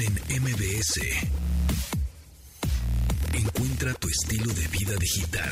en 0.00 0.14
MBS. 0.42 0.96
Encuentra 3.34 3.92
tu 4.00 4.08
estilo 4.08 4.50
de 4.54 4.66
vida 4.68 4.96
digital. 4.98 5.50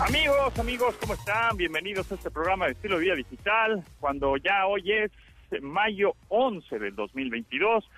Amigos, 0.00 0.58
amigos, 0.58 0.96
¿cómo 1.00 1.14
están? 1.14 1.56
Bienvenidos 1.56 2.12
a 2.12 2.16
este 2.16 2.30
programa 2.30 2.66
de 2.66 2.72
estilo 2.72 2.98
de 2.98 3.04
vida 3.04 3.14
digital. 3.14 3.82
Cuando 4.00 4.36
ya 4.36 4.66
hoy 4.66 4.92
es 4.92 5.10
mayo 5.62 6.14
11 6.28 6.78
del 6.78 6.94
2022, 6.94 7.88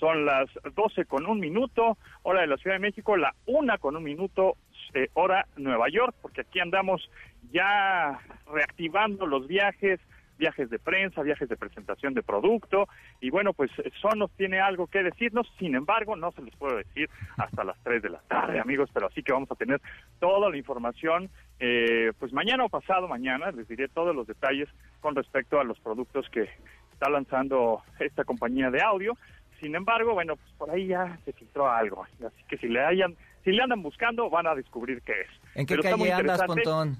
son 0.00 0.26
las 0.26 0.50
12 0.74 1.04
con 1.04 1.26
un 1.26 1.38
minuto, 1.38 1.98
hora 2.24 2.40
de 2.40 2.48
la 2.48 2.56
Ciudad 2.56 2.76
de 2.76 2.80
México, 2.80 3.16
la 3.16 3.32
una 3.46 3.78
con 3.78 3.94
un 3.94 4.02
minuto, 4.02 4.56
eh, 4.94 5.06
hora 5.14 5.46
Nueva 5.56 5.88
York, 5.88 6.16
porque 6.20 6.40
aquí 6.40 6.58
andamos 6.58 7.08
ya 7.52 8.18
reactivando 8.52 9.26
los 9.26 9.46
viajes, 9.46 10.00
viajes 10.42 10.70
de 10.70 10.80
prensa, 10.80 11.22
viajes 11.22 11.48
de 11.48 11.56
presentación 11.56 12.14
de 12.14 12.22
producto, 12.24 12.88
y 13.20 13.30
bueno, 13.30 13.52
pues 13.52 13.70
Sonos 14.00 14.28
tiene 14.36 14.58
algo 14.58 14.88
que 14.88 15.04
decirnos, 15.04 15.46
sin 15.56 15.76
embargo, 15.76 16.16
no 16.16 16.32
se 16.32 16.42
les 16.42 16.56
puedo 16.56 16.76
decir 16.76 17.08
hasta 17.36 17.62
las 17.62 17.80
3 17.84 18.02
de 18.02 18.10
la 18.10 18.18
tarde, 18.22 18.58
amigos, 18.58 18.90
pero 18.92 19.06
así 19.06 19.22
que 19.22 19.32
vamos 19.32 19.48
a 19.52 19.54
tener 19.54 19.80
toda 20.18 20.50
la 20.50 20.56
información, 20.56 21.30
eh, 21.60 22.10
pues 22.18 22.32
mañana 22.32 22.64
o 22.64 22.68
pasado 22.68 23.06
mañana, 23.06 23.52
les 23.52 23.68
diré 23.68 23.86
todos 23.86 24.16
los 24.16 24.26
detalles 24.26 24.68
con 25.00 25.14
respecto 25.14 25.60
a 25.60 25.64
los 25.64 25.78
productos 25.78 26.28
que 26.30 26.48
está 26.92 27.08
lanzando 27.08 27.82
esta 28.00 28.24
compañía 28.24 28.68
de 28.72 28.82
audio, 28.82 29.16
sin 29.60 29.76
embargo, 29.76 30.14
bueno, 30.14 30.34
pues 30.34 30.52
por 30.58 30.70
ahí 30.70 30.88
ya 30.88 31.20
se 31.24 31.32
filtró 31.34 31.70
algo, 31.70 32.02
así 32.02 32.42
que 32.48 32.56
si 32.56 32.66
le 32.66 32.84
hayan, 32.84 33.14
si 33.44 33.52
le 33.52 33.62
andan 33.62 33.80
buscando, 33.80 34.28
van 34.28 34.48
a 34.48 34.56
descubrir 34.56 35.02
qué 35.02 35.12
es. 35.20 35.28
¿En 35.54 35.66
qué 35.66 35.78
calle 35.78 36.12
andas, 36.12 36.42
Pontón? 36.42 36.96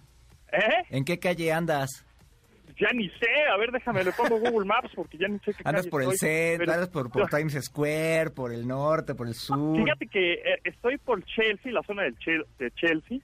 ¿Eh? 0.53 0.85
¿En 0.91 1.05
qué 1.05 1.19
calle 1.19 1.53
andas? 1.53 2.07
Ya 2.79 2.89
ni 2.95 3.09
sé, 3.11 3.29
a 3.53 3.57
ver, 3.59 3.71
déjame, 3.71 4.03
le 4.03 4.13
pongo 4.13 4.39
Google 4.39 4.67
Maps 4.67 4.91
porque 4.95 5.19
ya 5.19 5.29
ni 5.29 5.39
sé 5.41 5.53
qué 5.55 5.63
Andas 5.65 5.87
por 5.87 6.03
el 6.03 6.13
centro, 6.13 6.73
andas 6.73 6.89
por, 6.89 7.11
por 7.11 7.29
Times 7.29 7.55
Square, 7.65 8.31
por 8.31 8.53
el 8.53 8.67
norte, 8.67 9.15
por 9.15 9.29
el 9.29 9.35
sur. 9.35 9.77
Fíjate 9.77 10.07
que 10.07 10.33
eh, 10.35 10.61
estoy 10.65 10.97
por 10.99 11.23
Chelsea, 11.25 11.71
la 11.71 11.83
zona 11.83 12.05
Chel- 12.19 12.47
de 12.59 12.71
Chelsea, 12.73 13.19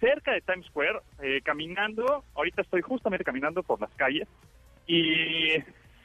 cerca 0.00 0.32
de 0.32 0.40
Times 0.40 0.66
Square, 0.66 1.00
eh, 1.22 1.40
caminando, 1.44 2.24
ahorita 2.34 2.62
estoy 2.62 2.80
justamente 2.82 3.24
caminando 3.24 3.62
por 3.62 3.80
las 3.80 3.90
calles, 3.94 4.26
y 4.86 5.54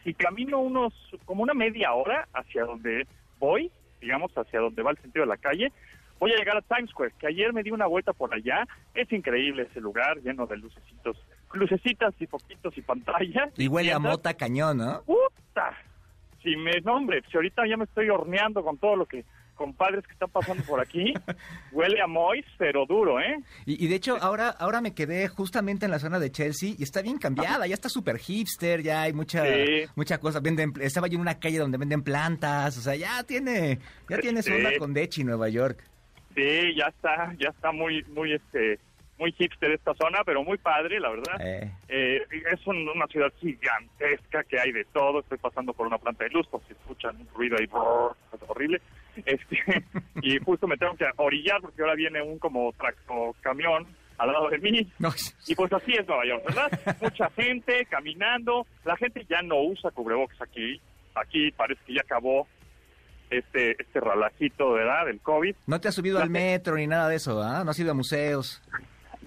si 0.03 0.13
camino 0.13 0.59
unos, 0.59 0.93
como 1.25 1.43
una 1.43 1.53
media 1.53 1.93
hora 1.93 2.27
hacia 2.33 2.65
donde 2.65 3.07
voy, 3.39 3.71
digamos, 4.01 4.31
hacia 4.37 4.59
donde 4.59 4.81
va 4.83 4.91
el 4.91 4.97
sentido 4.97 5.23
de 5.23 5.29
la 5.29 5.37
calle, 5.37 5.71
voy 6.19 6.31
a 6.33 6.37
llegar 6.37 6.57
a 6.57 6.61
Times 6.61 6.89
Square, 6.91 7.13
que 7.17 7.27
ayer 7.27 7.53
me 7.53 7.63
di 7.63 7.71
una 7.71 7.85
vuelta 7.87 8.13
por 8.13 8.33
allá, 8.33 8.67
es 8.93 9.11
increíble 9.11 9.67
ese 9.69 9.79
lugar, 9.79 10.17
lleno 10.21 10.45
de 10.47 10.57
lucecitos, 10.57 11.17
lucecitas 11.53 12.13
y 12.19 12.27
foquitos 12.27 12.77
y 12.77 12.81
pantallas. 12.81 13.51
Y 13.57 13.67
huele 13.67 13.93
a 13.93 13.99
mota 13.99 14.33
cañón, 14.33 14.77
¿no? 14.77 15.01
¡Puta! 15.03 15.77
Si 16.41 16.55
me, 16.57 16.71
no, 16.83 16.95
hombre, 16.95 17.21
si 17.31 17.37
ahorita 17.37 17.63
ya 17.67 17.77
me 17.77 17.85
estoy 17.85 18.09
horneando 18.09 18.63
con 18.63 18.77
todo 18.77 18.95
lo 18.97 19.05
que, 19.05 19.23
compadres 19.55 20.05
que 20.05 20.13
están 20.13 20.29
pasando 20.29 20.63
por 20.65 20.81
aquí, 20.81 21.13
huele 21.71 22.01
a 22.01 22.07
Mois, 22.07 22.43
pero 22.57 22.85
duro, 22.85 23.19
¿eh? 23.21 23.37
Y, 23.65 23.85
y 23.85 23.87
de 23.87 23.95
hecho, 23.95 24.17
ahora, 24.19 24.49
ahora 24.49 24.81
me 24.81 24.93
quedé 24.93 25.27
justamente 25.29 25.85
en 25.85 25.91
la 25.91 25.99
zona 25.99 26.19
de 26.19 26.31
Chelsea 26.31 26.73
y 26.77 26.83
está 26.83 27.01
bien 27.01 27.17
cambiada, 27.17 27.65
ya 27.67 27.73
está 27.75 27.87
súper 27.87 28.17
hipster, 28.17 28.81
ya 28.81 29.03
hay 29.03 29.13
mucha, 29.13 29.45
Sí. 29.45 29.83
mucha 29.95 30.17
cosa. 30.17 30.39
Venden, 30.41 30.73
estaba 30.81 31.07
yo 31.07 31.15
en 31.15 31.21
una 31.21 31.39
calle 31.39 31.59
donde 31.59 31.77
venden 31.77 32.01
plantas, 32.01 32.77
o 32.77 32.81
sea, 32.81 32.95
ya 32.95 33.23
tiene, 33.23 33.79
ya 34.09 34.17
tiene 34.17 34.41
su 34.41 34.49
Sí. 34.49 34.55
onda 34.57 34.71
con 34.79 34.93
Dechi, 34.93 35.23
Nueva 35.23 35.47
York. 35.49 35.81
Sí, 36.35 36.75
ya 36.75 36.87
está, 36.87 37.31
ya 37.39 37.49
está 37.49 37.71
muy, 37.71 38.03
muy, 38.05 38.33
este, 38.33 38.79
muy 39.23 39.31
hipster 39.31 39.71
esta 39.71 39.93
zona, 39.95 40.19
pero 40.25 40.43
muy 40.43 40.57
padre, 40.57 40.99
la 40.99 41.09
verdad. 41.09 41.35
Eh. 41.39 41.71
Eh, 41.87 42.21
es 42.51 42.67
un- 42.67 42.89
una 42.89 43.07
ciudad 43.07 43.31
gigantesca 43.39 44.43
que 44.43 44.59
hay 44.59 44.73
de 44.73 44.83
todo. 44.85 45.21
Estoy 45.21 45.37
pasando 45.37 45.71
por 45.73 45.87
una 45.87 45.97
planta 45.97 46.25
de 46.25 46.29
luz, 46.31 46.45
por 46.47 46.61
si 46.67 46.73
escuchan 46.73 47.15
un 47.15 47.27
ruido 47.33 47.55
ahí, 47.57 47.65
brrr, 47.67 48.15
es 48.33 48.39
horrible. 48.49 48.81
Este, 49.25 49.57
y 50.21 50.37
justo 50.39 50.67
me 50.67 50.75
tengo 50.75 50.95
que 50.97 51.05
orillar 51.17 51.61
porque 51.61 51.81
ahora 51.81 51.95
viene 51.95 52.21
un 52.21 52.37
como 52.37 52.73
tracto 52.73 53.33
camión 53.41 53.87
al 54.17 54.31
lado 54.31 54.49
de 54.49 54.57
mí. 54.59 54.91
No, 54.99 55.09
Y 55.47 55.55
pues 55.55 55.71
así 55.71 55.93
es 55.93 56.05
Nueva 56.07 56.25
York, 56.25 56.43
¿verdad? 56.45 56.97
Mucha 57.01 57.29
gente 57.31 57.85
caminando. 57.89 58.67
La 58.83 58.97
gente 58.97 59.25
ya 59.29 59.41
no 59.41 59.61
usa 59.61 59.89
cubrebocas 59.91 60.41
aquí. 60.41 60.81
Aquí 61.15 61.51
parece 61.51 61.81
que 61.85 61.93
ya 61.93 62.01
acabó 62.01 62.45
este 63.29 63.71
este 63.81 63.99
relajito, 63.99 64.73
¿verdad? 64.73 65.05
Del 65.05 65.19
COVID. 65.21 65.55
no 65.67 65.79
te 65.81 65.87
has 65.87 65.95
subido 65.95 66.17
La 66.19 66.25
al 66.25 66.29
metro 66.29 66.75
ni 66.75 66.85
nada 66.87 67.07
de 67.09 67.15
eso, 67.15 67.41
¿ah? 67.41 67.63
No 67.63 67.71
has 67.71 67.79
ido 67.79 67.91
a 67.91 67.95
museos. 67.95 68.61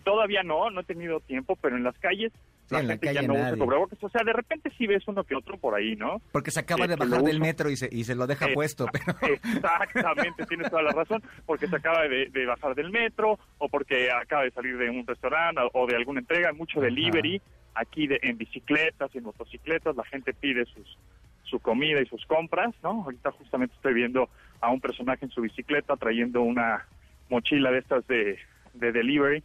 Todavía 0.07 0.45
no, 0.45 0.71
no 0.71 0.83
he 0.83 0.85
tenido 0.85 1.19
tiempo, 1.19 1.57
pero 1.61 1.77
en 1.77 1.83
las 1.83 1.99
calles 1.99 2.33
Sí, 2.69 2.75
la 2.75 2.81
en 2.81 2.87
la 2.87 2.93
gente 2.95 3.07
ya 3.09 3.15
calle 3.15 3.27
no 3.27 3.35
usa 3.35 3.43
nadie. 3.51 3.59
cubrebocas. 3.65 4.05
O 4.05 4.09
sea, 4.09 4.23
de 4.25 4.33
repente 4.33 4.71
sí 4.79 4.87
ves 4.87 5.03
uno 5.09 5.25
que 5.25 5.35
otro 5.35 5.57
por 5.59 5.75
ahí, 5.75 5.97
¿no? 5.97 6.21
Porque 6.31 6.53
se 6.53 6.61
acaba 6.61 6.87
de 6.87 6.95
bajar 6.95 7.23
del 7.23 7.41
metro 7.41 7.71
y 7.71 7.77
se, 7.77 7.89
y 7.91 8.05
se 8.05 8.15
lo 8.15 8.29
deja 8.29 8.47
Eh, 8.47 8.55
puesto, 8.55 8.87
pero... 8.93 9.35
Exactamente, 9.35 10.47
tienes 10.47 10.71
toda 10.71 10.83
la 10.83 10.93
razón, 10.93 11.23
porque 11.45 11.67
se 11.67 11.75
acaba 11.77 12.03
de, 12.07 12.27
de 12.27 12.47
bajar 12.47 12.75
del 12.77 12.91
metro 12.91 13.39
o 13.59 13.69
porque 13.69 14.11
acaba 14.13 14.45
de 14.45 14.53
salir 14.53 14.77
de 14.79 14.91
un 14.91 15.05
restaurante 15.07 15.61
o, 15.63 15.71
o 15.83 15.87
de 15.89 15.97
alguna 15.97 16.21
entrega, 16.21 16.53
mucho 16.53 16.79
Ajá. 16.79 16.87
delivery, 16.87 17.43
aquí 17.75 18.07
de, 18.07 18.21
en 18.23 18.39
bicicletas 18.39 19.11
y 19.13 19.19
en 19.19 19.25
motocicletas, 19.25 19.97
la 19.97 20.05
gente 20.05 20.33
pide 20.35 20.65
sus 20.67 20.97
su 21.45 21.61
comida 21.61 22.01
y 22.01 22.07
sus 22.07 22.25
compras, 22.27 22.75
¿no? 22.83 23.05
Ahorita 23.05 23.31
justamente 23.31 23.75
estoy 23.77 23.95
viendo 23.95 24.29
a 24.61 24.71
un 24.71 24.81
personaje 24.81 25.25
en 25.25 25.31
su 25.31 25.41
bicicleta 25.41 25.97
trayendo 25.97 26.43
una 26.43 26.85
mochila 27.29 27.71
de 27.71 27.79
estas 27.79 28.05
de, 28.09 28.39
de 28.75 28.91
delivery 28.93 29.45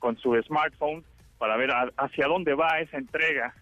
con 0.00 0.16
su 0.18 0.34
smartphone 0.42 1.04
para 1.38 1.56
ver 1.56 1.70
a- 1.70 1.92
hacia 1.96 2.26
dónde 2.26 2.54
va 2.54 2.80
esa 2.80 2.96
entrega. 2.98 3.54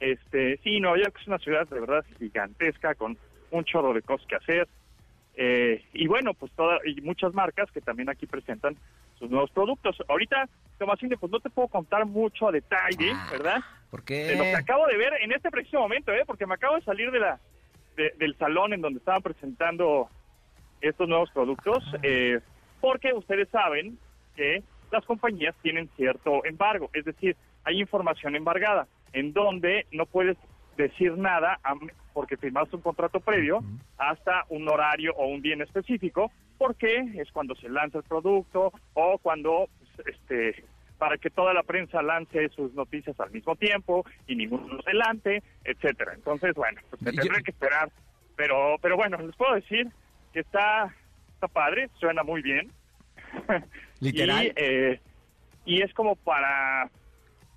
Este, 0.00 0.58
sí, 0.64 0.80
Nueva 0.80 0.98
York 0.98 1.16
es 1.20 1.26
una 1.28 1.38
ciudad 1.38 1.66
de 1.68 1.80
verdad 1.80 2.04
gigantesca 2.18 2.94
con 2.96 3.16
un 3.50 3.64
chorro 3.64 3.94
de 3.94 4.02
cosas 4.02 4.26
que 4.26 4.36
hacer. 4.36 4.68
Eh, 5.34 5.84
y 5.92 6.06
bueno, 6.08 6.34
pues 6.34 6.50
todas 6.52 6.80
y 6.84 7.00
muchas 7.02 7.32
marcas 7.34 7.70
que 7.70 7.80
también 7.80 8.08
aquí 8.08 8.26
presentan 8.26 8.76
sus 9.18 9.30
nuevos 9.30 9.50
productos. 9.50 9.96
Ahorita, 10.08 10.48
Tomasine, 10.78 11.16
pues 11.16 11.30
no 11.30 11.40
te 11.40 11.50
puedo 11.50 11.68
contar 11.68 12.04
mucho 12.06 12.48
a 12.48 12.52
detalle, 12.52 13.12
Ah, 13.14 13.28
¿verdad? 13.30 13.60
¿Por 13.90 14.02
De 14.04 14.34
lo 14.36 14.42
que 14.44 14.50
qué? 14.50 14.56
acabo 14.56 14.86
de 14.86 14.96
ver 14.96 15.12
en 15.20 15.32
este 15.32 15.50
preciso 15.50 15.78
momento, 15.78 16.12
¿eh? 16.12 16.24
Porque 16.26 16.46
me 16.46 16.54
acabo 16.54 16.76
de 16.76 16.82
salir 16.82 17.10
de 17.10 17.20
la 17.20 17.38
de- 17.96 18.12
del 18.18 18.36
salón 18.36 18.74
en 18.74 18.82
donde 18.82 18.98
estaban 18.98 19.22
presentando 19.22 20.10
estos 20.82 21.08
nuevos 21.08 21.30
productos, 21.30 21.82
eh, 22.02 22.40
porque 22.78 23.14
ustedes 23.14 23.48
saben 23.48 23.98
que 24.34 24.62
las 24.90 25.04
compañías 25.04 25.54
tienen 25.62 25.88
cierto 25.96 26.44
embargo, 26.44 26.90
es 26.92 27.04
decir, 27.04 27.36
hay 27.64 27.80
información 27.80 28.36
embargada, 28.36 28.86
en 29.12 29.32
donde 29.32 29.86
no 29.92 30.06
puedes 30.06 30.36
decir 30.76 31.16
nada 31.16 31.58
a- 31.64 31.74
porque 32.12 32.36
firmaste 32.36 32.76
un 32.76 32.82
contrato 32.82 33.20
previo 33.20 33.60
hasta 33.98 34.44
un 34.50 34.68
horario 34.68 35.12
o 35.16 35.26
un 35.26 35.40
día 35.42 35.54
en 35.54 35.62
específico, 35.62 36.30
porque 36.58 36.98
es 37.16 37.30
cuando 37.32 37.54
se 37.56 37.68
lanza 37.68 37.98
el 37.98 38.04
producto 38.04 38.72
o 38.94 39.18
cuando 39.18 39.68
pues, 39.78 40.08
este 40.16 40.64
para 40.98 41.18
que 41.18 41.28
toda 41.28 41.52
la 41.52 41.62
prensa 41.62 42.00
lance 42.00 42.48
sus 42.50 42.72
noticias 42.72 43.18
al 43.20 43.30
mismo 43.30 43.54
tiempo 43.56 44.02
y 44.26 44.34
ninguno 44.34 44.80
se 44.82 44.94
lance, 44.94 45.42
etcétera. 45.62 46.14
Entonces, 46.14 46.54
bueno, 46.54 46.80
pues 46.88 47.02
me 47.02 47.12
tendré 47.12 47.42
que 47.42 47.50
esperar. 47.50 47.90
Pero, 48.34 48.76
pero 48.80 48.96
bueno, 48.96 49.18
les 49.18 49.36
puedo 49.36 49.54
decir 49.54 49.88
que 50.32 50.40
está, 50.40 50.94
está 51.34 51.48
padre, 51.48 51.90
suena 51.98 52.22
muy 52.22 52.40
bien. 52.40 52.70
Literal. 54.00 54.46
Y, 54.46 54.52
eh, 54.56 55.00
y 55.64 55.82
es 55.82 55.92
como 55.94 56.16
para 56.16 56.90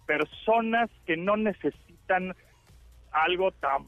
personas 0.06 0.90
que 1.06 1.16
no 1.16 1.38
necesitan 1.38 2.36
algo 3.12 3.52
tan 3.52 3.86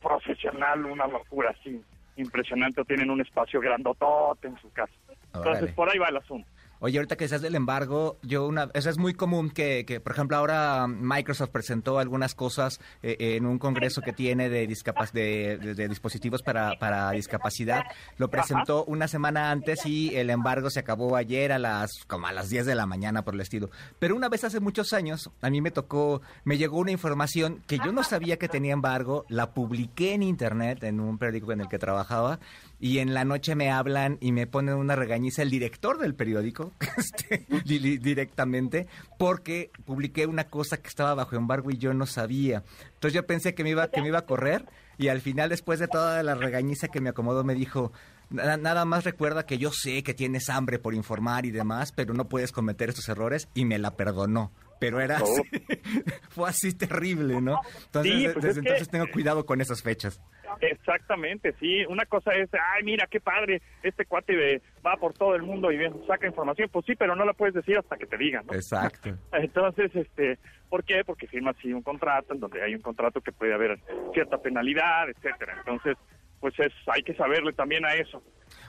profesional, 0.00 0.84
una 0.84 1.06
locura 1.06 1.54
así 1.58 1.80
impresionante, 2.16 2.80
o 2.80 2.84
tienen 2.84 3.10
un 3.10 3.20
espacio 3.20 3.60
grandotote 3.60 4.48
en 4.48 4.58
su 4.58 4.70
casa. 4.72 4.92
Entonces, 5.34 5.62
Órale. 5.62 5.72
por 5.72 5.90
ahí 5.90 5.98
va 5.98 6.08
el 6.08 6.16
asunto. 6.16 6.48
Oye, 6.80 6.98
ahorita 6.98 7.16
que 7.16 7.26
seas 7.28 7.42
del 7.42 7.54
embargo, 7.54 8.18
yo 8.22 8.46
una, 8.46 8.70
eso 8.74 8.88
es 8.90 8.98
muy 8.98 9.14
común 9.14 9.50
que, 9.50 9.84
que, 9.84 10.00
por 10.00 10.12
ejemplo, 10.12 10.36
ahora 10.36 10.86
Microsoft 10.86 11.50
presentó 11.50 11.98
algunas 11.98 12.34
cosas 12.34 12.80
eh, 13.02 13.16
en 13.18 13.46
un 13.46 13.58
congreso 13.58 14.00
que 14.00 14.12
tiene 14.12 14.48
de, 14.48 14.68
discapac- 14.68 15.12
de, 15.12 15.58
de- 15.58 15.74
de 15.74 15.88
dispositivos 15.88 16.42
para, 16.42 16.78
para 16.78 17.10
discapacidad. 17.10 17.82
Lo 18.16 18.28
presentó 18.28 18.84
una 18.84 19.08
semana 19.08 19.50
antes 19.50 19.84
y 19.86 20.14
el 20.16 20.30
embargo 20.30 20.70
se 20.70 20.80
acabó 20.80 21.16
ayer 21.16 21.52
a 21.52 21.58
las 21.58 21.90
como 22.06 22.26
a 22.26 22.32
las 22.32 22.48
10 22.48 22.66
de 22.66 22.74
la 22.74 22.86
mañana 22.86 23.22
por 23.22 23.34
el 23.34 23.40
estilo. 23.40 23.70
Pero 23.98 24.14
una 24.16 24.28
vez 24.28 24.44
hace 24.44 24.60
muchos 24.60 24.92
años, 24.92 25.30
a 25.42 25.50
mí 25.50 25.60
me 25.60 25.70
tocó, 25.70 26.20
me 26.44 26.58
llegó 26.58 26.78
una 26.78 26.90
información 26.92 27.62
que 27.66 27.78
yo 27.78 27.92
no 27.92 28.02
sabía 28.04 28.38
que 28.38 28.48
tenía 28.48 28.72
embargo, 28.72 29.24
la 29.28 29.50
publiqué 29.52 30.14
en 30.14 30.22
internet 30.22 30.82
en 30.84 31.00
un 31.00 31.18
periódico 31.18 31.52
en 31.52 31.60
el 31.62 31.68
que 31.68 31.78
trabajaba 31.78 32.38
y 32.80 32.98
en 32.98 33.12
la 33.14 33.24
noche 33.24 33.54
me 33.54 33.70
hablan 33.70 34.18
y 34.20 34.32
me 34.32 34.46
ponen 34.46 34.74
una 34.76 34.94
regañiza 34.96 35.42
el 35.42 35.50
director 35.50 35.98
del 35.98 36.14
periódico 36.14 36.72
este, 36.96 37.44
di- 37.64 37.78
di- 37.78 37.98
directamente 37.98 38.86
porque 39.18 39.70
publiqué 39.84 40.26
una 40.26 40.44
cosa 40.44 40.76
que 40.76 40.88
estaba 40.88 41.14
bajo 41.14 41.36
embargo 41.36 41.70
y 41.70 41.78
yo 41.78 41.92
no 41.94 42.06
sabía. 42.06 42.62
Entonces 42.94 43.14
yo 43.14 43.26
pensé 43.26 43.54
que 43.54 43.64
me 43.64 43.70
iba 43.70 43.90
que 43.90 44.00
me 44.00 44.08
iba 44.08 44.18
a 44.20 44.26
correr 44.26 44.64
y 44.96 45.08
al 45.08 45.20
final 45.20 45.48
después 45.48 45.78
de 45.80 45.88
toda 45.88 46.22
la 46.22 46.34
regañiza 46.34 46.88
que 46.88 47.00
me 47.00 47.08
acomodó 47.10 47.42
me 47.44 47.54
dijo 47.54 47.92
"Na- 48.30 48.56
nada 48.56 48.84
más 48.84 49.04
recuerda 49.04 49.46
que 49.46 49.58
yo 49.58 49.70
sé 49.72 50.02
que 50.02 50.14
tienes 50.14 50.48
hambre 50.48 50.78
por 50.78 50.94
informar 50.94 51.46
y 51.46 51.50
demás, 51.50 51.92
pero 51.92 52.14
no 52.14 52.28
puedes 52.28 52.52
cometer 52.52 52.90
estos 52.90 53.08
errores 53.08 53.48
y 53.54 53.64
me 53.64 53.78
la 53.78 53.96
perdonó. 53.96 54.52
Pero 54.80 55.00
era 55.00 55.18
Oh. 55.22 55.24
así. 55.24 55.42
fue 56.30 56.48
así 56.48 56.76
terrible, 56.76 57.40
¿no? 57.40 57.60
Entonces, 57.86 58.12
Sí, 58.12 58.26
de- 58.26 58.32
pues 58.32 58.44
desde 58.44 58.60
que- 58.62 58.68
entonces 58.68 58.88
tengo 58.90 59.06
cuidado 59.12 59.44
con 59.46 59.60
esas 59.60 59.82
fechas. 59.82 60.20
Exactamente, 60.60 61.54
sí. 61.60 61.84
Una 61.86 62.04
cosa 62.06 62.32
es, 62.32 62.48
ay, 62.52 62.82
mira, 62.84 63.06
qué 63.10 63.20
padre, 63.20 63.60
este 63.82 64.06
cuate 64.06 64.60
va 64.84 64.96
por 64.96 65.12
todo 65.14 65.34
el 65.34 65.42
mundo 65.42 65.70
y 65.70 65.78
saca 66.06 66.26
información. 66.26 66.68
Pues 66.72 66.84
sí, 66.86 66.94
pero 66.96 67.14
no 67.14 67.24
la 67.24 67.32
puedes 67.32 67.54
decir 67.54 67.78
hasta 67.78 67.96
que 67.96 68.06
te 68.06 68.16
digan, 68.16 68.46
¿no? 68.46 68.54
Exacto. 68.54 69.10
Entonces, 69.32 69.94
este, 69.94 70.38
¿por 70.68 70.84
qué? 70.84 71.04
Porque 71.04 71.26
firmas 71.26 71.56
sí 71.62 71.72
un 71.72 71.82
contrato, 71.82 72.34
en 72.34 72.40
donde 72.40 72.62
hay 72.62 72.74
un 72.74 72.82
contrato 72.82 73.20
que 73.20 73.32
puede 73.32 73.54
haber 73.54 73.78
cierta 74.14 74.38
penalidad, 74.38 75.08
etcétera. 75.10 75.56
Entonces, 75.58 75.96
pues 76.40 76.54
es, 76.58 76.72
hay 76.86 77.02
que 77.02 77.14
saberle 77.14 77.52
también 77.52 77.84
a 77.84 77.94
eso. 77.94 78.22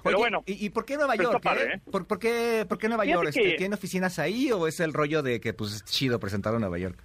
Pero 0.04 0.18
Oye, 0.18 0.24
bueno, 0.24 0.44
¿y, 0.46 0.66
y 0.66 0.69
por 0.69 0.86
qué 0.86 0.96
Nueva 0.96 1.16
York? 1.16 1.42
padre, 1.44 1.63
eh? 1.63 1.74
¿eh? 1.75 1.81
¿Por, 1.92 2.06
por 2.07 2.19
qué, 2.19 2.66
por 2.68 2.78
qué 2.78 2.88
Nueva 2.88 3.04
Fíjate 3.04 3.24
York? 3.25 3.30
Este, 3.36 3.51
que- 3.51 3.57
¿Tiene 3.57 3.75
oficinas 3.75 4.19
ahí 4.19 4.51
o 4.51 4.68
es 4.68 4.80
el 4.80 4.94
rollo 4.94 5.22
de 5.24 5.40
que 5.42 5.54
pues 5.54 5.74
es 5.74 5.86
chido 5.86 6.19
presentarlo 6.19 6.57
en 6.57 6.62
Nueva 6.62 6.78
York? 6.78 6.98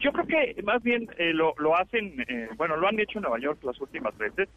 Yo 0.00 0.12
creo 0.12 0.26
que 0.26 0.62
más 0.62 0.82
bien 0.82 1.08
eh, 1.18 1.32
lo, 1.32 1.54
lo 1.58 1.76
hacen, 1.76 2.24
eh, 2.28 2.48
bueno, 2.56 2.76
lo 2.76 2.88
han 2.88 2.98
hecho 2.98 3.18
en 3.18 3.22
Nueva 3.22 3.38
York 3.38 3.62
las 3.62 3.80
últimas 3.80 4.16
veces, 4.18 4.48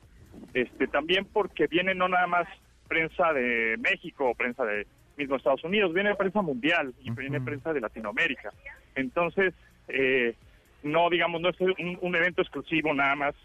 este, 0.54 0.88
también 0.88 1.26
porque 1.26 1.68
viene 1.68 1.94
no 1.94 2.08
nada 2.08 2.26
más 2.28 2.48
prensa 2.88 3.32
de 3.34 3.76
México 3.80 4.30
o 4.30 4.36
prensa 4.36 4.64
de 4.66 4.88
mismo 5.18 5.36
Estados 5.36 5.64
Unidos, 5.64 5.94
viene 5.94 6.16
prensa 6.16 6.42
mundial 6.42 6.94
y 7.02 7.12
viene 7.12 7.40
prensa 7.42 7.72
de 7.74 7.80
Latinoamérica. 7.82 8.52
Entonces, 8.96 9.54
eh, 9.88 10.36
no, 10.84 11.10
digamos, 11.10 11.42
no 11.42 11.50
es 11.50 11.60
un, 11.62 11.98
un 12.02 12.16
evento 12.16 12.42
exclusivo 12.42 12.94
nada 12.94 13.16
más, 13.16 13.36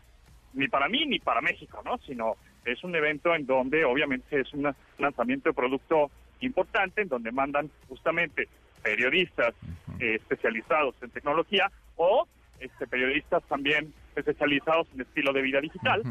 ni 0.55 0.69
para 0.69 0.88
mí 0.88 1.06
ni 1.06 1.19
para 1.20 1.41
México, 1.41 1.81
¿no? 1.85 1.99
Sino 2.06 2.35
es 2.65 2.83
un 2.85 2.95
evento 2.95 3.35
en 3.35 3.47
donde 3.47 3.85
obviamente 3.85 4.41
es 4.41 4.53
un 4.53 4.75
lanzamiento 4.99 5.49
de 5.49 5.55
producto 5.55 6.11
importante, 6.41 7.03
en 7.03 7.09
donde 7.09 7.33
mandan 7.33 7.71
justamente 7.89 8.49
periodistas 8.83 9.55
eh, 9.99 10.17
especializados 10.17 10.95
en 11.03 11.11
tecnología 11.11 11.71
o 11.97 12.27
este, 12.61 12.87
periodistas 12.87 13.43
también 13.45 13.93
especializados 14.17 14.89
en 14.95 15.03
estilo 15.03 15.33
de 15.33 15.43
vida 15.43 15.61
digital 15.61 16.03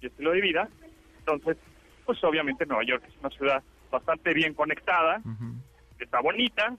y 0.00 0.06
estilo 0.06 0.32
de 0.32 0.40
vida. 0.40 0.68
Entonces, 1.18 1.56
pues 2.04 2.22
obviamente 2.24 2.66
Nueva 2.66 2.84
York 2.84 3.04
es 3.08 3.14
una 3.20 3.30
ciudad 3.30 3.62
bastante 3.90 4.34
bien 4.34 4.54
conectada, 4.54 5.20
que 5.96 6.04
está 6.04 6.20
bonita 6.20 6.74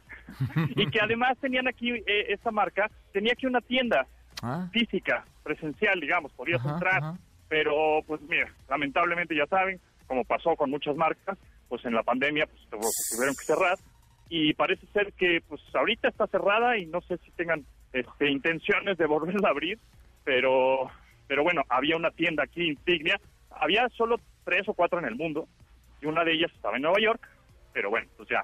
y 0.75 0.87
que 0.87 0.99
además 0.99 1.37
tenían 1.39 1.67
aquí 1.67 1.91
eh, 1.91 2.25
esta 2.29 2.51
marca, 2.51 2.89
tenía 3.13 3.33
aquí 3.33 3.45
una 3.45 3.61
tienda 3.61 4.07
Ah, 4.41 4.67
física, 4.71 5.25
presencial, 5.43 5.99
digamos, 5.99 6.31
podías 6.33 6.63
entrar. 6.65 7.15
Pero 7.55 8.03
pues 8.05 8.19
mira, 8.23 8.53
lamentablemente 8.67 9.33
ya 9.33 9.45
saben, 9.45 9.79
como 10.07 10.25
pasó 10.25 10.57
con 10.57 10.69
muchas 10.69 10.93
marcas, 10.97 11.37
pues 11.69 11.85
en 11.85 11.93
la 11.93 12.03
pandemia 12.03 12.47
pues 12.47 12.67
tuvieron 13.09 13.33
que 13.33 13.45
cerrar. 13.45 13.77
Y 14.27 14.53
parece 14.55 14.85
ser 14.87 15.13
que 15.13 15.41
pues 15.47 15.61
ahorita 15.73 16.09
está 16.09 16.27
cerrada 16.27 16.77
y 16.77 16.85
no 16.85 16.99
sé 16.99 17.17
si 17.19 17.31
tengan 17.31 17.63
este, 17.93 18.29
intenciones 18.29 18.97
de 18.97 19.05
volverla 19.05 19.47
a 19.47 19.51
abrir, 19.51 19.79
pero 20.25 20.91
pero 21.29 21.43
bueno, 21.43 21.61
había 21.69 21.95
una 21.95 22.11
tienda 22.11 22.43
aquí 22.43 22.71
insignia, 22.71 23.21
había 23.49 23.87
solo 23.95 24.17
tres 24.43 24.67
o 24.67 24.73
cuatro 24.73 24.99
en 24.99 25.05
el 25.05 25.15
mundo 25.15 25.47
y 26.01 26.07
una 26.07 26.25
de 26.25 26.33
ellas 26.33 26.51
estaba 26.53 26.75
en 26.75 26.81
Nueva 26.81 26.99
York, 26.99 27.25
pero 27.71 27.89
bueno, 27.89 28.09
pues 28.17 28.27
ya 28.27 28.43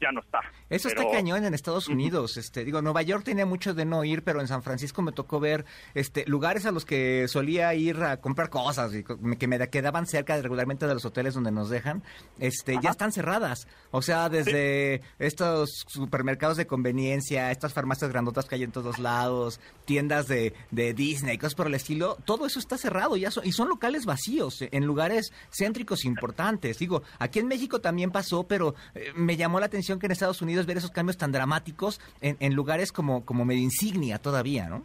ya 0.00 0.12
no 0.12 0.20
está. 0.20 0.40
Eso 0.68 0.88
está 0.88 1.08
cañón 1.10 1.44
en 1.44 1.54
Estados 1.54 1.88
Unidos. 1.88 2.36
Este, 2.36 2.64
digo, 2.64 2.82
Nueva 2.82 3.02
York 3.02 3.24
tenía 3.24 3.46
mucho 3.46 3.74
de 3.74 3.84
no 3.84 4.04
ir, 4.04 4.22
pero 4.22 4.40
en 4.40 4.48
San 4.48 4.62
Francisco 4.62 5.02
me 5.02 5.12
tocó 5.12 5.40
ver 5.40 5.64
este 5.94 6.24
lugares 6.26 6.66
a 6.66 6.72
los 6.72 6.84
que 6.84 7.28
solía 7.28 7.72
ir 7.74 8.02
a 8.02 8.18
comprar 8.18 8.50
cosas 8.50 8.92
y 8.94 9.04
que 9.36 9.46
me 9.46 9.58
quedaban 9.68 10.06
cerca 10.06 10.40
regularmente 10.40 10.86
de 10.86 10.94
los 10.94 11.04
hoteles 11.04 11.34
donde 11.34 11.52
nos 11.52 11.70
dejan. 11.70 12.02
Este, 12.38 12.78
ya 12.82 12.90
están 12.90 13.12
cerradas. 13.12 13.68
O 13.90 14.02
sea, 14.02 14.28
desde 14.28 15.02
estos 15.18 15.84
supermercados 15.86 16.56
de 16.56 16.66
conveniencia, 16.66 17.50
estas 17.50 17.72
farmacias 17.72 18.10
grandotas 18.10 18.46
que 18.46 18.56
hay 18.56 18.64
en 18.64 18.72
todos 18.72 18.98
lados, 18.98 19.60
tiendas 19.84 20.26
de, 20.26 20.52
de 20.70 20.94
Disney, 20.94 21.38
cosas 21.38 21.54
por 21.54 21.68
el 21.68 21.74
estilo, 21.74 22.16
todo 22.24 22.46
eso 22.46 22.58
está 22.58 22.76
cerrado 22.76 23.16
ya 23.16 23.30
y 23.44 23.52
son 23.52 23.68
locales 23.68 24.04
vacíos 24.04 24.62
en 24.62 24.84
lugares 24.84 25.32
céntricos 25.50 26.04
importantes. 26.04 26.78
Digo, 26.78 27.02
aquí 27.18 27.38
en 27.38 27.48
México 27.48 27.80
también 27.80 28.10
pasó, 28.10 28.44
pero 28.44 28.74
eh, 28.94 29.12
me 29.14 29.36
llamó 29.36 29.60
la 29.60 29.66
atención 29.66 29.85
que 29.86 30.06
en 30.06 30.12
Estados 30.12 30.42
Unidos 30.42 30.66
ver 30.66 30.76
esos 30.76 30.90
cambios 30.90 31.16
tan 31.16 31.32
dramáticos 31.32 32.00
en, 32.20 32.36
en 32.40 32.54
lugares 32.54 32.92
como, 32.92 33.24
como 33.24 33.44
medio 33.44 33.62
insignia 33.62 34.18
todavía, 34.18 34.68
¿no? 34.68 34.84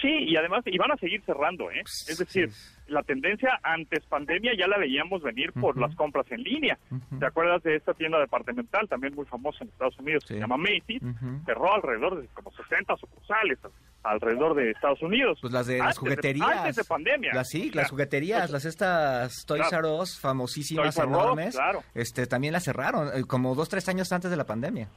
Sí, 0.00 0.08
y 0.08 0.36
además 0.36 0.62
iban 0.66 0.90
a 0.92 0.96
seguir 0.96 1.22
cerrando, 1.22 1.70
¿eh? 1.70 1.80
Pues, 1.82 2.06
Es 2.08 2.18
decir, 2.18 2.50
la 2.86 3.02
tendencia 3.02 3.58
antes 3.62 4.04
pandemia 4.06 4.52
ya 4.58 4.66
la 4.68 4.78
veíamos 4.78 5.22
venir 5.22 5.52
por 5.52 5.78
las 5.78 5.94
compras 5.96 6.26
en 6.30 6.42
línea. 6.42 6.78
¿Te 7.18 7.26
acuerdas 7.26 7.62
de 7.62 7.76
esta 7.76 7.94
tienda 7.94 8.18
departamental, 8.18 8.88
también 8.88 9.14
muy 9.14 9.24
famosa 9.26 9.58
en 9.64 9.68
Estados 9.70 9.98
Unidos, 9.98 10.24
que 10.26 10.34
se 10.34 10.40
llama 10.40 10.56
Macy's? 10.56 11.02
Ujú. 11.02 11.44
Cerró 11.46 11.74
alrededor 11.74 12.20
de 12.20 12.28
como 12.28 12.50
60 12.52 12.96
sucursales 12.96 13.58
alrededor 14.02 14.54
de 14.54 14.70
Estados 14.70 15.02
Unidos. 15.02 15.38
Pues 15.40 15.52
las 15.52 15.66
de 15.66 15.74
Antes 15.80 15.86
las 15.86 15.98
jugueterías. 15.98 16.48
antes 16.48 16.76
de 16.76 16.84
pandemia. 16.84 17.34
Las, 17.34 17.48
sí, 17.48 17.68
O 17.70 17.72
sea, 17.72 17.82
las 17.82 17.90
jugueterías, 17.90 18.50
las 18.50 18.64
estas 18.64 19.44
Toys 19.46 19.66
Claro. 19.68 19.88
R 19.88 19.96
Us 20.02 20.20
famosísimas, 20.20 20.94
Toys 20.94 20.98
R 20.98 21.06
Us, 21.08 21.12
enormes, 21.22 21.54
claro. 21.56 21.82
este, 21.94 22.26
también 22.26 22.52
las 22.52 22.62
cerraron, 22.64 23.08
eh, 23.08 23.24
como 23.26 23.54
dos, 23.56 23.68
tres 23.68 23.88
años 23.88 24.12
antes 24.12 24.30
de 24.30 24.36
la 24.36 24.44
pandemia. 24.44 24.88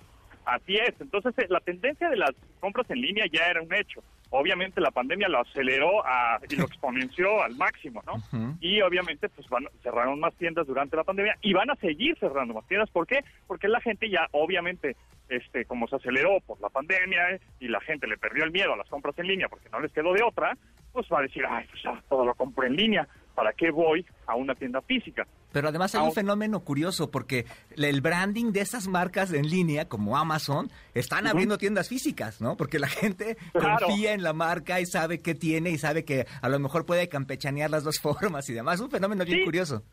Así 0.56 0.75
es. 0.75 0.94
Entonces, 1.00 1.34
eh, 1.38 1.46
la 1.50 1.60
tendencia 1.60 2.10
de 2.10 2.18
las 2.18 2.31
compras 2.60 2.90
en 2.90 3.01
línea 3.01 3.25
ya 3.31 3.46
era 3.48 3.62
un 3.62 3.74
hecho. 3.74 4.04
Obviamente, 4.31 4.80
la 4.81 4.92
pandemia 4.92 5.28
lo 5.28 5.40
aceleró 5.40 6.06
a- 6.06 6.40
y 6.50 6.56
lo 6.56 6.66
exponenció 6.72 7.42
al 7.44 7.56
máximo, 7.56 8.01
¿no? 8.06 8.13
Y 8.62 8.81
obviamente, 8.81 9.30
pues 9.30 9.48
van, 9.50 9.68
cerraron 9.84 10.19
más 10.19 10.34
tiendas 10.36 10.68
durante 10.68 10.96
la 10.96 11.04
pandemia 11.04 11.38
y 11.42 11.54
van 11.54 11.69
a 11.72 11.75
seguir 11.75 12.18
cerrando 12.19 12.54
más 12.54 12.68
tiendas. 12.68 12.90
¿Por 12.92 13.07
qué? 13.07 13.24
Porque 13.48 13.68
la 13.68 13.81
gente 13.81 14.10
ya, 14.10 14.28
obviamente, 14.31 14.96
este, 15.30 15.66
como 15.66 15.88
se 15.88 15.96
aceleró 15.98 16.40
por 16.46 16.60
la 16.62 16.69
pandemia 16.69 17.31
eh, 17.31 17.40
y 17.60 17.68
la 17.68 17.80
gente 17.81 18.07
le 18.07 18.18
perdió 18.18 18.44
el 18.44 18.52
miedo 18.52 18.74
a 18.74 18.78
las 18.78 18.88
compras 18.90 19.18
en 19.19 19.28
línea 19.28 19.48
porque 19.50 19.69
no 19.69 19.80
les 19.80 19.92
quedó 19.92 20.13
de 20.13 20.24
otra, 20.24 20.57
pues 20.92 21.07
va 21.12 21.19
a 21.19 21.24
decir, 21.24 21.44
ay, 21.48 21.66
pues 21.69 21.84
ya 21.84 22.02
todo 22.10 22.25
lo 22.25 22.34
compro 22.36 22.66
en 22.66 22.75
línea. 22.75 23.07
¿Para 23.40 23.54
qué 23.54 23.72
voy 23.72 24.06
a 24.28 24.36
una 24.36 24.54
tienda 24.54 24.82
física? 24.82 25.26
Pero 25.54 25.70
además 25.70 25.96
hay 25.96 26.02
un 26.02 26.12
fenómeno 26.12 26.60
curioso 26.60 27.10
porque 27.10 27.46
el 27.78 28.02
branding 28.02 28.52
de 28.52 28.60
esas 28.60 28.90
marcas 28.90 29.32
en 29.32 29.48
línea 29.50 29.88
como 29.88 30.18
Amazon 30.18 30.70
están 30.94 31.26
abriendo 31.26 31.58
tiendas 31.58 31.88
físicas, 31.88 32.42
¿no? 32.42 32.58
Porque 32.58 32.80
la 32.80 32.88
gente 32.90 33.38
Claro. 33.54 33.86
confía 33.88 34.12
en 34.14 34.24
la 34.24 34.34
marca 34.34 34.82
y 34.82 34.86
sabe 34.86 35.22
qué 35.22 35.36
tiene 35.36 35.70
y 35.70 35.78
sabe 35.78 36.04
que 36.04 36.26
a 36.42 36.50
lo 36.50 36.60
mejor 36.60 36.86
puede 36.86 37.08
campechanear 37.08 37.70
las 37.70 37.86
dos 37.86 38.00
formas 38.02 38.50
y 38.50 38.54
demás. 38.54 38.76
Es 38.76 38.82
un 38.82 38.92
fenómeno 38.92 39.24
bien 39.24 39.40
Sí. 39.40 39.46
curioso. 39.46 39.84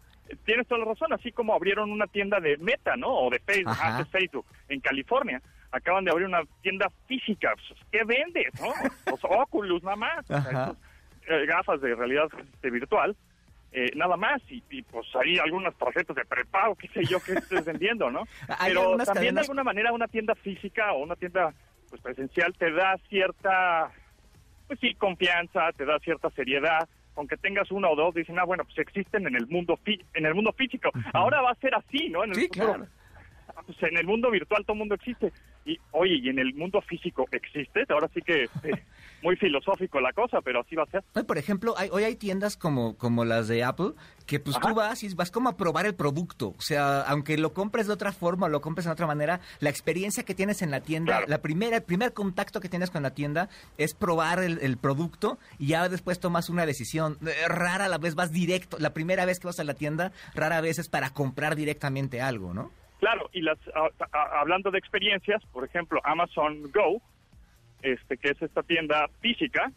Tienes 0.45 0.67
toda 0.67 0.81
la 0.81 0.87
razón, 0.87 1.13
así 1.13 1.31
como 1.31 1.55
abrieron 1.55 1.93
una 1.93 2.09
tienda 2.09 2.41
de 2.41 2.57
Meta, 2.57 2.97
¿no? 2.97 3.15
O 3.15 3.31
de 3.31 3.39
Facebook, 3.39 3.71
Ajá. 3.71 3.99
antes 3.99 4.11
Facebook, 4.11 4.45
en 4.69 4.81
California. 4.81 5.41
Acaban 5.71 6.05
de 6.05 6.11
abrir 6.11 6.27
una 6.27 6.41
tienda 6.63 6.91
física. 7.07 7.53
Pues, 7.55 7.81
¿Qué 7.93 8.01
vendes, 8.05 8.49
no? 8.61 8.73
Los 9.09 9.21
Oculus, 9.23 9.85
nada 9.85 9.95
más. 9.97 10.29
Ajá. 10.33 10.75
eh, 11.29 11.47
gafas 11.47 11.81
de 11.81 11.95
realidad 11.95 12.26
este, 12.55 12.71
virtual. 12.71 13.17
Eh, 13.73 13.90
nada 13.94 14.16
más. 14.16 14.40
Y, 14.50 14.62
y, 14.70 14.82
pues 14.82 15.06
ahí 15.16 15.38
algunas 15.38 15.75
tarjetas 15.76 16.16
de 16.16 16.25
prepago, 16.25 16.75
qué 16.76 16.88
sé 16.88 17.04
yo, 17.04 17.20
que 17.20 17.32
estés 17.32 17.64
vendiendo, 17.64 18.11
¿no? 18.11 18.25
Hay 18.58 18.73
Pero 18.73 18.96
también 18.99 19.35
de 19.35 19.40
alguna 19.42 19.64
manera 19.64 19.92
una 19.92 20.08
tienda 20.08 20.35
física 20.35 20.92
o 20.92 21.02
una 21.02 21.16
tienda 21.16 21.52
pues 21.90 22.00
presencial 22.02 22.52
te 22.58 22.73
da 22.73 22.96
cierta 23.08 23.90
pues 24.66 24.80
sí, 24.80 24.94
confianza, 24.94 25.70
te 25.76 25.85
da 25.85 25.99
cierta 26.00 26.28
seriedad, 26.30 26.88
aunque 27.14 27.37
tengas 27.37 27.70
una 27.70 27.88
o 27.88 27.94
dos, 27.94 28.12
dicen, 28.14 28.37
ah, 28.40 28.44
bueno, 28.44 28.64
pues 28.64 28.76
existen 28.78 29.25
en 29.26 29.37
el 29.37 29.46
mundo 29.46 29.78
fí- 29.85 30.04
en 30.14 30.26
el 30.26 30.35
mundo 30.35 30.52
físico. 30.52 30.90
Ahora 31.14 31.40
va 31.40 31.52
a 31.52 31.54
ser 31.54 31.75
así, 31.76 32.08
¿no? 32.08 32.25
En 32.25 32.30
el 32.30 32.37
Sí, 32.37 32.49
futuro. 32.49 32.66
claro. 32.75 32.87
Ah, 33.56 33.62
pues 33.64 33.80
en 33.85 33.96
el 33.96 34.04
mundo 34.06 34.28
virtual 34.30 34.64
todo 34.64 34.73
el 34.75 34.80
mundo 34.80 34.96
existe. 34.96 35.32
Y, 35.64 35.78
oye, 35.92 36.16
¿y 36.16 36.28
en 36.28 36.40
el 36.40 36.52
mundo 36.54 36.80
físico 36.82 37.26
existe? 37.30 37.85
Ahora 37.88 38.08
sí 38.12 38.20
que 38.23 38.42
eh, 38.64 38.82
muy 39.23 39.37
filosófico 39.37 40.00
la 40.00 40.12
cosa, 40.12 40.40
pero 40.42 40.61
así 40.61 40.76
va 40.76 40.85
a 40.85 40.90
ser. 40.90 41.02
Hoy, 41.14 41.25
por 41.25 41.38
ejemplo, 41.38 41.75
hay, 41.76 41.88
hoy 41.90 42.04
hay 42.04 42.16
tiendas 42.16 42.56
como, 42.56 42.96
como 42.96 43.25
las 43.25 43.49
de 43.49 43.64
Apple 43.64 43.92
que 44.26 44.40
pues 44.40 44.56
Ajá. 44.56 44.68
tú 44.68 44.75
vas 44.75 45.02
y 45.04 45.14
vas 45.14 45.30
como 45.30 45.49
a 45.49 45.56
probar 45.56 45.87
el 45.87 45.94
producto. 45.94 46.49
O 46.58 46.61
sea, 46.61 47.02
aunque 47.02 47.38
lo 47.38 47.52
compres 47.52 47.87
de 47.87 47.92
otra 47.92 48.11
forma 48.12 48.46
o 48.46 48.49
lo 48.49 48.61
compres 48.61 48.85
de 48.87 48.90
otra 48.92 49.06
manera, 49.06 49.40
la 49.61 49.70
experiencia 49.70 50.25
que 50.25 50.35
tienes 50.35 50.62
en 50.62 50.70
la 50.73 50.80
tienda, 50.80 51.12
Claro. 51.18 51.26
la 51.28 51.38
primera, 51.42 51.76
el 51.76 51.82
primer 51.85 52.12
contacto 52.12 52.61
que 52.61 52.68
tienes 52.68 52.90
con 52.90 53.02
la 53.04 53.14
tienda 53.14 53.49
es 53.78 53.94
probar 53.94 54.40
el, 54.40 54.58
el 54.62 54.76
producto 54.78 55.38
y 55.58 55.68
ya 55.68 55.88
después 55.88 56.18
tomas 56.18 56.49
una 56.50 56.66
decisión. 56.66 57.18
Eh, 57.26 57.49
Rara 57.49 57.87
la 57.88 57.99
vez 57.99 58.14
vas 58.16 58.32
directo. 58.32 58.76
La 58.80 58.90
primera 58.94 59.25
vez 59.25 59.38
que 59.38 59.46
vas 59.46 59.61
a 59.61 59.64
la 59.64 59.75
tienda, 59.75 60.12
rara 60.35 60.61
vez 60.61 60.78
es 60.80 60.88
para 60.88 61.11
comprar 61.11 61.54
directamente 61.54 62.20
algo, 62.20 62.52
¿no? 62.52 62.70
Claro, 62.99 63.28
y 63.32 63.42
las 63.42 63.58
a- 63.75 63.90
a- 64.16 64.40
hablando 64.40 64.70
de 64.70 64.78
experiencias, 64.78 65.42
por 65.52 65.64
ejemplo, 65.64 66.00
Amazon 66.02 66.62
Go, 66.75 67.00
este 67.93 68.16
que 68.16 68.31
es 68.31 68.43
esta 68.43 68.62
tienda 68.62 69.09
física 69.21 69.71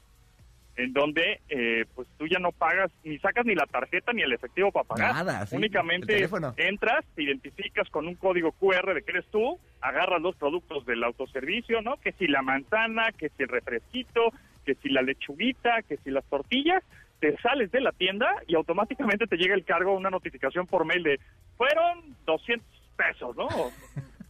en 0.79 0.93
donde 0.93 1.41
eh, 1.49 1.85
pues 1.93 2.07
tú 2.17 2.25
ya 2.25 2.39
no 2.39 2.53
pagas 2.53 2.89
ni 3.03 3.19
sacas 3.19 3.45
ni 3.45 3.53
la 3.53 3.65
tarjeta 3.65 4.13
ni 4.13 4.21
el 4.21 4.31
efectivo 4.31 4.71
para 4.71 4.87
pagar. 4.87 5.13
Nada, 5.13 5.45
sí, 5.45 5.57
Únicamente 5.57 6.29
entras, 6.55 7.05
te 7.15 7.23
identificas 7.23 7.89
con 7.89 8.07
un 8.07 8.15
código 8.15 8.53
QR 8.53 8.93
de 8.93 9.01
que 9.03 9.11
eres 9.11 9.25
tú, 9.29 9.59
agarras 9.81 10.21
los 10.21 10.37
productos 10.37 10.85
del 10.85 11.03
autoservicio, 11.03 11.81
¿no? 11.81 11.97
Que 11.97 12.13
si 12.13 12.27
la 12.27 12.41
manzana, 12.41 13.11
que 13.11 13.27
si 13.29 13.43
el 13.43 13.49
refresquito, 13.49 14.31
que 14.65 14.75
si 14.75 14.87
la 14.87 15.01
lechuguita, 15.01 15.81
que 15.81 15.97
si 15.97 16.11
las 16.11 16.23
tortillas, 16.25 16.81
te 17.19 17.35
sales 17.41 17.71
de 17.71 17.81
la 17.81 17.91
tienda 17.91 18.33
y 18.47 18.55
automáticamente 18.55 19.27
te 19.27 19.35
llega 19.35 19.55
el 19.55 19.65
cargo, 19.65 19.93
una 19.93 20.09
notificación 20.09 20.65
por 20.65 20.85
mail 20.85 21.03
de 21.03 21.19
fueron 21.57 22.15
200 22.25 22.65
pesos, 22.95 23.35
¿no? 23.35 23.47
O 23.47 23.71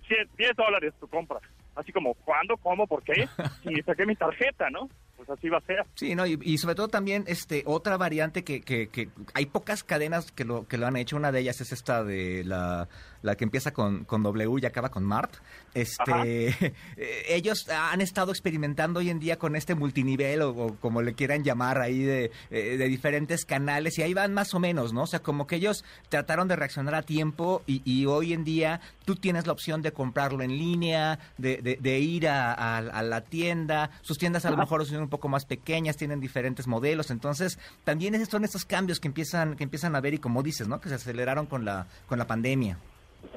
100 0.07 0.29
10 0.35 0.55
dólares 0.55 0.93
tu 0.99 1.07
compra. 1.07 1.39
Así 1.79 1.91
como, 1.91 2.13
¿cuándo? 2.13 2.57
¿Cómo? 2.57 2.87
¿Por 2.87 3.03
qué? 3.03 3.27
Ni 3.63 3.81
saqué 3.81 4.05
mi 4.05 4.15
tarjeta, 4.15 4.69
¿no? 4.69 4.89
Pues 5.17 5.29
así 5.29 5.49
va 5.49 5.57
a 5.57 5.61
ser. 5.61 5.85
Sí, 5.95 6.15
no, 6.15 6.25
y, 6.25 6.57
sobre 6.57 6.75
todo 6.75 6.87
también 6.87 7.25
este 7.27 7.63
otra 7.65 7.97
variante 7.97 8.43
que, 8.43 8.61
que, 8.61 8.87
que, 8.87 9.09
hay 9.33 9.47
pocas 9.47 9.83
cadenas 9.83 10.31
que 10.31 10.45
lo 10.45 10.65
que 10.65 10.77
lo 10.77 10.87
han 10.87 10.95
hecho. 10.95 11.17
Una 11.17 11.31
de 11.33 11.41
ellas 11.41 11.59
es 11.59 11.73
esta 11.73 12.05
de 12.05 12.43
la, 12.45 12.87
la 13.21 13.35
que 13.35 13.43
empieza 13.43 13.71
con, 13.71 14.05
con 14.05 14.23
W 14.23 14.59
y 14.61 14.65
acaba 14.65 14.89
con 14.89 15.03
Mart. 15.03 15.35
Este, 15.73 16.73
ellos 17.27 17.67
han 17.69 18.01
estado 18.01 18.31
experimentando 18.31 18.99
hoy 18.99 19.09
en 19.09 19.19
día 19.19 19.37
con 19.37 19.55
este 19.55 19.75
multinivel 19.75 20.41
o, 20.41 20.77
como 20.79 21.01
le 21.01 21.13
quieran 21.13 21.43
llamar 21.43 21.81
ahí 21.81 22.03
de, 22.03 22.31
eh, 22.49 22.77
de, 22.77 22.87
diferentes 22.87 23.45
canales 23.45 23.97
y 23.97 24.01
ahí 24.01 24.13
van 24.13 24.33
más 24.33 24.53
o 24.53 24.59
menos, 24.59 24.93
¿no? 24.93 25.03
O 25.03 25.07
sea, 25.07 25.19
como 25.19 25.47
que 25.47 25.57
ellos 25.57 25.83
trataron 26.09 26.47
de 26.47 26.55
reaccionar 26.55 26.95
a 26.95 27.01
tiempo 27.01 27.61
y, 27.67 27.81
y 27.85 28.05
hoy 28.05 28.33
en 28.33 28.43
día 28.43 28.81
tú 29.05 29.15
tienes 29.15 29.47
la 29.47 29.53
opción 29.53 29.81
de 29.81 29.91
comprarlo 29.91 30.43
en 30.43 30.57
línea, 30.57 31.19
de, 31.37 31.77
de, 31.79 31.99
ir 31.99 32.27
a, 32.27 32.53
a, 32.53 33.01
la 33.03 33.21
tienda. 33.21 33.91
Sus 34.01 34.17
tiendas 34.17 34.45
a 34.45 34.51
lo 34.51 34.57
mejor 34.57 34.85
son 34.85 35.01
un 35.01 35.09
poco 35.09 35.27
más 35.29 35.45
pequeñas, 35.45 35.97
tienen 35.97 36.19
diferentes 36.19 36.67
modelos, 36.67 37.11
entonces 37.11 37.59
también 37.83 38.25
son 38.25 38.43
estos 38.43 38.65
cambios 38.65 38.99
que 38.99 39.07
empiezan 39.07 39.55
que 39.55 39.63
empiezan 39.63 39.95
a 39.95 40.01
ver 40.01 40.13
y 40.13 40.19
como 40.19 40.43
dices, 40.43 40.67
¿no? 40.67 40.79
Que 40.79 40.89
se 40.89 40.95
aceleraron 40.95 41.45
con 41.45 41.65
la 41.65 41.87
con 42.07 42.19
la 42.19 42.27
pandemia. 42.27 42.77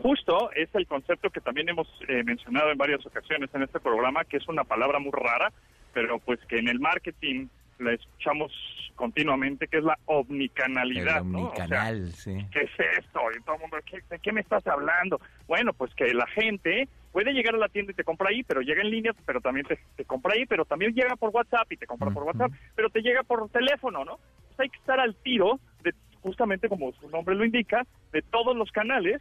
Justo 0.03 0.51
es 0.53 0.69
el 0.75 0.87
concepto 0.87 1.31
que 1.31 1.41
también 1.41 1.69
hemos 1.69 1.89
eh, 2.09 2.23
mencionado 2.25 2.71
en 2.71 2.79
varias 2.79 3.05
ocasiones 3.07 3.51
en 3.55 3.63
este 3.63 3.81
programa, 3.81 4.25
que 4.25 4.37
es 4.37 4.49
una 4.49 4.65
palabra 4.65 4.99
muy 4.99 5.13
rara, 5.13 5.53
pero 5.93 6.19
pues 6.19 6.41
que 6.47 6.59
en 6.59 6.69
el 6.69 6.81
marketing 6.81 7.49
la 7.79 7.93
escuchamos 7.93 8.53
continuamente, 8.95 9.67
que 9.67 9.79
es 9.79 9.85
la 9.85 9.99
omnicanalidad. 10.07 11.17
El 11.17 11.23
omnicanal, 11.23 12.13
sí. 12.13 12.47
¿Qué 12.53 12.61
es 12.61 12.71
esto? 12.99 13.21
Y 13.37 13.43
todo 13.43 13.57
el 13.57 13.61
mundo, 13.63 13.77
¿de 14.11 14.19
qué 14.19 14.33
me 14.33 14.41
estás 14.41 14.67
hablando? 14.67 15.21
Bueno, 15.47 15.73
pues 15.73 15.95
que 15.95 16.13
la 16.15 16.27
gente 16.29 16.89
puede 17.13 17.33
llegar 17.33 17.55
a 17.55 17.59
la 17.59 17.69
tienda 17.69 17.93
y 17.93 17.95
te 17.95 18.05
compra 18.05 18.31
ahí, 18.31 18.43
pero 18.43 18.63
llega 18.63 18.83
en 18.83 18.91
línea, 18.91 19.13
pero 19.27 19.41
también 19.41 19.67
te, 19.67 20.05
compra 20.05 20.35
ahí, 20.35 20.47
pero 20.47 20.65
también 20.65 20.95
llega 20.95 21.15
por 21.17 21.31
WhatsApp 21.31 21.71
y 21.71 21.77
te 21.77 21.87
compra 21.87 22.11
por 22.11 22.25
WhatsApp, 22.25 22.53
pero 22.75 22.91
te 22.91 23.03
llega 23.03 23.23
por 23.23 23.49
teléfono, 23.51 24.05
¿no? 24.05 24.19
Pues 24.49 24.61
hay 24.61 24.69
que 24.71 24.79
estar 24.79 24.99
al 24.99 25.15
tiro 25.17 25.61
de, 25.83 25.95
justamente 26.21 26.69
como 26.69 26.93
su 26.93 27.09
nombre 27.11 27.35
lo 27.35 27.45
indica, 27.45 27.87
de 28.13 28.23
todos 28.23 28.57
los 28.57 28.71
canales, 28.73 29.21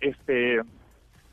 este, 0.00 0.60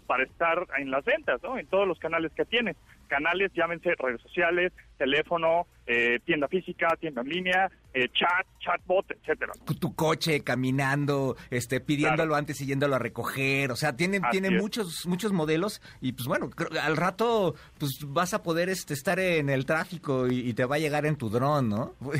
para 0.05 0.23
estar 0.23 0.65
en 0.77 0.91
las 0.91 1.05
ventas, 1.05 1.41
¿no? 1.43 1.57
En 1.57 1.67
todos 1.67 1.87
los 1.87 1.99
canales 1.99 2.31
que 2.33 2.45
tienes 2.45 2.75
canales, 3.07 3.51
llámense 3.55 3.95
redes 3.97 4.21
sociales, 4.21 4.71
teléfono, 4.97 5.65
eh, 5.87 6.19
tienda 6.25 6.47
física, 6.47 6.95
tienda 6.99 7.21
en 7.21 7.29
línea, 7.29 7.71
eh, 7.93 8.09
chat, 8.13 8.45
chatbot, 8.59 9.09
etcétera. 9.11 9.53
Tu, 9.79 9.95
coche 9.95 10.43
caminando, 10.43 11.35
este, 11.49 11.79
pidiéndolo 11.79 12.35
antes 12.35 12.61
y 12.61 12.67
yéndolo 12.67 12.95
a 12.95 12.99
recoger, 12.99 13.71
o 13.71 13.75
sea, 13.75 13.95
tiene, 13.95 14.21
tiene 14.31 14.51
muchos, 14.51 15.07
muchos 15.07 15.31
modelos 15.31 15.81
y 16.01 16.11
pues 16.11 16.27
bueno, 16.27 16.49
al 16.81 16.97
rato 16.97 17.55
pues 17.79 17.99
vas 18.05 18.33
a 18.33 18.43
poder 18.43 18.69
este, 18.69 18.93
estar 18.93 19.19
en 19.19 19.49
el 19.49 19.65
tráfico 19.65 20.27
y, 20.27 20.53
te 20.57 20.65
va 20.65 20.77
a 20.77 20.79
llegar 20.79 21.05
en 21.05 21.15
tu 21.17 21.29
dron, 21.29 21.69
¿no? 21.69 21.93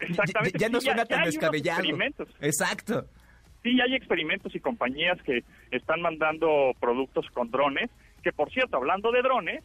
Exactamente. 0.00 0.58
Ya, 0.58 0.68
no 0.68 0.80
suena 0.80 1.04
tan 1.04 1.24
descabellado. 1.24 1.82
Exacto. 2.40 3.06
Sí, 3.66 3.80
hay 3.80 3.96
experimentos 3.96 4.54
y 4.54 4.60
compañías 4.60 5.20
que 5.22 5.42
están 5.72 6.00
mandando 6.00 6.70
productos 6.78 7.28
con 7.32 7.50
drones, 7.50 7.90
que 8.22 8.32
por 8.32 8.48
cierto, 8.52 8.76
hablando 8.76 9.10
de 9.10 9.22
drones, 9.22 9.64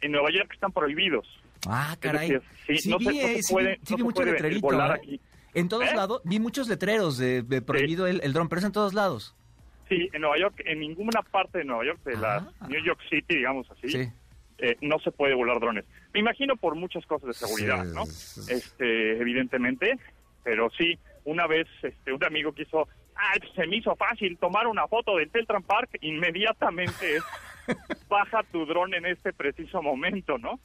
en 0.00 0.12
Nueva 0.12 0.30
York 0.30 0.48
están 0.54 0.70
prohibidos. 0.70 1.26
Ah, 1.66 1.96
caray. 1.98 2.38
sí, 2.68 2.88
no, 2.88 3.00
se, 3.00 3.40
puede, 3.50 3.80
vi 3.82 4.02
mucho 4.04 4.22
volar 4.60 4.92
¿eh? 4.92 4.94
aquí. 4.94 5.20
En 5.54 5.68
todos 5.68 5.90
¿Eh? 5.90 5.96
lados, 5.96 6.20
vi 6.22 6.38
muchos 6.38 6.68
letreros 6.68 7.18
de, 7.18 7.42
prohibido 7.66 8.06
el, 8.06 8.32
dron, 8.32 8.48
pero 8.48 8.60
es 8.60 8.66
en 8.66 8.70
todos 8.70 8.94
lados. 8.94 9.34
Sí, 9.88 10.08
en 10.12 10.20
Nueva 10.20 10.38
York, 10.38 10.62
en 10.64 10.78
ninguna 10.78 11.20
parte 11.22 11.58
de 11.58 11.64
Nueva 11.64 11.84
York, 11.84 11.98
de 12.04 12.16
la 12.18 12.36
ah. 12.36 12.68
New 12.68 12.84
York 12.84 13.00
City, 13.10 13.38
digamos 13.38 13.68
así, 13.72 14.08
eh, 14.58 14.76
no 14.82 15.00
se 15.00 15.10
puede 15.10 15.34
volar 15.34 15.58
drones. 15.58 15.84
Me 16.14 16.20
imagino 16.20 16.54
por 16.54 16.76
muchas 16.76 17.04
cosas 17.06 17.26
de 17.26 17.34
seguridad, 17.34 17.84
¿no? 17.86 18.04
Este, 18.04 19.18
evidentemente, 19.18 19.98
pero 20.44 20.70
sí, 20.78 20.96
una 21.24 21.48
vez 21.48 21.66
este, 21.82 22.12
un 22.12 22.24
amigo 22.24 22.52
quiso, 22.52 22.88
ah, 23.16 23.34
se 23.54 23.66
me 23.66 23.76
hizo 23.76 23.94
fácil 23.96 24.36
tomar 24.38 24.66
una 24.66 24.86
foto 24.86 25.16
del 25.16 25.30
Teltran 25.30 25.62
Park, 25.62 25.98
inmediatamente 26.00 27.16
es 27.16 27.24
baja 28.08 28.42
tu 28.44 28.64
dron 28.66 28.94
en 28.94 29.06
este 29.06 29.32
preciso 29.32 29.82
momento, 29.82 30.38
¿no? 30.38 30.60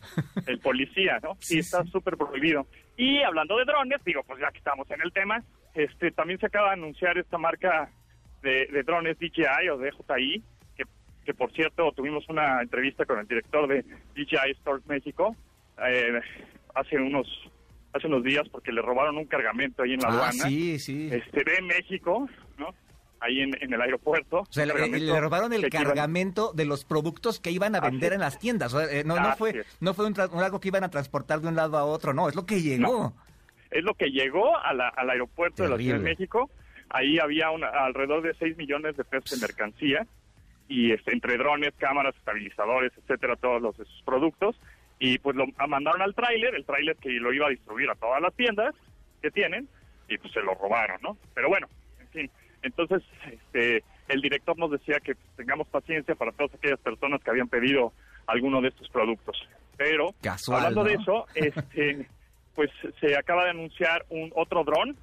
El 0.46 0.60
policía, 0.60 1.20
¿no? 1.22 1.36
Sí, 1.40 1.60
está 1.60 1.84
súper 1.86 2.18
prohibido. 2.18 2.68
Y 2.98 3.22
hablando 3.22 3.58
de 3.58 3.66
drones, 3.66 4.04
digo, 4.04 4.24
pues 4.24 4.40
ya 4.40 4.52
que 4.52 4.60
estamos 4.60 4.90
en 4.92 5.02
el 5.02 5.12
tema, 5.12 5.44
este 5.74 6.12
también 6.12 6.40
se 6.40 6.48
acaba 6.48 6.68
de 6.68 6.74
anunciar 6.74 7.18
esta 7.18 7.38
marca 7.38 7.90
de, 8.42 8.84
drones 8.86 9.18
DJI 9.20 9.70
o 9.72 9.78
DJI, 9.78 10.44
que, 10.76 10.84
que 11.26 11.34
por 11.34 11.52
cierto 11.54 11.92
tuvimos 11.94 12.28
una 12.30 12.62
entrevista 12.62 13.06
con 13.06 13.20
el 13.20 13.28
director 13.28 13.68
de 13.68 13.84
DJI 14.16 14.54
Stores 14.60 14.86
México 14.88 15.36
eh, 15.88 16.22
hace 16.76 16.98
unos 16.98 17.28
hace 17.94 18.08
unos 18.08 18.24
días 18.24 18.48
porque 18.50 18.72
le 18.72 18.82
robaron 18.82 19.18
un 19.18 19.26
cargamento 19.26 19.84
ahí 19.84 19.94
en 19.94 20.02
la 20.02 20.08
ah, 20.08 20.12
aduana. 20.12 20.48
Sí, 20.48 20.80
sí. 20.80 21.10
Este, 21.12 21.44
de 21.44 21.62
México, 21.62 22.28
¿no? 22.58 22.74
ahí 23.22 23.42
en, 23.42 23.74
el 23.74 23.82
aeropuerto. 23.82 24.40
O 24.40 24.52
sea, 24.52 24.66
le, 24.66 25.20
robaron 25.22 25.54
el 25.54 25.70
cargamento 25.70 26.52
de 26.54 26.66
los 26.66 26.84
productos 26.84 27.40
que 27.40 27.52
iban 27.52 27.76
a 27.76 27.80
vender 27.80 28.14
en 28.14 28.20
las 28.20 28.40
tiendas. 28.40 28.74
Eh, 28.74 29.04
no, 29.06 29.20
no 29.20 29.36
fue, 29.36 29.64
no 29.80 29.94
fue 29.94 30.08
un, 30.08 30.20
algo 30.20 30.60
que 30.60 30.68
iban 30.68 30.84
a 30.84 30.90
transportar 30.90 31.40
de 31.40 31.48
un 31.48 31.56
lado 31.56 31.78
a 31.78 31.86
otro, 31.86 32.14
no, 32.14 32.28
es 32.28 32.36
lo 32.36 32.46
que 32.46 32.62
llegó. 32.62 33.14
Es 33.70 33.84
lo 33.84 33.94
que 33.94 34.12
llegó 34.12 34.58
al 34.58 34.82
aeropuerto 35.10 35.64
de 35.64 35.70
la 35.70 35.78
Ciudad 35.78 35.98
de 35.98 36.04
México. 36.04 36.50
Ahí 36.90 37.20
había 37.20 37.52
una, 37.52 37.68
alrededor 37.68 38.22
de 38.22 38.34
6 38.34 38.58
millones 38.58 38.98
de 38.98 39.06
pesos 39.06 39.40
de 39.40 39.48
mercancía 39.48 40.06
y 40.68 40.92
este, 40.92 41.14
entre 41.14 41.38
drones, 41.38 41.74
cámaras, 41.78 42.16
estabilizadores, 42.18 42.92
etcétera, 42.98 43.38
todos 43.38 43.62
los 43.62 43.76
esos 43.76 44.02
productos. 44.06 44.60
Y 45.04 45.18
pues 45.18 45.36
lo 45.36 45.48
mandaron 45.68 46.04
al 46.04 46.14
tráiler, 46.14 46.54
el 46.54 46.64
tráiler 46.64 46.96
que 46.98 47.10
lo 47.10 47.34
iba 47.34 47.48
a 47.48 47.50
distribuir 47.50 47.90
a 47.90 47.96
todas 47.96 48.22
las 48.22 48.36
tiendas 48.36 48.76
que 49.20 49.32
tienen, 49.32 49.68
y 50.08 50.18
pues 50.20 50.32
se 50.32 50.42
lo 50.42 50.54
robaron, 50.54 51.02
¿no? 51.02 51.18
Pero 51.34 51.50
bueno, 51.50 51.68
en 52.00 52.08
fin, 52.10 52.32
entonces, 52.62 53.02
este, 53.32 53.84
el 54.08 54.22
director 54.22 54.56
nos 54.60 54.70
decía 54.70 55.00
que 55.04 55.16
tengamos 55.36 55.68
paciencia 55.68 56.14
para 56.14 56.32
todas 56.32 56.54
aquellas 56.54 56.80
personas 56.80 57.20
que 57.24 57.32
habían 57.32 57.48
pedido 57.48 57.94
alguno 58.28 58.62
de 58.62 58.68
estos 58.68 58.90
productos. 58.90 59.42
Pero, 59.76 60.14
hablando 60.48 60.84
de 60.84 60.94
eso, 60.94 61.26
este, 61.34 62.08
pues 62.56 62.70
se 63.00 63.18
acaba 63.18 63.46
de 63.46 63.52
anunciar 63.52 64.06
un 64.10 64.32
otro 64.36 64.64
dron 64.64 64.96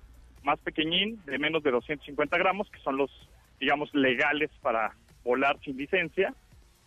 más 0.45 0.61
pequeñín, 0.61 1.21
de 1.27 1.39
menos 1.39 1.65
de 1.65 1.73
250 1.73 2.39
gramos, 2.39 2.71
que 2.71 2.79
son 2.81 2.97
los, 2.97 3.11
digamos, 3.59 3.93
legales 3.93 4.51
para 4.63 4.95
volar 5.25 5.59
sin 5.65 5.77
licencia, 5.77 6.33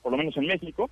por 0.01 0.13
lo 0.13 0.17
menos 0.17 0.37
en 0.37 0.47
México. 0.47 0.89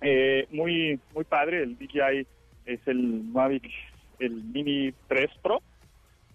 Eh, 0.00 0.46
muy, 0.50 1.00
muy 1.14 1.24
padre, 1.24 1.62
el 1.62 1.76
DJI 1.78 2.26
es 2.66 2.80
el 2.86 3.24
Mavic, 3.24 3.70
el 4.18 4.32
Mini 4.32 4.92
3 5.08 5.30
Pro, 5.42 5.62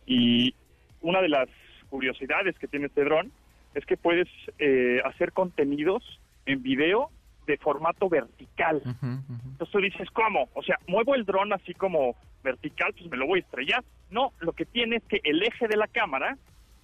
y 0.05 0.53
una 1.01 1.21
de 1.21 1.29
las 1.29 1.49
curiosidades 1.89 2.57
que 2.57 2.67
tiene 2.67 2.87
este 2.87 3.03
dron 3.03 3.31
es 3.75 3.85
que 3.85 3.97
puedes 3.97 4.27
eh, 4.59 5.01
hacer 5.05 5.31
contenidos 5.31 6.03
en 6.45 6.61
video 6.61 7.09
de 7.47 7.57
formato 7.57 8.09
vertical. 8.09 8.81
Entonces 8.85 9.71
tú 9.71 9.79
dices, 9.79 10.09
¿cómo? 10.11 10.49
O 10.53 10.63
sea, 10.63 10.77
muevo 10.87 11.15
el 11.15 11.25
dron 11.25 11.53
así 11.53 11.73
como 11.73 12.15
vertical, 12.43 12.93
pues 12.93 13.09
me 13.09 13.17
lo 13.17 13.27
voy 13.27 13.39
a 13.39 13.43
estrellar. 13.43 13.83
No, 14.09 14.33
lo 14.39 14.53
que 14.53 14.65
tiene 14.65 14.97
es 14.97 15.03
que 15.03 15.21
el 15.23 15.41
eje 15.43 15.67
de 15.67 15.77
la 15.77 15.87
cámara 15.87 16.37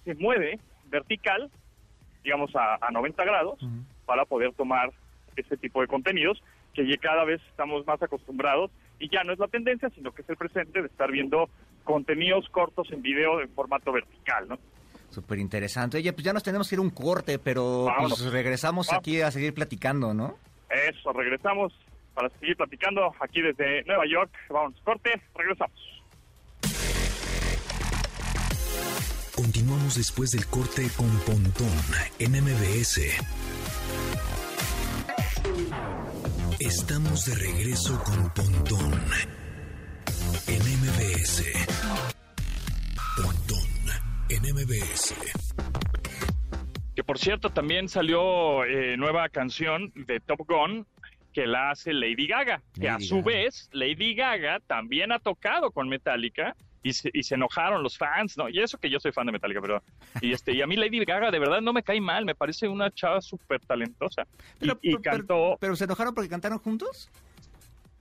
se 0.04 0.14
mueve 0.14 0.58
vertical, 0.86 1.50
digamos 2.24 2.54
a, 2.56 2.78
a 2.80 2.90
90 2.90 3.24
grados, 3.24 3.58
para 4.04 4.24
poder 4.24 4.52
tomar 4.54 4.90
ese 5.36 5.56
tipo 5.56 5.80
de 5.80 5.86
contenidos 5.86 6.42
que 6.74 6.98
cada 6.98 7.24
vez 7.24 7.40
estamos 7.50 7.86
más 7.86 8.02
acostumbrados 8.02 8.70
y 8.98 9.08
ya 9.10 9.24
no 9.24 9.32
es 9.32 9.38
la 9.38 9.48
tendencia, 9.48 9.90
sino 9.90 10.12
que 10.12 10.22
es 10.22 10.28
el 10.28 10.36
presente 10.36 10.80
de 10.80 10.88
estar 10.88 11.10
viendo 11.10 11.48
contenidos 11.84 12.48
cortos 12.50 12.90
en 12.92 13.02
video 13.02 13.40
en 13.40 13.48
formato 13.50 13.92
vertical, 13.92 14.48
¿no? 14.48 14.58
Súper 15.10 15.38
interesante. 15.38 15.96
Oye, 15.96 16.12
pues 16.12 16.24
ya 16.24 16.32
nos 16.32 16.42
tenemos 16.42 16.68
que 16.68 16.74
ir 16.74 16.80
un 16.80 16.90
corte, 16.90 17.38
pero 17.38 17.86
pues 17.98 18.30
regresamos 18.30 18.92
aquí 18.92 19.22
a 19.22 19.30
seguir 19.30 19.54
platicando, 19.54 20.12
¿no? 20.12 20.36
Eso, 20.68 21.12
regresamos 21.12 21.72
para 22.14 22.28
seguir 22.40 22.56
platicando 22.56 23.12
aquí 23.20 23.40
desde 23.40 23.84
Nueva 23.84 24.04
York. 24.06 24.30
Vamos, 24.50 24.74
corte, 24.84 25.10
regresamos. 25.34 25.98
Continuamos 29.34 29.94
después 29.94 30.32
del 30.32 30.46
corte 30.46 30.88
con 30.96 31.08
Pontón 31.20 31.70
en 32.18 32.32
MBS. 32.32 33.00
Estamos 36.60 37.24
de 37.24 37.36
regreso 37.36 38.02
con 38.02 38.34
Pontón 38.34 38.92
en 40.48 40.58
MBS. 40.58 41.44
Pontón 43.16 43.68
en 44.28 44.42
MBS. 44.42 45.14
Que 46.96 47.04
por 47.04 47.18
cierto, 47.18 47.50
también 47.50 47.88
salió 47.88 48.64
eh, 48.64 48.96
nueva 48.96 49.28
canción 49.28 49.92
de 49.94 50.18
Top 50.18 50.40
Gun 50.48 50.84
que 51.32 51.46
la 51.46 51.70
hace 51.70 51.92
Lady 51.92 52.26
Gaga, 52.26 52.60
que 52.74 52.88
a 52.88 52.98
su 52.98 53.22
vez 53.22 53.70
Lady 53.72 54.16
Gaga 54.16 54.58
también 54.66 55.12
ha 55.12 55.20
tocado 55.20 55.70
con 55.70 55.88
Metallica 55.88 56.56
y 56.82 56.92
se, 56.92 57.10
y 57.12 57.22
se 57.22 57.34
enojaron 57.34 57.82
los 57.82 57.98
fans, 57.98 58.36
¿no? 58.36 58.48
Y 58.48 58.60
eso 58.60 58.78
que 58.78 58.88
yo 58.90 59.00
soy 59.00 59.12
fan 59.12 59.26
de 59.26 59.32
Metallica, 59.32 59.60
pero... 59.60 59.82
Y, 60.20 60.32
este, 60.32 60.52
y 60.52 60.62
a 60.62 60.66
mí 60.66 60.76
Lady 60.76 61.04
Gaga 61.04 61.30
de 61.30 61.38
verdad 61.38 61.60
no 61.60 61.72
me 61.72 61.82
cae 61.82 62.00
mal, 62.00 62.24
me 62.24 62.34
parece 62.34 62.68
una 62.68 62.90
chava 62.90 63.20
súper 63.20 63.60
talentosa. 63.60 64.22
Y, 64.56 64.60
Pero, 64.60 64.78
y 64.82 64.90
pero- 64.96 65.02
cantó... 65.02 65.56
pero 65.60 65.76
se 65.76 65.84
enojaron 65.84 66.14
porque 66.14 66.28
cantaron 66.28 66.58
juntos. 66.58 67.10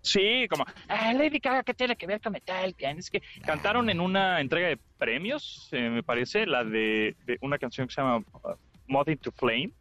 Sí, 0.01 0.47
como, 0.49 0.63
ah, 0.87 1.11
Lady 1.13 1.39
Gaga, 1.39 1.63
¿qué 1.63 1.73
tiene 1.73 1.95
que 1.97 2.07
ver 2.07 2.21
con 2.21 2.31
Metallica? 2.31 2.91
Es 2.91 3.09
que 3.09 3.21
cantaron 3.45 3.89
en 3.89 3.99
una 3.99 4.39
entrega 4.39 4.69
de 4.69 4.77
premios, 4.97 5.67
eh, 5.73 5.89
me 5.89 6.01
parece, 6.01 6.45
la 6.45 6.63
de, 6.63 7.15
de 7.25 7.37
una 7.41 7.57
canción 7.57 7.87
que 7.87 7.93
se 7.93 8.01
llama 8.01 8.17
uh, 8.19 8.53
Moth 8.87 9.09
into 9.09 9.31
Flame, 9.33 9.71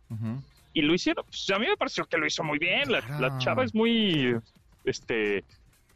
y 0.72 0.82
lo 0.82 0.94
hicieron, 0.94 1.24
pues 1.26 1.48
a 1.50 1.58
mí 1.60 1.66
me 1.68 1.76
pareció 1.76 2.06
que 2.06 2.18
lo 2.18 2.26
hizo 2.26 2.42
muy 2.42 2.58
bien, 2.58 2.90
la, 2.90 3.00
la 3.20 3.38
chava 3.38 3.62
es 3.64 3.72
muy, 3.72 4.36
este, 4.84 5.44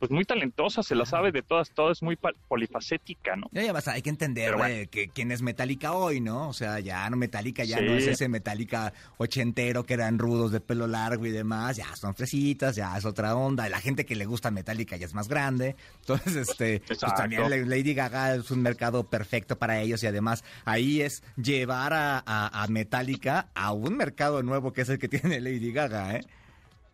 pues 0.00 0.10
muy 0.10 0.24
talentosa, 0.24 0.82
se 0.82 0.94
la 0.96 1.04
sabe 1.04 1.30
de 1.30 1.42
todas, 1.42 1.70
todas, 1.70 1.98
es 1.98 2.02
muy 2.02 2.16
polifacética, 2.48 3.36
¿no? 3.36 3.46
Ya, 3.52 3.62
ya 3.62 3.72
vas, 3.72 3.86
hay 3.86 4.02
que 4.02 4.10
entender 4.10 4.56
bueno. 4.56 4.74
eh, 4.74 4.86
que 4.90 5.08
quién 5.08 5.30
es 5.30 5.42
Metallica 5.42 5.92
hoy, 5.92 6.20
¿no? 6.20 6.48
O 6.48 6.52
sea, 6.52 6.80
ya 6.80 7.08
no 7.10 7.16
Metallica, 7.16 7.64
ya 7.64 7.78
Sí. 7.78 7.84
no 7.84 7.92
es 7.94 8.06
ese 8.06 8.28
Metallica 8.28 8.92
ochentero 9.18 9.84
que 9.84 9.94
eran 9.94 10.18
rudos 10.18 10.52
de 10.52 10.60
pelo 10.60 10.86
largo 10.86 11.26
y 11.26 11.30
demás, 11.30 11.76
ya 11.76 11.94
son 11.96 12.14
fresitas, 12.14 12.74
ya 12.76 12.96
es 12.96 13.04
otra 13.04 13.36
onda. 13.36 13.68
La 13.68 13.78
gente 13.80 14.04
que 14.06 14.16
le 14.16 14.24
gusta 14.24 14.50
Metallica 14.50 14.96
ya 14.96 15.06
es 15.06 15.14
más 15.14 15.28
grande. 15.28 15.76
Entonces, 16.00 16.34
este, 16.48 16.80
pues 16.86 16.98
también 16.98 17.42
la- 17.50 17.56
Lady 17.58 17.94
Gaga 17.94 18.34
es 18.36 18.50
un 18.50 18.62
mercado 18.62 19.04
perfecto 19.04 19.58
para 19.58 19.80
ellos 19.80 20.02
y 20.02 20.06
además 20.06 20.42
ahí 20.64 21.02
es 21.02 21.22
llevar 21.36 21.92
a, 21.92 22.18
a- 22.26 22.62
a 22.62 22.66
Metallica 22.68 23.48
a 23.54 23.72
un 23.72 23.96
mercado 23.96 24.42
nuevo 24.42 24.72
que 24.72 24.80
es 24.80 24.88
el 24.88 24.98
que 24.98 25.08
tiene 25.36 25.40
Lady 25.40 25.72
Gaga, 25.72 26.16
¿eh? 26.16 26.20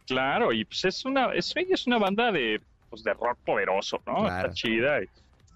Claro, 0.06 0.52
y 0.52 0.64
pues 0.64 0.84
es 0.84 1.04
una, 1.04 1.32
es, 1.34 1.52
es 1.56 1.86
una 1.86 1.98
banda 1.98 2.30
de, 2.30 2.60
pues 2.97 3.05
de 3.05 3.12
rock 3.15 3.38
poderoso, 3.45 4.00
¿no? 4.07 4.23
Claro. 4.23 4.49
Está 4.49 4.55
chida 4.55 5.00
y, 5.03 5.07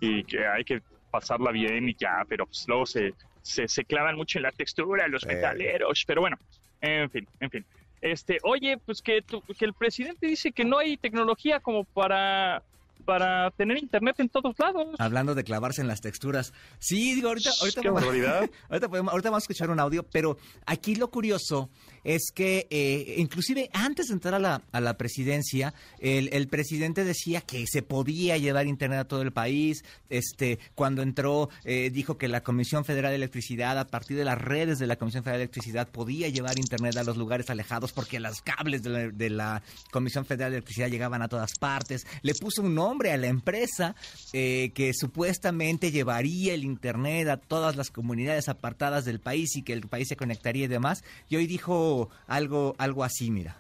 y 0.01 0.25
que 0.25 0.47
hay 0.47 0.63
que 0.65 0.83
pasarla 1.11 1.51
bien 1.53 1.89
y 1.89 1.95
ya, 1.95 2.25
pero 2.29 2.45
pues 2.47 2.65
luego 2.69 2.85
se, 2.87 3.15
se, 3.43 3.67
se 3.67 3.85
clavan 3.85 4.17
mucho 4.17 4.39
en 4.39 4.43
la 4.43 4.53
textura 4.53 5.09
los 5.09 5.23
Sí. 5.23 5.29
metaleros, 5.29 6.05
pero 6.07 6.21
bueno, 6.21 6.37
en 6.83 7.11
fin, 7.11 7.27
en 7.41 7.51
fin. 7.51 7.65
Este, 8.03 8.39
oye, 8.45 8.79
pues 8.79 9.03
que, 9.03 9.21
tu- 9.23 9.43
que 9.43 9.65
el 9.65 9.75
presidente 9.75 10.27
dice 10.27 10.53
que 10.53 10.65
no 10.65 10.79
hay 10.79 10.97
tecnología 10.97 11.61
como 11.61 11.85
para, 11.85 12.63
para 13.05 13.51
tener 13.53 13.77
internet 13.79 14.21
en 14.21 14.29
todos 14.29 14.59
lados. 14.59 14.95
Hablando 14.99 15.35
de 15.35 15.45
clavarse 15.45 15.83
en 15.83 15.89
las 15.89 16.01
texturas. 16.01 16.55
Sí, 16.79 17.15
digo, 17.15 17.29
ahorita, 17.29 17.51
ahorita, 17.61 17.81
Qué 17.83 17.91
barbaridad. 17.91 18.49
ahorita, 18.71 18.89
podemos- 18.89 19.13
ahorita 19.13 19.31
vamos 19.31 19.43
a 19.43 19.45
escuchar 19.45 19.69
un 19.71 19.81
audio, 19.81 20.03
pero 20.11 20.39
aquí 20.65 20.95
lo 20.95 21.11
curioso 21.11 21.69
es 22.05 22.31
que 22.35 22.67
eh, 22.71 23.15
inclusive 23.19 23.71
antes 23.73 24.09
de 24.09 24.15
entrar 24.15 24.35
a 24.35 24.39
la, 24.39 24.63
a 24.73 24.81
la 24.81 24.97
presidencia, 24.97 25.75
el, 25.99 26.29
el 26.33 26.49
presidente 26.49 27.05
decía 27.05 27.41
que 27.41 27.65
se 27.67 27.83
podía 27.83 28.37
llevar 28.39 28.67
internet 28.67 29.01
a 29.01 29.05
todo 29.09 29.23
el 29.23 29.33
país. 29.33 29.85
Este, 30.09 30.59
cuando 30.75 31.03
entró, 31.03 31.51
eh, 31.65 31.91
dijo 31.91 32.19
que 32.19 32.29
la 32.29 32.43
Comisión 32.43 32.85
Federal 32.85 33.13
de 33.13 33.17
Electricidad, 33.17 33.79
a 33.79 33.87
partir 33.87 34.17
de 34.17 34.25
las 34.25 34.39
redes 34.39 34.79
de 34.79 34.87
la 34.87 34.97
Comisión 34.97 35.23
Federal 35.23 35.39
de 35.39 35.45
Electricidad, 35.45 35.89
podía 35.89 36.29
llevar 36.29 36.59
internet 36.59 36.97
a 36.97 37.05
los 37.05 37.17
lugares 37.17 37.51
alejados 37.51 37.93
porque 37.93 38.21
los 38.21 38.41
cables 38.43 38.83
de 38.83 38.91
la, 38.91 39.09
de 39.09 39.31
la 39.31 39.63
Comisión 39.91 40.25
Federal 40.25 40.51
de 40.53 40.59
Electricidad 40.59 40.89
llegaban 40.89 41.23
a 41.23 41.29
todas 41.29 41.53
partes. 41.59 42.07
Le 42.23 42.35
puso 42.35 42.63
un 42.63 42.75
nombre 42.75 43.13
a 43.13 43.17
la 43.17 43.29
empresa 43.29 43.95
eh, 44.33 44.73
que 44.75 44.93
supuestamente 44.95 45.91
llevaría 45.91 46.55
el 46.55 46.65
internet 46.65 47.29
a 47.29 47.37
todas 47.37 47.77
las 47.77 47.91
comunidades 47.91 48.49
apartadas 48.49 49.05
del 49.05 49.21
país 49.21 49.57
y 49.57 49.63
que 49.63 49.73
el 49.73 49.83
país 49.83 50.09
se 50.09 50.17
conectaría 50.17 50.65
y 50.65 50.69
demás. 50.69 51.05
Y 51.29 51.37
hoy 51.37 51.47
dijo 51.47 51.90
algo, 52.27 52.75
algo 52.79 53.05
así, 53.05 53.31
mira. 53.31 53.57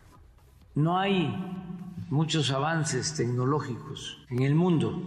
No 0.75 0.99
hay 0.99 1.35
muchos 2.11 2.51
avances 2.51 3.15
tecnológicos 3.15 4.19
en 4.31 4.43
el 4.43 4.55
mundo 4.55 5.01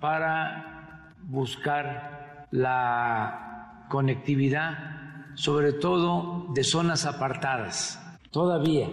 para 0.00 1.14
buscar 1.28 2.46
la 2.50 3.86
conectividad, 3.88 5.34
sobre 5.34 5.72
todo 5.72 6.46
de 6.54 6.64
zonas 6.64 7.06
apartadas. 7.06 8.00
Todavía 8.30 8.88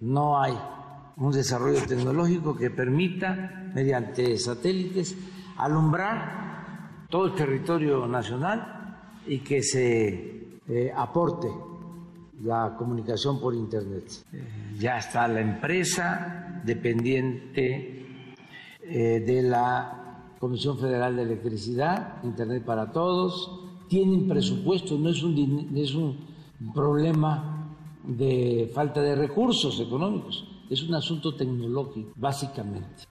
no 0.00 0.40
hay 0.40 0.54
un 1.16 1.32
desarrollo 1.32 1.80
tecnológico 1.86 2.56
que 2.56 2.70
permita, 2.70 3.70
mediante 3.74 4.36
satélites, 4.38 5.16
alumbrar 5.56 7.06
todo 7.08 7.26
el 7.26 7.34
territorio 7.34 8.06
nacional 8.06 8.98
y 9.26 9.38
que 9.40 9.62
se 9.62 10.60
eh, 10.68 10.92
aporte 10.94 11.48
la 12.42 12.74
comunicación 12.76 13.40
por 13.40 13.54
Internet. 13.54 14.04
Eh, 14.32 14.76
ya 14.78 14.98
está 14.98 15.26
la 15.28 15.40
empresa 15.40 16.60
dependiente 16.64 18.06
eh, 18.82 19.20
de 19.20 19.42
la 19.42 20.34
Comisión 20.38 20.78
Federal 20.78 21.16
de 21.16 21.22
Electricidad, 21.22 22.22
Internet 22.22 22.64
para 22.64 22.92
Todos, 22.92 23.60
tienen 23.88 24.28
presupuesto, 24.28 24.98
no 24.98 25.08
es 25.08 25.22
un, 25.22 25.72
es 25.76 25.94
un 25.94 26.26
problema 26.74 27.74
de 28.04 28.70
falta 28.74 29.00
de 29.00 29.14
recursos 29.14 29.80
económicos, 29.80 30.46
es 30.68 30.82
un 30.82 30.94
asunto 30.94 31.34
tecnológico, 31.34 32.12
básicamente. 32.16 33.04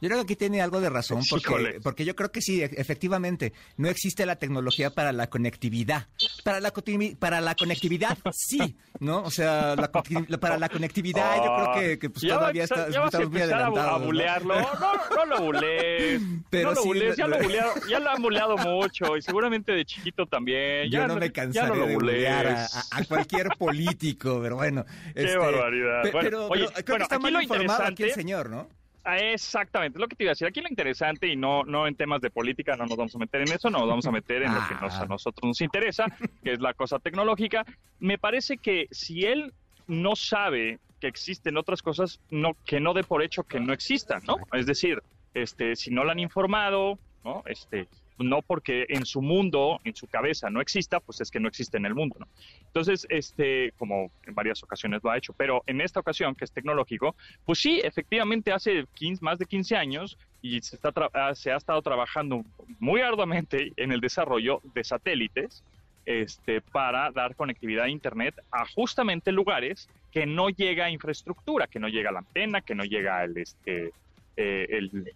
Yo 0.00 0.08
creo 0.08 0.18
que 0.18 0.22
aquí 0.24 0.36
tiene 0.36 0.60
algo 0.60 0.80
de 0.80 0.90
razón, 0.90 1.22
porque, 1.30 1.80
porque 1.82 2.04
yo 2.04 2.14
creo 2.14 2.30
que 2.30 2.40
sí, 2.42 2.62
e- 2.62 2.70
efectivamente, 2.76 3.52
no 3.76 3.88
existe 3.88 4.26
la 4.26 4.36
tecnología 4.36 4.90
para 4.90 5.12
la 5.12 5.28
conectividad. 5.28 6.08
Para 6.44 6.60
la, 6.60 6.72
para 7.18 7.40
la 7.40 7.54
conectividad, 7.54 8.18
sí, 8.32 8.76
¿no? 9.00 9.22
O 9.22 9.30
sea, 9.30 9.74
la 9.76 9.90
para 10.38 10.58
la 10.58 10.68
conectividad 10.68 11.36
yo 11.36 11.54
creo 11.56 11.74
que, 11.74 11.98
que, 11.98 12.10
pues, 12.10 12.22
Ya 12.22 12.34
todavía 12.34 12.64
está- 12.64 12.88
ya 12.90 13.04
estamos 13.06 13.30
muy 13.30 13.40
empezar 13.40 13.62
a, 13.62 13.68
bu- 13.70 13.78
a 13.78 13.80
adelantados. 13.82 14.00
¿no? 14.00 14.06
bulearlo. 14.06 14.60
No, 14.60 15.16
no 15.16 15.24
lo 15.26 15.40
bulees. 15.42 16.22
Pero 16.50 16.68
no 16.68 16.74
lo 16.74 16.82
sí, 16.82 16.88
bulees, 16.88 17.16
ya 17.16 17.26
lo- 17.26 17.38
buleado- 17.38 17.86
ya 17.88 17.98
lo 18.00 18.10
han 18.10 18.22
buleado 18.22 18.56
mucho 18.58 19.16
y 19.16 19.22
seguramente 19.22 19.72
de 19.72 19.84
chiquito 19.84 20.26
también. 20.26 20.90
Yo 20.90 20.98
Ya 21.00 21.06
no 21.06 21.16
me 21.16 21.32
cansaré 21.32 21.76
no 21.78 21.86
de 21.86 21.94
bulear 21.94 22.46
a, 22.48 22.64
a- 22.92 23.04
cualquier 23.04 23.48
político, 23.58 24.40
pero 24.42 24.56
bueno. 24.56 24.84
Qué 25.14 25.22
este, 25.24 25.38
barbaridad. 25.38 26.02
pe- 26.02 26.10
Bueno, 26.12 26.28
pero, 26.30 26.46
oye, 26.48 26.66
pero 26.68 26.74
creo 26.74 26.84
bueno, 26.86 26.98
que 26.98 27.02
está 27.02 27.18
mal 27.18 27.42
informado 27.42 27.82
aquí 27.84 28.02
el 28.02 28.12
señor, 28.12 28.50
¿no? 28.50 28.68
Ah, 29.08 29.16
Exactamente, 29.18 29.98
es 29.98 30.00
lo 30.00 30.08
que 30.08 30.16
te 30.16 30.24
iba 30.24 30.30
a 30.30 30.34
decir. 30.34 30.46
Aquí 30.48 30.60
lo 30.60 30.68
interesante, 30.68 31.28
y 31.28 31.36
no, 31.36 31.62
no 31.62 31.86
en 31.86 31.94
temas 31.94 32.20
de 32.20 32.30
política, 32.30 32.74
no 32.76 32.86
nos 32.86 32.96
vamos 32.96 33.14
a 33.14 33.18
meter 33.18 33.42
en 33.42 33.52
eso, 33.52 33.70
no 33.70 33.78
nos 33.78 33.88
vamos 33.88 34.06
a 34.06 34.10
meter 34.10 34.42
en 34.42 34.52
lo 34.52 34.60
que 34.68 34.74
nos- 34.74 34.94
Ah. 34.96 35.02
a 35.02 35.06
nosotros 35.06 35.46
nos 35.46 35.60
interesa, 35.60 36.06
que 36.42 36.52
es 36.52 36.60
la 36.60 36.74
cosa 36.74 36.98
tecnológica. 36.98 37.64
Me 38.00 38.18
parece 38.18 38.58
que 38.58 38.88
si 38.90 39.24
él 39.24 39.52
no 39.86 40.16
sabe 40.16 40.80
que 41.00 41.06
existen 41.06 41.56
otras 41.56 41.82
cosas, 41.82 42.20
no, 42.30 42.56
que 42.66 42.80
no 42.80 42.94
dé 42.94 43.04
por 43.04 43.22
hecho 43.22 43.44
que 43.44 43.60
no 43.60 43.72
existan, 43.72 44.22
¿no? 44.26 44.38
Es 44.52 44.66
decir, 44.66 45.00
este, 45.34 45.76
si 45.76 45.90
no 45.92 46.02
lo 46.02 46.10
han 46.10 46.18
informado, 46.18 46.98
¿no? 47.24 47.42
Este, 47.46 47.86
no 48.18 48.42
porque 48.42 48.86
en 48.88 49.04
su 49.04 49.22
mundo, 49.22 49.80
en 49.84 49.94
su 49.94 50.06
cabeza 50.06 50.50
no 50.50 50.60
exista, 50.60 51.00
pues 51.00 51.20
es 51.20 51.30
que 51.30 51.40
no 51.40 51.48
existe 51.48 51.76
en 51.76 51.86
el 51.86 51.94
mundo, 51.94 52.16
¿no? 52.18 52.28
Entonces, 52.66 53.06
este, 53.10 53.72
como 53.78 54.10
en 54.26 54.34
varias 54.34 54.62
ocasiones 54.62 55.02
lo 55.02 55.10
ha 55.10 55.18
hecho, 55.18 55.32
pero 55.32 55.62
en 55.66 55.80
esta 55.80 56.00
ocasión, 56.00 56.34
que 56.34 56.44
es 56.44 56.52
tecnológico, 56.52 57.14
pues 57.44 57.58
sí, 57.58 57.80
efectivamente 57.82 58.52
hace 58.52 58.86
15, 58.94 59.24
más 59.24 59.38
de 59.38 59.46
15 59.46 59.76
años 59.76 60.18
y 60.42 60.60
se, 60.60 60.76
está 60.76 60.92
ah, 61.14 61.34
se 61.34 61.50
ha 61.50 61.56
estado 61.56 61.82
trabajando 61.82 62.44
muy 62.78 63.00
arduamente 63.00 63.72
en 63.76 63.92
el 63.92 64.00
desarrollo 64.00 64.60
de 64.74 64.84
satélites 64.84 65.62
este, 66.04 66.60
para 66.60 67.10
dar 67.10 67.34
conectividad 67.34 67.86
a 67.86 67.88
Internet 67.88 68.40
a 68.52 68.64
justamente 68.66 69.32
lugares 69.32 69.88
que 70.12 70.24
no 70.24 70.48
llega 70.48 70.88
infraestructura, 70.88 71.66
que 71.66 71.80
no 71.80 71.88
llega 71.88 72.12
la 72.12 72.20
antena, 72.20 72.60
que 72.60 72.74
no 72.74 72.84
llega 72.84 73.24
el, 73.24 73.36
este, 73.36 73.92
eh, 74.36 74.66
el, 74.70 75.12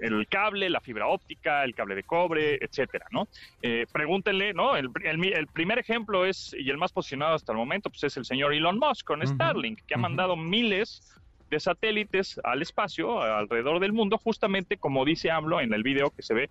el 0.00 0.26
cable, 0.28 0.70
la 0.70 0.80
fibra 0.80 1.06
óptica, 1.08 1.64
el 1.64 1.74
cable 1.74 1.94
de 1.94 2.02
cobre, 2.04 2.58
etcétera, 2.60 3.06
¿no? 3.10 3.28
Eh, 3.62 3.86
pregúntenle, 3.92 4.52
¿no? 4.54 4.76
El, 4.76 4.90
el- 5.04 5.32
el 5.32 5.46
primer 5.48 5.78
ejemplo 5.78 6.24
es, 6.24 6.54
y 6.58 6.70
el 6.70 6.78
más 6.78 6.92
posicionado 6.92 7.34
hasta 7.34 7.52
el 7.52 7.58
momento, 7.58 7.90
pues 7.90 8.04
es 8.04 8.16
el 8.16 8.24
señor 8.24 8.54
Elon 8.54 8.78
Musk 8.78 9.06
con 9.06 9.22
Starlink, 9.26 9.80
que 9.86 9.94
ha 9.94 9.98
mandado 9.98 10.36
miles 10.36 11.02
de 11.50 11.58
satélites 11.58 12.40
al 12.44 12.62
espacio, 12.62 13.20
alrededor 13.22 13.80
del 13.80 13.92
mundo, 13.92 14.18
justamente 14.18 14.76
como 14.76 15.04
dice 15.04 15.30
AMLO 15.32 15.60
en 15.60 15.74
el 15.74 15.82
video 15.82 16.10
que 16.10 16.22
se 16.22 16.32
ve 16.32 16.50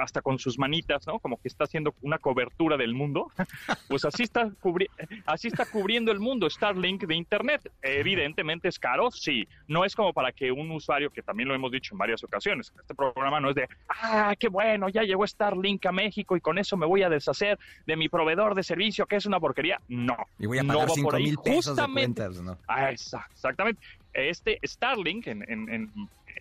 hasta 0.00 0.20
con 0.22 0.38
sus 0.38 0.58
manitas, 0.58 1.06
¿no? 1.06 1.18
Como 1.18 1.36
que 1.40 1.48
está 1.48 1.64
haciendo 1.64 1.94
una 2.02 2.18
cobertura 2.18 2.76
del 2.76 2.94
mundo. 2.94 3.30
Pues 3.88 4.04
así 4.04 4.22
está, 4.24 4.46
cubri- 4.62 4.88
así 5.26 5.48
está 5.48 5.66
cubriendo 5.66 6.10
el 6.10 6.18
mundo 6.18 6.48
Starlink 6.50 7.04
de 7.04 7.14
Internet. 7.14 7.70
Evidentemente 7.82 8.68
es 8.68 8.78
caro, 8.78 9.10
sí. 9.10 9.46
No 9.68 9.84
es 9.84 9.94
como 9.94 10.12
para 10.12 10.32
que 10.32 10.50
un 10.50 10.70
usuario, 10.70 11.10
que 11.10 11.22
también 11.22 11.48
lo 11.48 11.54
hemos 11.54 11.70
dicho 11.70 11.94
en 11.94 11.98
varias 11.98 12.22
ocasiones, 12.24 12.72
este 12.80 12.94
programa 12.94 13.40
no 13.40 13.50
es 13.50 13.54
de, 13.56 13.68
ah, 13.88 14.34
qué 14.38 14.48
bueno, 14.48 14.88
ya 14.88 15.02
llegó 15.02 15.26
Starlink 15.26 15.84
a 15.86 15.92
México 15.92 16.36
y 16.36 16.40
con 16.40 16.58
eso 16.58 16.76
me 16.76 16.86
voy 16.86 17.02
a 17.02 17.08
deshacer 17.08 17.58
de 17.86 17.96
mi 17.96 18.08
proveedor 18.08 18.54
de 18.54 18.62
servicio, 18.62 19.06
que 19.06 19.16
es 19.16 19.26
una 19.26 19.38
porquería. 19.38 19.80
No. 19.88 20.16
Y 20.38 20.46
voy 20.46 20.58
a 20.58 20.62
no 20.62 20.72
pagar 20.74 20.88
por 20.88 20.96
5 20.96 21.16
ahí. 21.16 21.22
mil 21.24 21.38
pesos 21.38 21.76
de 21.76 21.82
Justamente- 21.82 22.22
cuentas, 22.22 22.42
¿no? 22.42 22.58
Ah, 22.66 22.90
exa- 22.90 23.26
exactamente. 23.32 23.80
Este 24.12 24.58
Starlink, 24.64 25.26
en, 25.26 25.42
en- 25.50 25.68
en, 25.68 25.92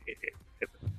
eh, 0.06 0.18
eh, 0.22 0.34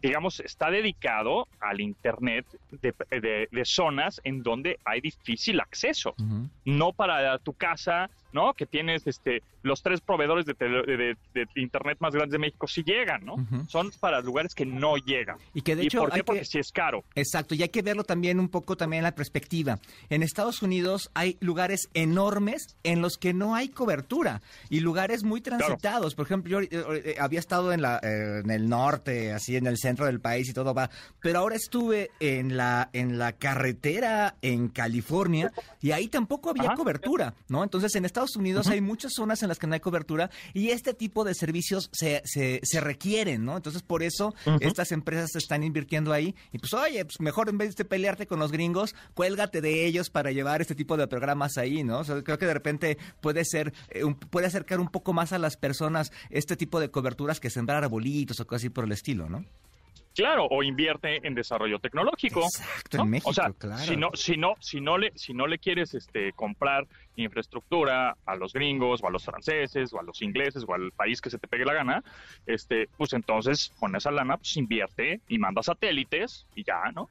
digamos, 0.02 0.40
está 0.40 0.70
dedicado 0.70 1.46
al 1.60 1.80
Internet 1.80 2.46
de, 2.70 2.94
de- 3.10 3.48
de 3.50 3.64
zonas 3.64 4.20
en 4.24 4.42
donde 4.42 4.78
hay 4.84 5.00
difícil 5.00 5.60
acceso. 5.60 6.14
No 6.64 6.92
para 6.92 7.38
tu 7.38 7.52
casa, 7.54 8.10
¿no? 8.34 8.52
Que 8.52 8.66
tienes 8.66 9.06
este 9.06 9.42
los 9.62 9.82
tres 9.82 10.00
proveedores 10.00 10.44
de, 10.44 11.16
internet 11.54 11.98
más 12.00 12.12
grandes 12.12 12.32
de 12.32 12.38
México 12.38 12.66
sí 12.66 12.82
llegan, 12.84 13.24
¿no? 13.24 13.36
Son 13.68 13.90
para 14.00 14.20
lugares 14.20 14.54
que 14.54 14.66
no 14.66 14.96
llegan. 14.96 15.38
Y 15.54 15.62
que 15.62 15.76
de 15.76 15.84
hecho 15.84 16.00
por 16.00 16.12
qué? 16.12 16.24
Porque 16.24 16.44
sí 16.44 16.58
es 16.58 16.72
caro. 16.72 17.04
Exacto, 17.14 17.54
y 17.54 17.62
hay 17.62 17.68
que 17.70 17.80
verlo 17.80 18.04
también 18.04 18.40
un 18.40 18.48
poco 18.48 18.76
también 18.76 18.98
en 18.98 19.04
la 19.04 19.14
perspectiva. 19.14 19.78
En 20.10 20.22
Estados 20.22 20.62
Unidos 20.62 21.10
hay 21.14 21.38
lugares 21.40 21.88
enormes 21.94 22.76
en 22.82 23.00
los 23.00 23.16
que 23.16 23.32
no 23.32 23.54
hay 23.54 23.68
cobertura 23.68 24.42
y 24.68 24.80
lugares 24.80 25.22
muy 25.22 25.40
transitados. 25.40 26.14
Por 26.14 26.26
ejemplo, 26.26 26.50
yo 26.50 26.60
eh, 26.60 26.68
eh, 26.70 27.16
había 27.20 27.38
estado 27.38 27.72
en 27.72 27.82
la 27.82 28.00
eh, 28.02 28.40
en 28.44 28.50
el 28.50 28.68
norte, 28.68 29.32
así 29.32 29.56
en 29.56 29.66
el 29.66 29.78
centro 29.78 30.06
del 30.06 30.20
país 30.20 30.48
y 30.48 30.52
todo 30.52 30.74
va, 30.74 30.90
pero 31.20 31.38
ahora 31.38 31.54
estuve 31.56 32.10
en 32.18 32.56
la 32.56 32.90
en 32.92 33.18
la 33.18 33.32
carretera 33.32 34.36
en 34.42 34.68
California 34.68 35.52
y 35.80 35.92
ahí 35.92 36.08
tampoco 36.08 36.50
había 36.50 36.74
cobertura, 36.74 37.34
¿no? 37.48 37.62
Entonces 37.62 37.94
en 37.94 38.04
Estados 38.04 38.23
Unidos 38.36 38.68
hay 38.68 38.80
muchas 38.80 39.12
zonas 39.14 39.42
en 39.42 39.48
las 39.48 39.58
que 39.58 39.66
no 39.66 39.74
hay 39.74 39.80
cobertura 39.80 40.30
y 40.52 40.70
este 40.70 40.94
tipo 40.94 41.24
de 41.24 41.34
servicios 41.34 41.90
se, 41.92 42.22
se, 42.24 42.80
requieren, 42.80 43.44
¿no? 43.44 43.56
Entonces, 43.56 43.82
por 43.82 44.02
eso 44.02 44.34
estas 44.60 44.92
empresas 44.92 45.30
se 45.32 45.38
están 45.38 45.62
invirtiendo 45.62 46.12
ahí 46.12 46.34
y 46.52 46.58
pues, 46.58 46.74
oye, 46.74 47.04
pues 47.04 47.20
mejor 47.20 47.48
en 47.48 47.58
vez 47.58 47.76
de 47.76 47.84
pelearte 47.84 48.26
con 48.26 48.38
los 48.38 48.52
gringos, 48.52 48.94
cuélgate 49.14 49.60
de 49.60 49.86
ellos 49.86 50.10
para 50.10 50.32
llevar 50.32 50.60
este 50.60 50.74
tipo 50.74 50.96
de 50.96 51.06
programas 51.06 51.58
ahí, 51.58 51.84
¿no? 51.84 52.02
creo 52.24 52.38
que 52.38 52.46
de 52.46 52.54
repente 52.54 52.98
puede 53.20 53.44
ser, 53.44 53.72
eh, 53.90 54.02
puede 54.30 54.46
acercar 54.46 54.80
un 54.80 54.88
poco 54.88 55.12
más 55.12 55.32
a 55.32 55.38
las 55.38 55.56
personas 55.56 56.12
este 56.30 56.56
tipo 56.56 56.80
de 56.80 56.90
coberturas 56.90 57.40
que 57.40 57.50
sembrar 57.50 57.84
arbolitos 57.84 58.40
o 58.40 58.46
cosas 58.46 58.62
así 58.62 58.70
por 58.70 58.84
el 58.84 58.92
estilo, 58.92 59.28
¿no? 59.28 59.44
Claro, 60.14 60.46
o 60.48 60.62
invierte 60.62 61.26
en 61.26 61.34
desarrollo 61.34 61.80
tecnológico. 61.80 62.40
Exacto, 62.40 63.02
en 63.02 63.10
México, 63.10 63.30
o 63.30 63.32
sea, 63.32 63.50
claro. 63.52 63.82
Si 63.82 63.96
no, 63.96 64.10
si 64.14 64.36
no, 64.36 64.54
si 64.60 64.80
no 64.80 64.96
le, 64.96 65.12
si 65.16 65.34
no 65.34 65.46
le 65.46 65.58
quieres 65.58 65.94
este, 65.94 66.32
comprar 66.32 66.86
infraestructura 67.16 68.16
a 68.24 68.36
los 68.36 68.52
gringos, 68.52 69.02
o 69.02 69.08
a 69.08 69.10
los 69.10 69.24
franceses, 69.24 69.92
o 69.92 69.98
a 69.98 70.02
los 70.02 70.22
ingleses, 70.22 70.64
o 70.66 70.74
al 70.74 70.92
país 70.92 71.20
que 71.20 71.30
se 71.30 71.38
te 71.38 71.48
pegue 71.48 71.64
la 71.64 71.74
gana, 71.74 72.04
este, 72.46 72.88
pues 72.96 73.12
entonces 73.12 73.72
con 73.80 73.94
esa 73.96 74.10
lana, 74.10 74.36
pues 74.36 74.56
invierte 74.56 75.20
y 75.28 75.38
manda 75.38 75.62
satélites 75.62 76.46
y 76.54 76.64
ya, 76.64 76.92
¿no? 76.92 77.08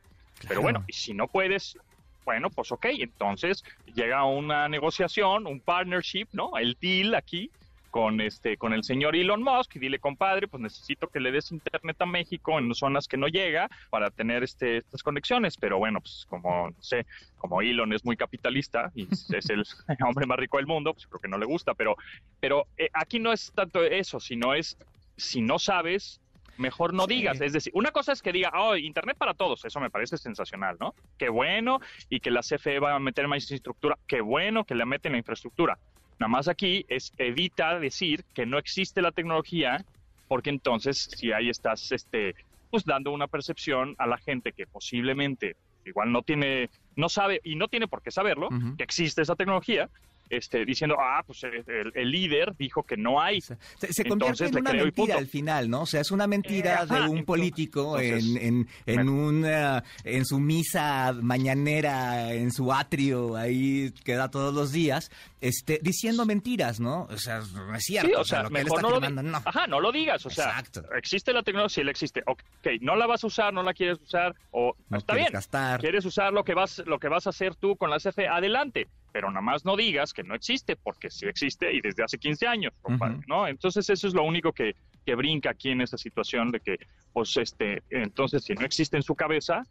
Pero 0.48 0.62
bueno, 0.62 0.84
y 0.88 0.94
si 0.94 1.14
no 1.14 1.28
puedes, 1.28 1.78
bueno, 2.26 2.50
pues 2.50 2.72
ok, 2.72 2.86
entonces 3.00 3.64
llega 3.94 4.24
una 4.26 4.68
negociación, 4.68 5.48
un 5.48 5.60
partnership, 5.60 6.28
¿no? 6.32 6.58
El 6.58 6.78
deal 6.80 7.16
aquí 7.16 7.50
con 7.94 8.22
este 8.22 8.58
con 8.58 8.74
el 8.74 8.84
señor 8.84 9.16
Elon 9.16 9.44
Musk 9.44 9.76
y 9.76 9.80
dile 9.80 10.00
compadre 10.00 10.48
pues 10.48 10.60
necesito 10.60 11.10
que 11.10 11.20
le 11.20 11.32
des 11.32 11.52
internet 11.52 11.96
a 12.00 12.08
México 12.08 12.58
en 12.58 12.74
zonas 12.74 13.08
que 13.08 13.18
no 13.18 13.28
llega 13.28 13.70
para 13.92 14.10
tener 14.10 14.42
este 14.42 14.78
estas 14.78 15.04
conexiones 15.04 15.58
pero 15.58 15.78
bueno 15.78 16.02
pues 16.02 16.26
como 16.28 16.72
no 16.72 16.82
sé 16.82 17.06
como 17.38 17.62
Elon 17.62 17.94
es 17.94 18.04
muy 18.04 18.18
capitalista 18.18 18.92
y 18.96 19.04
es 19.04 19.48
el 19.52 19.64
hombre 20.08 20.26
más 20.26 20.40
rico 20.40 20.58
del 20.58 20.66
mundo 20.66 20.96
pues 20.96 21.06
creo 21.06 21.22
que 21.22 21.28
no 21.28 21.38
le 21.38 21.46
gusta 21.46 21.76
pero 21.76 21.96
pero 22.40 22.66
eh, 22.78 22.90
aquí 22.94 23.20
no 23.20 23.32
es 23.32 23.52
tanto 23.54 23.84
eso 23.84 24.20
sino 24.20 24.56
es 24.56 24.76
si 25.16 25.42
no 25.42 25.60
sabes 25.60 26.20
mejor 26.58 26.94
no 26.94 27.08
digas. 27.08 27.42
Es 27.42 27.52
decir, 27.52 27.74
una 27.76 27.92
cosa 27.92 28.12
es 28.12 28.22
que 28.22 28.32
diga, 28.32 28.52
oh, 28.56 28.76
Internet 28.76 29.18
para 29.18 29.34
todos, 29.34 29.66
eso 29.66 29.80
me 29.80 29.90
parece 29.90 30.20
sensacional, 30.20 30.78
¿no? 30.80 30.94
Qué 31.18 31.28
bueno, 31.30 31.80
y 32.10 32.20
que 32.20 32.30
la 32.30 32.42
CFE 32.42 32.78
va 32.78 32.94
a 32.94 33.00
meter 33.00 33.28
más 33.28 33.42
infraestructura, 33.44 33.98
qué 34.06 34.22
bueno 34.22 34.64
que 34.64 34.76
le 34.76 34.86
meten 34.86 35.14
la 35.14 35.18
infraestructura. 35.18 35.80
Nada 36.20 36.30
más 36.30 36.48
aquí 36.48 36.86
es 36.88 37.14
evita 37.18 37.80
decir 37.80 38.24
que 38.34 38.46
no 38.46 38.58
existe 38.58 39.02
la 39.02 39.12
tecnología, 39.12 39.84
porque 40.28 40.50
entonces 40.50 41.10
si 41.16 41.32
ahí 41.32 41.50
estás 41.50 41.92
este, 41.92 42.36
pues 42.70 42.86
dando 42.86 43.12
una 43.12 43.28
percepción 43.28 43.96
a 43.98 44.08
la 44.08 44.18
gente 44.18 44.52
que 44.54 44.66
posiblemente 44.66 45.56
igual 45.86 46.12
no 46.12 46.22
tiene, 46.22 46.70
no 46.96 47.10
sabe 47.10 47.42
y 47.44 47.56
no 47.56 47.68
tiene 47.68 47.88
por 47.88 48.02
qué 48.02 48.12
saberlo, 48.12 48.50
que 48.78 48.84
existe 48.84 49.22
esa 49.22 49.36
tecnología, 49.36 49.90
este, 50.30 50.66
diciendo, 50.66 50.96
ah, 51.00 51.24
pues 51.26 51.44
eh, 51.44 51.64
el, 51.94 52.12
líder 52.12 52.56
dijo 52.58 52.84
que 52.84 52.98
no 52.98 53.22
hay. 53.22 53.42
Se, 53.42 54.06
convierte 54.06 54.46
en 54.46 54.58
una 54.58 54.74
mentira 54.74 55.18
al 55.18 55.28
final, 55.28 55.70
¿no? 55.70 55.82
O 55.82 55.86
sea, 55.86 56.02
es 56.02 56.12
una 56.12 56.28
mentira 56.28 56.86
de 56.86 57.08
un 57.08 57.26
político 57.26 58.00
en, 58.00 58.38
en, 58.38 58.68
en, 58.86 59.10
una, 59.10 59.84
en 60.04 60.26
su 60.26 60.40
misa 60.40 61.14
mañanera, 61.14 62.34
en 62.34 62.52
su 62.52 62.72
atrio, 62.72 63.36
ahí 63.36 63.92
que 64.04 64.16
da 64.16 64.30
todos 64.30 64.54
los 64.54 64.72
días, 64.72 65.12
este, 65.42 65.80
diciendo 65.82 66.26
mentiras, 66.26 66.80
¿no? 66.80 67.04
O 67.10 67.18
sea, 67.18 67.42
no 67.54 67.76
es 67.76 67.84
cierto. 67.84 68.22
o 68.22 68.24
sea, 68.24 68.44
lo 68.44 68.50
que 68.50 68.62
él 68.62 68.68
está 68.68 68.82
no 68.82 69.00
lo 69.00 69.10
no. 69.10 69.42
Ajá, 69.44 69.68
no 69.68 69.80
lo 69.80 69.92
digas, 69.92 70.26
o 70.26 70.30
sea, 70.30 70.64
existe 70.96 71.34
la 71.34 71.44
tecnología, 71.44 71.76
sí, 71.76 71.82
él 71.82 71.90
existe. 71.90 72.24
Ok, 72.26 72.44
no 72.82 72.96
la 72.96 73.08
vas 73.08 73.24
a 73.24 73.28
usar, 73.28 73.54
no 73.54 73.64
la 73.64 73.74
quieres 73.74 74.00
usar, 74.02 74.36
o 74.52 74.76
está 74.92 75.16
bien. 75.16 75.30
Gastar. 75.32 75.80
Quieres 75.80 76.06
usar 76.06 76.34
lo 76.34 76.44
que 76.44 76.54
vas, 76.54 76.82
lo 76.86 77.00
que 77.00 77.08
vas 77.08 77.28
a 77.28 77.32
hacer 77.32 77.56
tú 77.56 77.76
con 77.76 77.90
la 77.90 77.98
CFE, 77.98 78.28
adelante 78.28 78.88
pero 79.14 79.30
nada 79.30 79.42
más 79.42 79.64
no 79.64 79.78
digas 79.78 80.12
que 80.12 80.24
no 80.24 80.34
existe, 80.34 80.76
porque 80.76 81.10
sí 81.10 81.28
existe 81.28 81.72
y 81.72 81.80
desde 81.80 82.04
hace 82.04 82.18
15 82.18 82.48
años, 82.48 82.74
compadre, 82.82 83.20
¿no? 83.28 83.48
Entonces 83.48 83.88
eso 83.90 84.08
es 84.08 84.14
lo 84.16 84.24
único 84.24 84.52
que, 84.52 84.76
que 85.06 85.14
brinca 85.14 85.52
aquí 85.52 85.70
en 85.70 85.82
esta 85.82 85.98
situación 85.98 86.52
de 86.52 86.60
que, 86.60 86.78
pues, 87.14 87.38
este, 87.38 87.84
entonces 87.92 88.44
si 88.44 88.56
no 88.56 88.66
existe 88.66 88.98
en 88.98 89.04
su 89.04 89.16
cabeza, 89.16 89.64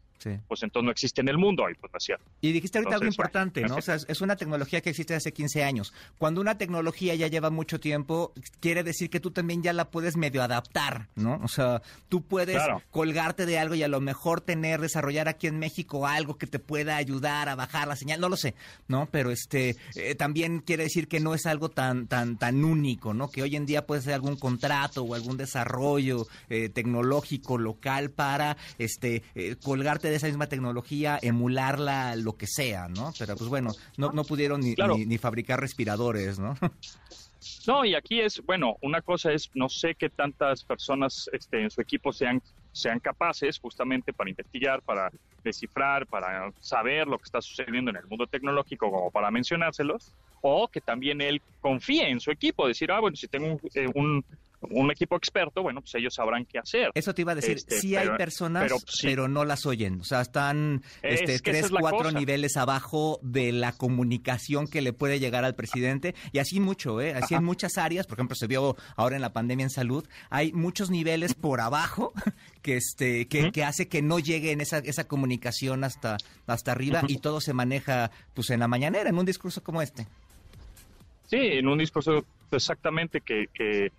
pues 0.48 0.62
entonces 0.62 0.84
no 0.84 0.90
existe 0.90 1.20
en 1.20 1.28
el 1.28 1.38
mundo. 1.38 1.66
Ahí, 1.66 1.74
pues, 1.74 1.90
cierto. 1.98 2.24
Y 2.40 2.52
dijiste 2.52 2.78
ahorita 2.78 2.96
algo 2.96 3.06
importante, 3.06 3.62
¿no? 3.62 3.76
O 3.76 3.82
sea, 3.82 3.96
es 3.96 4.20
una 4.20 4.36
tecnología 4.36 4.80
que 4.80 4.90
existe 4.90 5.14
hace 5.14 5.32
15 5.32 5.64
años. 5.64 5.92
Cuando 6.18 6.40
una 6.40 6.58
tecnología 6.58 7.14
ya 7.14 7.28
lleva 7.28 7.50
mucho 7.50 7.80
tiempo, 7.80 8.32
quiere 8.60 8.82
decir 8.82 9.10
que 9.10 9.20
tú 9.20 9.30
también 9.30 9.62
ya 9.62 9.72
la 9.72 9.90
puedes 9.90 10.16
medio 10.16 10.42
adaptar, 10.42 11.08
¿no? 11.14 11.40
O 11.42 11.48
sea, 11.48 11.82
tú 12.08 12.22
puedes 12.22 12.62
colgarte 12.90 13.46
de 13.46 13.58
algo 13.58 13.74
y 13.74 13.82
a 13.82 13.88
lo 13.88 14.00
mejor 14.00 14.40
tener, 14.40 14.80
desarrollar 14.80 15.28
aquí 15.28 15.46
en 15.46 15.58
México 15.58 16.06
algo 16.06 16.36
que 16.36 16.46
te 16.46 16.58
pueda 16.58 16.96
ayudar 16.96 17.48
a 17.48 17.54
bajar 17.54 17.88
la 17.88 17.96
señal, 17.96 18.20
no 18.20 18.28
lo 18.28 18.36
sé, 18.36 18.54
¿no? 18.88 19.08
Pero 19.10 19.30
este 19.30 19.76
eh, 19.94 20.14
también 20.14 20.60
quiere 20.60 20.84
decir 20.84 21.08
que 21.08 21.20
no 21.20 21.34
es 21.34 21.46
algo 21.46 21.70
tan 21.70 22.06
tan 22.06 22.38
tan 22.38 22.64
único, 22.64 23.14
¿no? 23.14 23.30
Que 23.30 23.42
hoy 23.42 23.56
en 23.56 23.66
día 23.66 23.86
puede 23.86 24.02
ser 24.02 24.14
algún 24.14 24.36
contrato 24.36 25.02
o 25.02 25.14
algún 25.14 25.36
desarrollo 25.36 26.26
eh, 26.48 26.68
tecnológico 26.68 27.58
local 27.58 28.10
para 28.10 28.56
este 28.78 29.22
eh, 29.34 29.56
colgarte 29.62 30.10
de 30.12 30.18
esa 30.18 30.26
misma 30.28 30.46
tecnología, 30.48 31.18
emularla, 31.20 32.16
lo 32.16 32.36
que 32.36 32.46
sea, 32.46 32.88
¿no? 32.88 33.12
Pero 33.18 33.36
pues 33.36 33.48
bueno, 33.48 33.72
no, 33.96 34.12
no 34.12 34.24
pudieron 34.24 34.60
ni, 34.60 34.74
ni, 35.06 35.18
fabricar 35.18 35.60
respiradores, 35.60 36.38
¿no? 36.38 36.56
No, 37.66 37.84
y 37.84 37.96
aquí 37.96 38.20
es, 38.20 38.40
bueno, 38.44 38.76
una 38.82 39.02
cosa 39.02 39.32
es, 39.32 39.50
no 39.54 39.68
sé 39.68 39.96
qué 39.96 40.08
tantas 40.08 40.62
personas 40.62 41.28
este, 41.32 41.60
en 41.60 41.70
su 41.70 41.80
equipo 41.80 42.12
sean, 42.12 42.40
sean 42.70 43.00
capaces 43.00 43.58
justamente 43.58 44.12
para 44.12 44.30
investigar, 44.30 44.80
para 44.82 45.10
descifrar, 45.42 46.06
para 46.06 46.52
saber 46.60 47.08
lo 47.08 47.18
que 47.18 47.24
está 47.24 47.40
sucediendo 47.40 47.90
en 47.90 47.96
el 47.96 48.06
mundo 48.06 48.28
tecnológico, 48.28 48.90
como 48.90 49.10
para 49.10 49.30
mencionárselos, 49.32 50.12
o 50.40 50.68
que 50.68 50.80
también 50.80 51.20
él 51.20 51.42
confíe 51.60 52.08
en 52.08 52.20
su 52.20 52.30
equipo, 52.30 52.68
decir, 52.68 52.92
ah, 52.92 53.00
bueno, 53.00 53.16
si 53.16 53.26
tengo 53.26 53.46
un, 53.46 53.60
eh, 53.74 53.88
un 53.94 54.24
equipo 54.90 55.16
experto, 55.16 55.62
bueno, 55.62 55.80
pues 55.80 55.94
ellos 55.94 56.14
sabrán 56.14 56.44
qué 56.44 56.58
hacer. 56.58 56.90
Eso 56.94 57.14
te 57.14 57.22
iba 57.22 57.32
a 57.32 57.34
decir, 57.34 57.56
este, 57.56 57.80
sí 57.80 57.96
hay 57.96 58.08
personas, 58.10 58.72
pero, 59.02 59.28
no 59.28 59.44
las 59.44 59.66
oyen. 59.66 60.00
O 60.00 60.04
sea, 60.04 60.20
están 60.20 60.82
este, 61.02 61.38
tres, 61.40 61.70
cuatro 61.70 62.12
niveles 62.12 62.56
abajo 62.56 63.18
de 63.22 63.52
la 63.52 63.72
comunicación 63.72 64.66
que 64.66 64.82
le 64.82 64.92
puede 64.92 65.20
llegar 65.20 65.44
al 65.44 65.54
presidente. 65.54 66.14
Y 66.32 66.38
así 66.38 66.60
mucho, 66.60 67.00
¿eh? 67.00 67.14
Así 67.14 67.34
en 67.34 67.44
muchas 67.44 67.78
áreas, 67.78 68.06
por 68.06 68.18
ejemplo, 68.18 68.36
se 68.36 68.46
vio 68.46 68.76
ahora 68.96 69.16
en 69.16 69.22
la 69.22 69.32
pandemia 69.32 69.64
en 69.64 69.70
salud, 69.70 70.06
hay 70.30 70.52
muchos 70.52 70.90
niveles 70.90 71.34
por 71.34 71.60
abajo 71.60 72.12
que 72.62 72.76
este 72.76 73.26
que, 73.26 73.52
que 73.52 73.64
hace 73.64 73.88
que 73.88 74.02
no 74.02 74.18
llegue 74.18 74.52
en 74.52 74.60
esa, 74.60 74.78
esa 74.78 75.04
comunicación 75.04 75.84
hasta, 75.84 76.16
hasta 76.46 76.72
arriba 76.72 77.02
y 77.08 77.18
todo 77.18 77.40
se 77.40 77.52
maneja 77.52 78.10
pues 78.34 78.50
en 78.50 78.60
la 78.60 78.68
mañanera, 78.68 79.08
en 79.08 79.18
un 79.18 79.26
discurso 79.26 79.62
como 79.62 79.82
este. 79.82 80.06
Sí, 81.26 81.38
en 81.38 81.66
un 81.66 81.78
discurso 81.78 82.24
exactamente 82.50 83.20
que, 83.20 83.46
que 83.54 83.90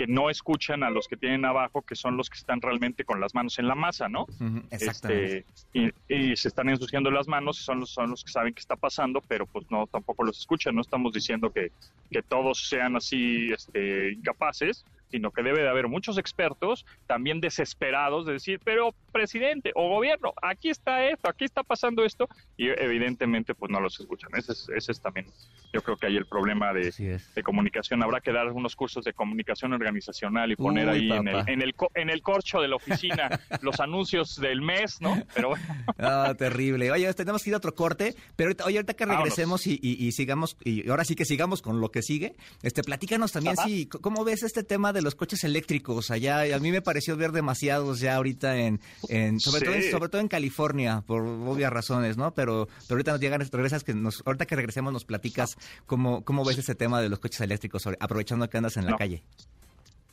que 0.00 0.06
no 0.06 0.30
escuchan 0.30 0.82
a 0.82 0.88
los 0.88 1.06
que 1.08 1.18
tienen 1.18 1.44
abajo, 1.44 1.82
que 1.82 1.94
son 1.94 2.16
los 2.16 2.30
que 2.30 2.38
están 2.38 2.62
realmente 2.62 3.04
con 3.04 3.20
las 3.20 3.34
manos 3.34 3.58
en 3.58 3.68
la 3.68 3.74
masa, 3.74 4.08
¿no? 4.08 4.24
Exactamente. 4.70 5.44
Este, 5.74 5.94
y, 6.08 6.36
se 6.36 6.48
están 6.48 6.70
ensuciando 6.70 7.10
las 7.10 7.28
manos, 7.28 7.58
son 7.58 7.80
los, 7.80 7.90
son 7.90 8.08
los 8.08 8.24
que 8.24 8.32
saben 8.32 8.54
qué 8.54 8.60
está 8.60 8.76
pasando, 8.76 9.20
pero 9.28 9.44
pues 9.44 9.70
no, 9.70 9.86
tampoco 9.88 10.24
los 10.24 10.38
escuchan, 10.38 10.74
no 10.74 10.80
estamos 10.80 11.12
diciendo 11.12 11.52
que, 11.52 11.70
que 12.10 12.22
todos 12.22 12.66
sean 12.66 12.96
así 12.96 13.52
este, 13.52 14.12
incapaces, 14.12 14.86
sino 15.10 15.30
que 15.30 15.42
debe 15.42 15.62
de 15.62 15.68
haber 15.68 15.88
muchos 15.88 16.18
expertos 16.18 16.86
también 17.06 17.40
desesperados 17.40 18.26
de 18.26 18.34
decir, 18.34 18.60
pero 18.64 18.94
presidente 19.12 19.72
o 19.74 19.88
gobierno, 19.88 20.32
aquí 20.42 20.70
está 20.70 21.04
esto, 21.06 21.28
aquí 21.28 21.44
está 21.44 21.62
pasando 21.62 22.04
esto, 22.04 22.28
y 22.56 22.68
evidentemente 22.68 23.54
pues 23.54 23.70
no 23.70 23.80
los 23.80 23.98
escuchan. 23.98 24.30
Ese 24.34 24.52
es, 24.52 24.68
ese 24.74 24.92
es 24.92 25.00
también, 25.00 25.26
yo 25.72 25.82
creo 25.82 25.96
que 25.96 26.06
hay 26.06 26.16
el 26.16 26.26
problema 26.26 26.72
de, 26.72 27.20
de, 27.34 27.42
comunicación. 27.42 28.02
Habrá 28.02 28.20
que 28.20 28.32
dar 28.32 28.46
algunos 28.46 28.76
cursos 28.76 29.04
de 29.04 29.12
comunicación 29.12 29.72
organizacional 29.72 30.52
y 30.52 30.56
poner 30.56 30.88
ahí 30.88 31.10
en 31.10 31.28
el, 31.28 31.48
en 31.48 31.62
el, 31.62 31.74
en, 31.94 32.10
el, 32.10 32.22
corcho 32.22 32.60
de 32.60 32.68
la 32.68 32.76
oficina 32.76 33.40
los 33.62 33.80
anuncios 33.80 34.36
del 34.40 34.62
mes, 34.62 35.00
¿no? 35.00 35.20
Pero 35.34 35.54
ah, 35.98 36.34
terrible. 36.38 36.90
Oye, 36.90 37.12
tenemos 37.14 37.42
que 37.42 37.50
ir 37.50 37.54
a 37.54 37.58
otro 37.58 37.74
corte, 37.74 38.14
pero 38.36 38.48
ahorita, 38.48 38.64
oye, 38.64 38.78
ahorita 38.78 38.94
que 38.94 39.06
regresemos 39.06 39.66
y, 39.66 39.78
y, 39.82 40.12
sigamos, 40.12 40.56
y 40.64 40.88
ahora 40.88 41.04
sí 41.04 41.14
que 41.14 41.24
sigamos 41.24 41.62
con 41.62 41.80
lo 41.80 41.90
que 41.90 42.02
sigue, 42.02 42.36
este, 42.62 42.82
platícanos 42.82 43.32
también 43.32 43.56
si, 43.56 43.86
¿cómo 43.86 44.24
ves 44.24 44.42
este 44.42 44.62
tema 44.62 44.92
de 44.92 44.99
de 45.00 45.04
los 45.04 45.14
coches 45.14 45.44
eléctricos 45.44 46.10
allá. 46.10 46.54
A 46.54 46.58
mí 46.58 46.70
me 46.70 46.82
pareció 46.82 47.16
ver 47.16 47.32
demasiados 47.32 48.00
ya 48.00 48.16
ahorita 48.16 48.56
en, 48.56 48.80
en 49.08 49.40
sobre, 49.40 49.64
todo 49.64 49.74
en 49.74 49.90
sobre 49.90 50.08
todo 50.08 50.20
en 50.20 50.28
California, 50.28 51.02
por 51.06 51.22
obvias 51.22 51.72
razones, 51.72 52.16
¿no? 52.16 52.32
Pero, 52.34 52.68
pero 52.86 52.96
ahorita 52.96 53.12
nos 53.12 53.20
llegan, 53.20 53.40
regresas 53.40 53.84
que 53.84 53.94
nos, 53.94 54.22
ahorita 54.26 54.46
que 54.46 54.56
regresemos 54.56 54.92
nos 54.92 55.04
platicas 55.04 55.56
cómo, 55.86 56.24
cómo 56.24 56.44
ves 56.44 56.58
ese 56.58 56.74
tema 56.74 57.00
de 57.00 57.08
los 57.08 57.18
coches 57.18 57.40
eléctricos, 57.40 57.88
aprovechando 57.98 58.48
que 58.48 58.56
andas 58.58 58.76
en 58.76 58.86
la 58.86 58.96
calle 58.96 59.22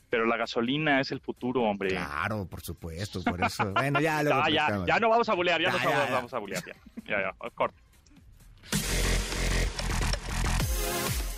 pero 0.09 0.25
la 0.25 0.37
gasolina 0.37 1.01
es 1.01 1.11
el 1.11 1.19
futuro, 1.19 1.63
hombre. 1.63 1.89
Claro, 1.89 2.47
por 2.47 2.61
supuesto, 2.61 3.21
por 3.23 3.43
eso. 3.43 3.71
Bueno, 3.73 3.99
ya 3.99 4.23
luego 4.23 4.41
ya, 4.47 4.85
ya, 4.87 4.99
no 4.99 5.09
vamos 5.09 5.27
a 5.27 5.33
bulear, 5.33 5.61
ya, 5.61 5.69
no 5.69 5.77
vamos, 6.11 6.33
a 6.33 6.39
bulear, 6.39 6.63
ya. 6.65 6.73
Ya, 7.05 7.21
ya, 7.21 7.49
corte. 7.51 7.77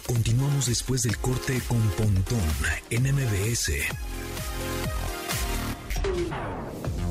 Continuamos 0.09 0.65
después 0.65 1.03
del 1.03 1.15
corte 1.19 1.61
con 1.67 1.79
Pontón 1.91 2.41
en 2.89 3.03
MBS. 3.03 3.73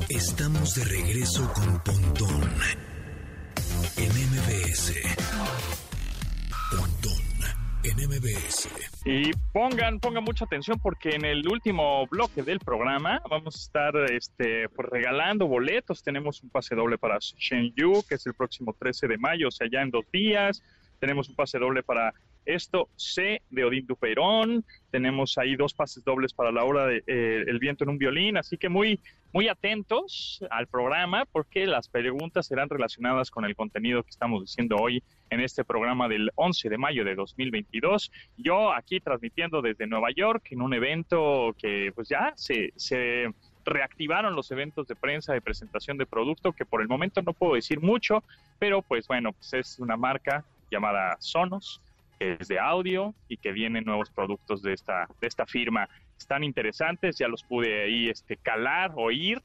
Estamos 0.09 0.75
de 0.75 0.83
regreso 0.83 1.49
con 1.53 1.81
Pontón 1.81 2.43
en 3.95 4.09
MBS. 4.09 4.95
Pontón 6.69 7.23
en 7.85 8.09
MBS. 8.09 8.67
Y 9.05 9.31
pongan, 9.53 10.01
pongan 10.01 10.25
mucha 10.25 10.43
atención 10.43 10.77
porque 10.77 11.11
en 11.11 11.23
el 11.23 11.47
último 11.47 12.05
bloque 12.07 12.43
del 12.43 12.59
programa 12.59 13.21
vamos 13.29 13.55
a 13.55 13.59
estar 13.59 14.11
este, 14.11 14.67
pues, 14.67 14.89
regalando 14.89 15.47
boletos. 15.47 16.03
Tenemos 16.03 16.43
un 16.43 16.49
pase 16.49 16.75
doble 16.75 16.97
para 16.97 17.17
Shenzhou, 17.19 18.03
que 18.03 18.15
es 18.15 18.25
el 18.25 18.33
próximo 18.33 18.75
13 18.77 19.07
de 19.07 19.17
mayo, 19.17 19.47
o 19.47 19.51
sea, 19.51 19.69
ya 19.71 19.83
en 19.83 19.89
dos 19.89 20.03
días. 20.11 20.61
Tenemos 20.99 21.29
un 21.29 21.35
pase 21.35 21.57
doble 21.59 21.81
para 21.81 22.13
esto 22.45 22.89
C 22.95 23.41
de 23.49 23.63
Odín 23.63 23.85
Dupeirón. 23.85 24.65
Tenemos 24.91 25.37
ahí 25.37 25.55
dos 25.55 25.73
pases 25.73 26.03
dobles 26.03 26.33
para 26.33 26.51
la 26.51 26.63
hora 26.63 26.85
de 26.85 27.03
eh, 27.07 27.43
El 27.47 27.59
viento 27.59 27.83
en 27.83 27.91
un 27.91 27.97
violín. 27.97 28.37
Así 28.37 28.57
que 28.57 28.69
muy, 28.69 28.99
muy 29.33 29.47
atentos 29.47 30.43
al 30.49 30.67
programa 30.67 31.25
porque 31.25 31.67
las 31.67 31.87
preguntas 31.87 32.47
serán 32.47 32.69
relacionadas 32.69 33.29
con 33.31 33.45
el 33.45 33.55
contenido 33.55 34.03
que 34.03 34.09
estamos 34.09 34.41
diciendo 34.41 34.77
hoy 34.77 35.03
en 35.29 35.41
este 35.41 35.63
programa 35.63 36.07
del 36.07 36.31
11 36.35 36.69
de 36.69 36.77
mayo 36.77 37.03
de 37.03 37.15
2022. 37.15 38.11
Yo 38.37 38.73
aquí 38.73 38.99
transmitiendo 38.99 39.61
desde 39.61 39.87
Nueva 39.87 40.09
York 40.11 40.47
en 40.51 40.61
un 40.61 40.73
evento 40.73 41.55
que 41.57 41.91
pues 41.95 42.09
ya 42.09 42.33
se, 42.35 42.73
se 42.75 43.31
reactivaron 43.65 44.35
los 44.35 44.51
eventos 44.51 44.87
de 44.87 44.95
prensa 44.95 45.33
de 45.33 45.41
presentación 45.41 45.97
de 45.97 46.05
producto, 46.05 46.51
que 46.51 46.65
por 46.65 46.81
el 46.81 46.87
momento 46.87 47.21
no 47.21 47.33
puedo 47.33 47.53
decir 47.53 47.79
mucho, 47.79 48.23
pero 48.57 48.81
pues 48.81 49.07
bueno, 49.07 49.31
pues 49.33 49.53
es 49.53 49.79
una 49.79 49.95
marca 49.95 50.43
llamada 50.71 51.17
Sonos, 51.19 51.81
que 52.19 52.37
es 52.39 52.47
de 52.47 52.59
audio 52.59 53.15
y 53.27 53.37
que 53.37 53.51
vienen 53.51 53.85
nuevos 53.85 54.09
productos 54.09 54.61
de 54.61 54.73
esta, 54.73 55.07
de 55.21 55.27
esta 55.27 55.45
firma. 55.45 55.87
Están 56.17 56.43
interesantes, 56.43 57.17
ya 57.17 57.27
los 57.27 57.43
pude 57.43 57.83
ahí 57.83 58.09
este, 58.09 58.37
calar, 58.37 58.91
oír. 58.95 59.41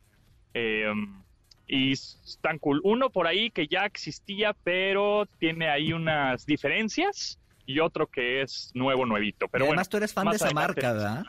Em, 0.52 1.22
y 1.66 1.92
están 1.92 2.58
cool. 2.58 2.80
Uno 2.84 3.10
por 3.10 3.26
ahí 3.26 3.50
que 3.50 3.68
ya 3.68 3.86
existía, 3.86 4.54
pero 4.64 5.26
tiene 5.38 5.68
ahí 5.68 5.92
unas 5.92 6.44
diferencias. 6.44 7.38
Y 7.66 7.78
otro 7.78 8.08
que 8.08 8.42
es 8.42 8.70
nuevo, 8.74 9.06
nuevito. 9.06 9.48
Pero 9.48 9.64
además 9.64 9.88
tú 9.88 9.96
eres 9.96 10.12
fan 10.12 10.28
de 10.28 10.36
esa 10.36 10.50
marca, 10.50 10.92
¿verdad? 10.92 11.24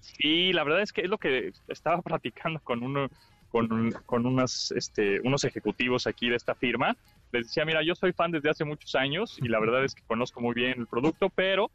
Sí, 0.00 0.52
la 0.52 0.64
verdad 0.64 0.82
es 0.82 0.92
que 0.92 1.02
es 1.02 1.08
lo 1.08 1.18
que 1.18 1.52
estaba 1.68 2.02
platicando 2.02 2.58
con 2.60 2.82
uno, 2.82 3.08
con, 3.50 3.92
con 4.06 4.26
unas, 4.26 4.72
este, 4.72 5.20
unos 5.20 5.44
ejecutivos 5.44 6.08
aquí 6.08 6.30
de 6.30 6.36
esta 6.36 6.56
firma 6.56 6.96
les 7.32 7.46
decía, 7.46 7.64
mira, 7.64 7.82
yo 7.82 7.94
soy 7.94 8.12
fan 8.12 8.30
desde 8.30 8.50
hace 8.50 8.64
muchos 8.64 8.94
años 8.94 9.38
y 9.42 9.48
la 9.48 9.60
verdad 9.60 9.84
es 9.84 9.94
que 9.94 10.02
conozco 10.02 10.40
muy 10.40 10.54
bien 10.54 10.74
el 10.78 10.86
producto, 10.86 11.28
pero 11.28 11.70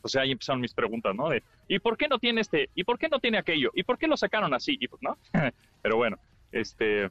pues 0.00 0.16
ahí 0.16 0.32
empezaron 0.32 0.60
mis 0.60 0.74
preguntas, 0.74 1.14
¿no? 1.14 1.28
De, 1.28 1.42
¿y 1.68 1.78
por 1.78 1.96
qué 1.96 2.08
no 2.08 2.18
tiene 2.18 2.40
este? 2.40 2.70
¿Y 2.74 2.84
por 2.84 2.98
qué 2.98 3.08
no 3.08 3.20
tiene 3.20 3.38
aquello? 3.38 3.70
¿Y 3.74 3.84
por 3.84 3.98
qué 3.98 4.08
lo 4.08 4.16
sacaron 4.16 4.52
así? 4.52 4.76
Y 4.80 4.88
pues, 4.88 5.00
¿no? 5.02 5.16
pero 5.82 5.96
bueno, 5.96 6.18
este, 6.50 7.10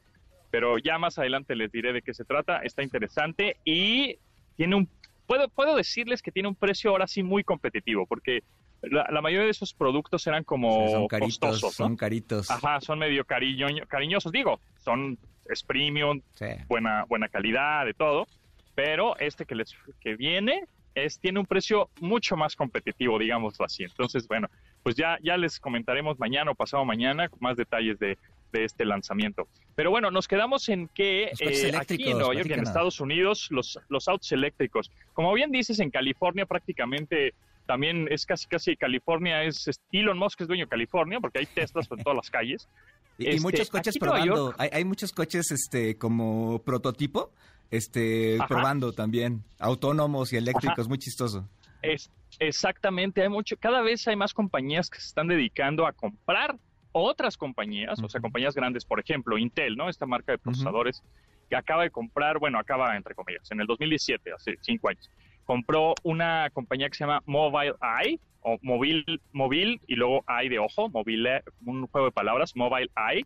pero 0.50 0.76
ya 0.78 0.98
más 0.98 1.18
adelante 1.18 1.56
les 1.56 1.72
diré 1.72 1.92
de 1.92 2.02
qué 2.02 2.12
se 2.12 2.24
trata. 2.24 2.58
Está 2.58 2.82
interesante 2.82 3.56
y 3.64 4.18
tiene 4.56 4.76
un, 4.76 4.88
puedo, 5.26 5.48
puedo 5.48 5.74
decirles 5.74 6.20
que 6.20 6.30
tiene 6.30 6.48
un 6.48 6.54
precio 6.54 6.90
ahora 6.90 7.06
sí 7.06 7.22
muy 7.22 7.44
competitivo, 7.44 8.06
porque 8.06 8.42
la, 8.82 9.20
mayoría 9.22 9.44
de 9.44 9.50
esos 9.50 9.72
productos 9.72 10.26
eran 10.26 10.44
como 10.44 10.88
son 10.88 11.08
caritos, 11.08 11.38
costosos, 11.38 11.74
Son 11.74 11.96
caritos. 11.96 12.50
Ajá, 12.50 12.80
son 12.80 12.98
medio 12.98 13.24
cariño, 13.24 13.68
cariñosos. 13.88 14.32
Digo, 14.32 14.60
son 14.78 15.18
es 15.46 15.62
premium, 15.62 16.20
buena, 16.68 17.04
buena 17.08 17.28
calidad, 17.28 17.84
de 17.84 17.94
todo. 17.94 18.26
Pero 18.74 19.16
este 19.18 19.44
que 19.44 19.54
les 19.54 19.74
que 20.00 20.16
viene 20.16 20.64
es, 20.94 21.18
tiene 21.18 21.40
un 21.40 21.46
precio 21.46 21.90
mucho 22.00 22.36
más 22.36 22.56
competitivo, 22.56 23.18
digámoslo 23.18 23.64
así. 23.64 23.84
Entonces, 23.84 24.26
bueno, 24.26 24.48
pues 24.82 24.96
ya, 24.96 25.18
ya 25.22 25.36
les 25.36 25.60
comentaremos 25.60 26.18
mañana 26.18 26.50
o 26.50 26.54
pasado 26.54 26.84
mañana 26.84 27.28
más 27.40 27.56
detalles 27.56 27.98
de, 27.98 28.18
de 28.52 28.64
este 28.64 28.84
lanzamiento. 28.84 29.48
Pero 29.74 29.90
bueno, 29.90 30.10
nos 30.10 30.28
quedamos 30.28 30.68
en 30.68 30.88
que 30.88 31.30
eh, 31.40 31.72
aquí 31.76 32.10
en 32.10 32.18
Nueva 32.18 32.34
York 32.34 32.50
en 32.50 32.60
Estados 32.60 33.00
Unidos, 33.00 33.48
los, 33.50 33.78
los 33.88 34.06
autos 34.08 34.30
eléctricos, 34.32 34.90
como 35.14 35.32
bien 35.32 35.50
dices, 35.50 35.80
en 35.80 35.90
California 35.90 36.46
prácticamente 36.46 37.34
también 37.72 38.06
es 38.10 38.26
casi 38.26 38.46
casi 38.46 38.76
California, 38.76 39.44
es 39.44 39.70
Elon 39.92 40.18
Musk 40.18 40.42
es 40.42 40.46
dueño 40.46 40.66
de 40.66 40.68
California, 40.68 41.20
porque 41.20 41.38
hay 41.38 41.46
Teslas 41.46 41.88
por 41.88 42.02
todas 42.02 42.16
las 42.16 42.30
calles. 42.30 42.68
Y, 43.18 43.28
este, 43.28 43.42
muchos 43.42 43.68
coches 43.68 43.98
probando. 43.98 44.54
Hay, 44.56 44.86
muchos 44.86 45.12
coches 45.12 45.50
este 45.50 45.98
como 45.98 46.62
prototipo 46.64 47.30
este 47.70 48.38
probando 48.48 48.92
también, 48.94 49.44
autónomos 49.58 50.32
y 50.32 50.38
eléctricos, 50.38 50.88
muy 50.88 50.96
chistoso. 50.96 51.46
Es, 51.82 52.10
exactamente, 52.38 53.20
hay 53.20 53.28
mucho, 53.28 53.58
cada 53.58 53.82
vez 53.82 54.08
hay 54.08 54.16
más 54.16 54.32
compañías 54.32 54.88
que 54.88 54.98
se 54.98 55.08
están 55.08 55.28
dedicando 55.28 55.86
a 55.86 55.92
comprar 55.92 56.56
otras 56.92 57.36
compañías, 57.36 58.02
o 58.02 58.08
sea, 58.08 58.22
compañías 58.22 58.54
grandes, 58.54 58.86
por 58.86 58.98
ejemplo, 58.98 59.36
Intel, 59.36 59.76
¿no? 59.76 59.90
Esta 59.90 60.06
marca 60.06 60.32
de 60.32 60.38
procesadores 60.38 61.02
que 61.50 61.56
acaba 61.56 61.82
de 61.82 61.90
comprar, 61.90 62.38
bueno, 62.38 62.58
acaba 62.58 62.96
entre 62.96 63.14
comillas, 63.14 63.50
en 63.50 63.60
el 63.60 63.66
2017, 63.66 64.32
hace 64.32 64.56
cinco 64.62 64.88
años, 64.88 65.10
compró 65.44 65.94
una 66.02 66.50
compañía 66.50 66.88
que 66.88 66.96
se 66.96 67.04
llama 67.04 67.22
Mobile 67.26 67.74
Eye, 67.80 68.18
o 68.42 68.58
móvil 68.62 69.80
y 69.86 69.94
luego 69.94 70.24
Eye 70.28 70.48
de 70.48 70.58
ojo, 70.58 70.88
mobile, 70.88 71.42
un 71.64 71.86
juego 71.86 72.08
de 72.08 72.12
palabras, 72.12 72.56
Mobile 72.56 72.90
Eye, 72.96 73.24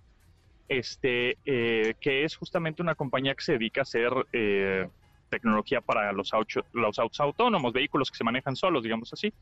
este, 0.68 1.38
eh, 1.44 1.94
que 2.00 2.24
es 2.24 2.37
justamente 2.37 2.83
una 2.83 2.94
compañía 2.94 3.35
que 3.35 3.42
se 3.42 3.52
dedica 3.52 3.81
a 3.81 3.83
hacer 3.83 4.12
eh, 4.33 4.88
tecnología 5.31 5.81
para 5.81 6.12
los, 6.12 6.31
los 6.72 6.98
autos 6.98 7.20
autónomos, 7.20 7.72
vehículos 7.72 8.11
que 8.11 8.18
se 8.18 8.24
manejan 8.24 8.57
solos, 8.57 8.83
digamos 8.83 9.12
así. 9.12 9.33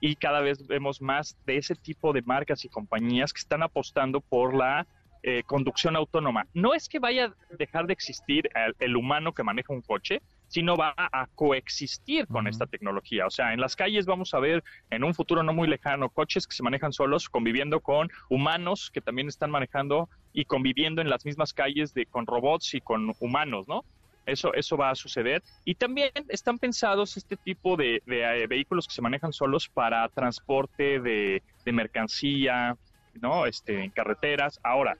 Y 0.00 0.16
cada 0.16 0.40
vez 0.40 0.66
vemos 0.66 1.00
más 1.00 1.36
de 1.46 1.56
ese 1.56 1.74
tipo 1.74 2.12
de 2.12 2.22
marcas 2.22 2.64
y 2.64 2.68
compañías 2.68 3.32
que 3.32 3.40
están 3.40 3.62
apostando 3.62 4.20
por 4.20 4.54
la 4.54 4.86
eh, 5.22 5.42
conducción 5.46 5.96
autónoma. 5.96 6.46
No 6.52 6.74
es 6.74 6.88
que 6.88 6.98
vaya 6.98 7.26
a 7.26 7.56
dejar 7.56 7.86
de 7.86 7.94
existir 7.94 8.50
el, 8.78 8.96
humano 8.96 9.32
que 9.32 9.42
maneja 9.42 9.72
un 9.72 9.80
coche, 9.80 10.20
sino 10.54 10.76
va 10.76 10.94
a 10.96 11.26
coexistir 11.34 12.28
con 12.28 12.46
esta 12.46 12.66
tecnología. 12.66 13.26
O 13.26 13.30
sea, 13.30 13.52
en 13.52 13.60
las 13.60 13.74
calles 13.74 14.06
vamos 14.06 14.34
a 14.34 14.38
ver 14.38 14.62
en 14.88 15.02
un 15.02 15.12
futuro 15.12 15.42
no 15.42 15.52
muy 15.52 15.66
lejano 15.66 16.10
coches 16.10 16.46
que 16.46 16.54
se 16.54 16.62
manejan 16.62 16.92
solos, 16.92 17.28
conviviendo 17.28 17.80
con 17.80 18.08
humanos 18.30 18.88
que 18.94 19.00
también 19.00 19.26
están 19.26 19.50
manejando 19.50 20.08
y 20.32 20.44
conviviendo 20.44 21.02
en 21.02 21.10
las 21.10 21.24
mismas 21.24 21.52
calles 21.52 21.92
de, 21.92 22.06
con 22.06 22.24
robots 22.24 22.72
y 22.74 22.80
con 22.80 23.16
humanos, 23.18 23.66
¿no? 23.66 23.84
Eso, 24.26 24.54
eso 24.54 24.76
va 24.76 24.90
a 24.90 24.94
suceder. 24.94 25.42
Y 25.64 25.74
también 25.74 26.12
están 26.28 26.60
pensados 26.60 27.16
este 27.16 27.36
tipo 27.36 27.76
de, 27.76 28.00
eh, 28.06 28.46
vehículos 28.48 28.86
que 28.86 28.94
se 28.94 29.02
manejan 29.02 29.32
solos 29.32 29.68
para 29.68 30.08
transporte 30.10 31.00
de, 31.00 31.42
de 31.64 31.72
mercancía, 31.72 32.76
¿no? 33.20 33.44
Este, 33.46 33.82
en 33.82 33.90
carreteras. 33.90 34.60
Ahora, 34.62 34.96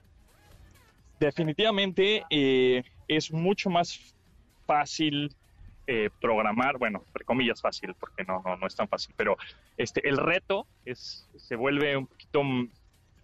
definitivamente 1.20 2.24
eh, 2.28 2.82
es 3.06 3.30
mucho 3.30 3.70
más 3.70 4.16
fácil 4.66 5.30
eh, 5.86 6.10
programar, 6.20 6.78
bueno, 6.78 7.02
entre 7.06 7.24
comillas 7.24 7.60
fácil, 7.60 7.94
porque 7.94 8.24
no, 8.24 8.42
no, 8.44 8.56
no 8.56 8.66
es 8.66 8.74
tan 8.74 8.88
fácil, 8.88 9.14
pero 9.16 9.36
este, 9.76 10.06
el 10.08 10.16
reto 10.16 10.66
es, 10.84 11.28
se 11.36 11.56
vuelve 11.56 11.96
un 11.96 12.06
poquito 12.06 12.42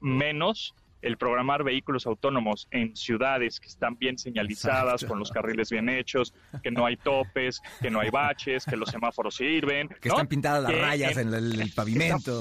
menos 0.01 0.75
el 1.03 1.17
programar 1.17 1.65
vehículos 1.65 2.07
autónomos 2.07 2.69
en 2.71 2.95
ciudades 2.95 3.59
que 3.59 3.69
están 3.69 3.97
bien 3.97 4.19
señalizadas, 4.19 5.05
con 5.05 5.19
los 5.19 5.31
carriles 5.31 5.71
bien 5.71 5.89
hechos, 5.89 6.35
que 6.63 6.71
no 6.71 6.85
hay 6.85 6.97
topes, 6.97 7.63
que 7.81 7.91
no 7.91 8.01
hay 8.01 8.11
baches, 8.11 8.65
que 8.65 8.77
los 8.77 8.91
semáforos 8.91 9.37
sirven. 9.37 9.89
Que 10.01 10.09
están 10.09 10.27
pintadas 10.27 10.63
las 10.63 10.79
rayas 10.79 11.17
en, 11.17 11.33
el, 11.33 11.73
pavimento. 11.75 12.41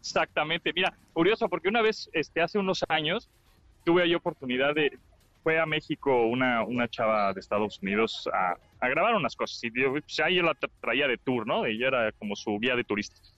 exactamente. 0.00 0.72
Mira, 0.74 0.96
curioso, 1.12 1.48
porque 1.48 1.68
una 1.68 1.82
vez, 1.82 2.08
este, 2.12 2.40
hace 2.40 2.58
unos 2.58 2.82
años, 2.88 3.28
tuve 3.84 4.02
ahí 4.02 4.14
oportunidad 4.14 4.74
de, 4.74 4.98
fue 5.46 5.60
a 5.60 5.64
México 5.64 6.26
una, 6.26 6.64
una 6.64 6.88
chava 6.88 7.32
de 7.32 7.38
Estados 7.38 7.80
Unidos 7.80 8.28
a, 8.32 8.56
a 8.80 8.88
grabar 8.88 9.14
unas 9.14 9.36
cosas 9.36 9.62
y 9.62 9.70
yo, 9.80 9.92
pues, 9.92 10.18
ahí 10.18 10.34
yo 10.34 10.42
la 10.42 10.56
traía 10.80 11.06
de 11.06 11.18
tour, 11.18 11.46
¿no? 11.46 11.64
Ella 11.66 11.86
era 11.86 12.10
como 12.18 12.34
su 12.34 12.58
guía 12.58 12.74
de 12.74 12.82
turistas. 12.82 13.32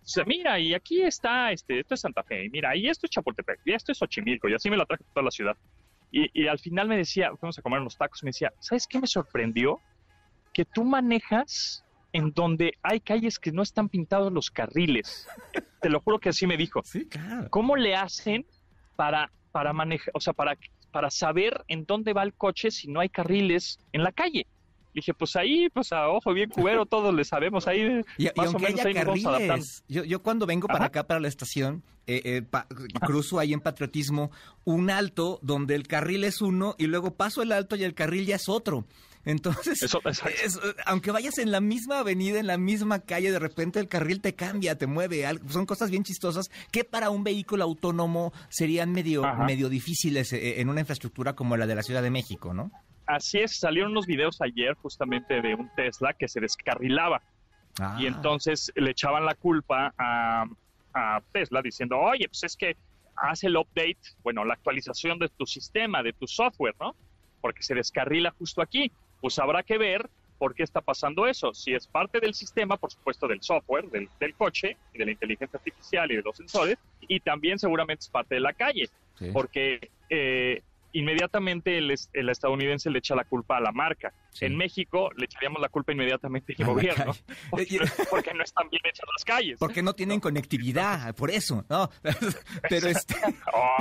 sea, 0.00 0.24
mira, 0.24 0.58
y 0.58 0.72
aquí 0.72 1.02
está, 1.02 1.52
este, 1.52 1.80
esto 1.80 1.92
es 1.92 2.00
Santa 2.00 2.22
Fe, 2.22 2.48
mira, 2.48 2.74
y 2.74 2.88
esto 2.88 3.04
es 3.04 3.10
Chapultepec, 3.10 3.60
y 3.66 3.72
esto 3.74 3.92
es 3.92 3.98
Xochimilco, 3.98 4.48
y 4.48 4.54
así 4.54 4.70
me 4.70 4.78
la 4.78 4.86
traje 4.86 5.04
toda 5.12 5.22
la 5.22 5.30
ciudad. 5.30 5.54
Y, 6.10 6.30
y 6.32 6.46
al 6.46 6.58
final 6.58 6.88
me 6.88 6.96
decía, 6.96 7.30
fuimos 7.36 7.58
a 7.58 7.60
comer 7.60 7.80
unos 7.80 7.98
tacos, 7.98 8.22
me 8.22 8.30
decía, 8.30 8.50
¿sabes 8.60 8.86
qué 8.86 8.98
me 8.98 9.06
sorprendió? 9.06 9.80
Que 10.54 10.64
tú 10.64 10.82
manejas 10.82 11.84
en 12.14 12.32
donde 12.32 12.72
hay 12.82 13.00
calles 13.00 13.38
que 13.38 13.52
no 13.52 13.60
están 13.60 13.90
pintados 13.90 14.32
los 14.32 14.50
carriles. 14.50 15.28
Te 15.82 15.90
lo 15.90 16.00
juro 16.00 16.20
que 16.20 16.30
así 16.30 16.46
me 16.46 16.56
dijo. 16.56 16.80
Sí, 16.84 17.06
claro. 17.06 17.50
¿Cómo 17.50 17.76
le 17.76 17.96
hacen 17.96 18.46
para, 18.96 19.30
para 19.52 19.74
manejar, 19.74 20.10
o 20.14 20.20
sea, 20.20 20.32
para, 20.32 20.56
para 20.90 21.10
saber 21.10 21.64
en 21.68 21.84
dónde 21.84 22.12
va 22.12 22.22
el 22.22 22.34
coche 22.34 22.70
si 22.70 22.88
no 22.88 23.00
hay 23.00 23.08
carriles 23.08 23.78
en 23.92 24.02
la 24.02 24.12
calle? 24.12 24.46
dije, 24.94 25.14
pues 25.14 25.36
ahí, 25.36 25.68
pues 25.70 25.92
a 25.92 26.08
ojo 26.08 26.32
bien 26.32 26.50
cubero, 26.50 26.86
todos 26.86 27.14
le 27.14 27.24
sabemos 27.24 27.66
ahí. 27.66 28.02
Y, 28.18 28.24
y 28.24 28.30
aunque 28.36 28.66
haya 28.66 28.92
carriles, 28.92 29.84
yo, 29.88 30.04
yo 30.04 30.22
cuando 30.22 30.46
vengo 30.46 30.66
para 30.66 30.86
acá, 30.86 31.06
para 31.06 31.20
la 31.20 31.28
estación, 31.28 31.82
eh, 32.06 32.22
eh, 32.24 32.42
pa, 32.42 32.66
cruzo 33.06 33.38
ahí 33.38 33.52
en 33.52 33.60
Patriotismo 33.60 34.30
un 34.64 34.90
alto 34.90 35.38
donde 35.42 35.74
el 35.74 35.86
carril 35.86 36.24
es 36.24 36.40
uno 36.40 36.74
y 36.78 36.86
luego 36.86 37.14
paso 37.14 37.42
el 37.42 37.52
alto 37.52 37.76
y 37.76 37.84
el 37.84 37.94
carril 37.94 38.26
ya 38.26 38.36
es 38.36 38.48
otro. 38.48 38.84
Entonces, 39.24 39.82
Eso, 39.82 40.00
es, 40.42 40.58
aunque 40.86 41.10
vayas 41.10 41.38
en 41.38 41.50
la 41.50 41.60
misma 41.60 41.98
avenida, 41.98 42.40
en 42.40 42.46
la 42.46 42.56
misma 42.56 43.00
calle, 43.00 43.30
de 43.30 43.38
repente 43.38 43.78
el 43.78 43.88
carril 43.88 44.20
te 44.20 44.34
cambia, 44.34 44.78
te 44.78 44.86
mueve. 44.86 45.24
Son 45.48 45.66
cosas 45.66 45.90
bien 45.90 46.04
chistosas 46.04 46.50
que 46.72 46.84
para 46.84 47.10
un 47.10 47.22
vehículo 47.22 47.64
autónomo 47.64 48.32
serían 48.48 48.92
medio, 48.92 49.22
medio 49.36 49.68
difíciles 49.68 50.32
eh, 50.32 50.60
en 50.60 50.70
una 50.70 50.80
infraestructura 50.80 51.34
como 51.34 51.56
la 51.56 51.66
de 51.66 51.74
la 51.74 51.82
Ciudad 51.82 52.02
de 52.02 52.10
México, 52.10 52.54
¿no? 52.54 52.70
Así 53.06 53.38
es, 53.38 53.58
salieron 53.58 53.90
unos 53.90 54.06
videos 54.06 54.40
ayer 54.40 54.74
justamente 54.74 55.42
de 55.42 55.54
un 55.54 55.68
Tesla 55.74 56.14
que 56.14 56.28
se 56.28 56.40
descarrilaba. 56.40 57.20
Ah. 57.78 57.98
Y 58.00 58.06
entonces 58.06 58.72
le 58.74 58.92
echaban 58.92 59.26
la 59.26 59.34
culpa 59.34 59.92
a, 59.98 60.46
a 60.94 61.20
Tesla 61.32 61.60
diciendo, 61.60 61.98
oye, 61.98 62.26
pues 62.28 62.44
es 62.44 62.56
que 62.56 62.76
hace 63.16 63.48
el 63.48 63.56
update, 63.56 63.98
bueno, 64.22 64.44
la 64.44 64.54
actualización 64.54 65.18
de 65.18 65.28
tu 65.28 65.44
sistema, 65.44 66.02
de 66.02 66.12
tu 66.12 66.26
software, 66.26 66.74
¿no? 66.80 66.94
Porque 67.40 67.62
se 67.62 67.74
descarrila 67.74 68.30
justo 68.38 68.62
aquí 68.62 68.90
pues 69.20 69.38
habrá 69.38 69.62
que 69.62 69.78
ver 69.78 70.08
por 70.38 70.54
qué 70.54 70.62
está 70.62 70.80
pasando 70.80 71.26
eso. 71.26 71.52
Si 71.52 71.74
es 71.74 71.86
parte 71.86 72.18
del 72.18 72.32
sistema, 72.32 72.78
por 72.78 72.90
supuesto, 72.90 73.28
del 73.28 73.42
software, 73.42 73.90
del, 73.90 74.08
del 74.18 74.34
coche, 74.34 74.78
y 74.94 74.98
de 74.98 75.04
la 75.04 75.10
inteligencia 75.10 75.58
artificial 75.58 76.10
y 76.10 76.16
de 76.16 76.22
los 76.22 76.36
sensores, 76.36 76.78
y 77.02 77.20
también 77.20 77.58
seguramente 77.58 78.00
es 78.00 78.08
parte 78.08 78.36
de 78.36 78.40
la 78.40 78.54
calle, 78.54 78.88
sí. 79.18 79.26
porque 79.34 79.90
eh, 80.08 80.62
inmediatamente 80.92 81.76
el, 81.76 81.94
el, 82.14 82.28
estadounidense 82.30 82.90
le 82.90 83.00
echa 83.00 83.14
la 83.14 83.24
culpa 83.24 83.58
a 83.58 83.60
la 83.60 83.70
marca. 83.70 84.14
Sí. 84.32 84.44
En 84.44 84.56
México 84.56 85.10
le 85.16 85.24
echaríamos 85.24 85.60
la 85.60 85.68
culpa 85.68 85.92
inmediatamente 85.92 86.54
al 86.58 86.66
gobierno, 86.66 87.12
porque, 87.50 87.78
porque, 88.08 88.34
no 88.34 88.44
están 88.44 88.68
bien 88.70 88.82
hechas 88.84 89.06
las 89.12 89.24
calles. 89.24 89.58
Porque 89.58 89.82
no 89.82 89.94
tienen 89.94 90.18
¿no? 90.18 90.22
conectividad, 90.22 91.14
por 91.14 91.30
eso, 91.30 91.64
¿no? 91.68 91.90
pero 92.68 92.88
este... 92.88 93.14
oh, 93.52 93.78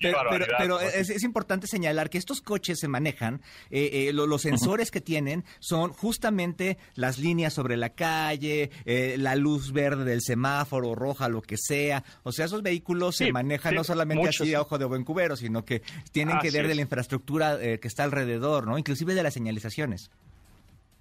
pero, 0.00 0.18
pero, 0.30 0.46
pero 0.58 0.80
es, 0.80 1.10
es, 1.10 1.22
importante 1.22 1.66
señalar 1.66 2.10
que 2.10 2.18
estos 2.18 2.40
coches 2.40 2.78
se 2.78 2.88
manejan, 2.88 3.40
eh, 3.70 4.08
eh, 4.08 4.12
lo, 4.12 4.26
los 4.26 4.42
sensores 4.42 4.88
uh 4.88 4.90
-huh. 4.90 4.92
que 4.92 5.00
tienen 5.00 5.44
son 5.58 5.92
justamente 5.92 6.78
las 6.94 7.18
líneas 7.18 7.52
sobre 7.52 7.76
la 7.76 7.90
calle, 7.90 8.70
eh, 8.84 9.16
la 9.18 9.36
luz 9.36 9.72
verde 9.72 10.04
del 10.04 10.20
semáforo, 10.20 10.94
roja, 10.94 11.28
lo 11.28 11.42
que 11.42 11.56
sea. 11.56 12.04
O 12.22 12.32
sea, 12.32 12.46
esos 12.46 12.62
vehículos 12.62 13.16
sí, 13.16 13.26
se 13.26 13.32
manejan 13.32 13.72
sí, 13.72 13.76
no 13.76 13.84
solamente 13.84 14.24
muchos. 14.24 14.42
así 14.42 14.54
a 14.54 14.60
ojo 14.60 14.78
de 14.78 14.84
buen 14.84 15.04
cubero, 15.04 15.36
sino 15.36 15.64
que 15.64 15.82
tienen 16.12 16.38
que 16.38 16.50
ver 16.50 16.68
de 16.68 16.74
la 16.74 16.82
infraestructura 16.82 17.58
eh, 17.60 17.78
que 17.80 17.88
está 17.88 18.04
alrededor, 18.04 18.66
¿no? 18.66 18.78
Inclusive 18.78 19.13
de 19.14 19.22
las 19.22 19.34
señalizaciones. 19.34 20.10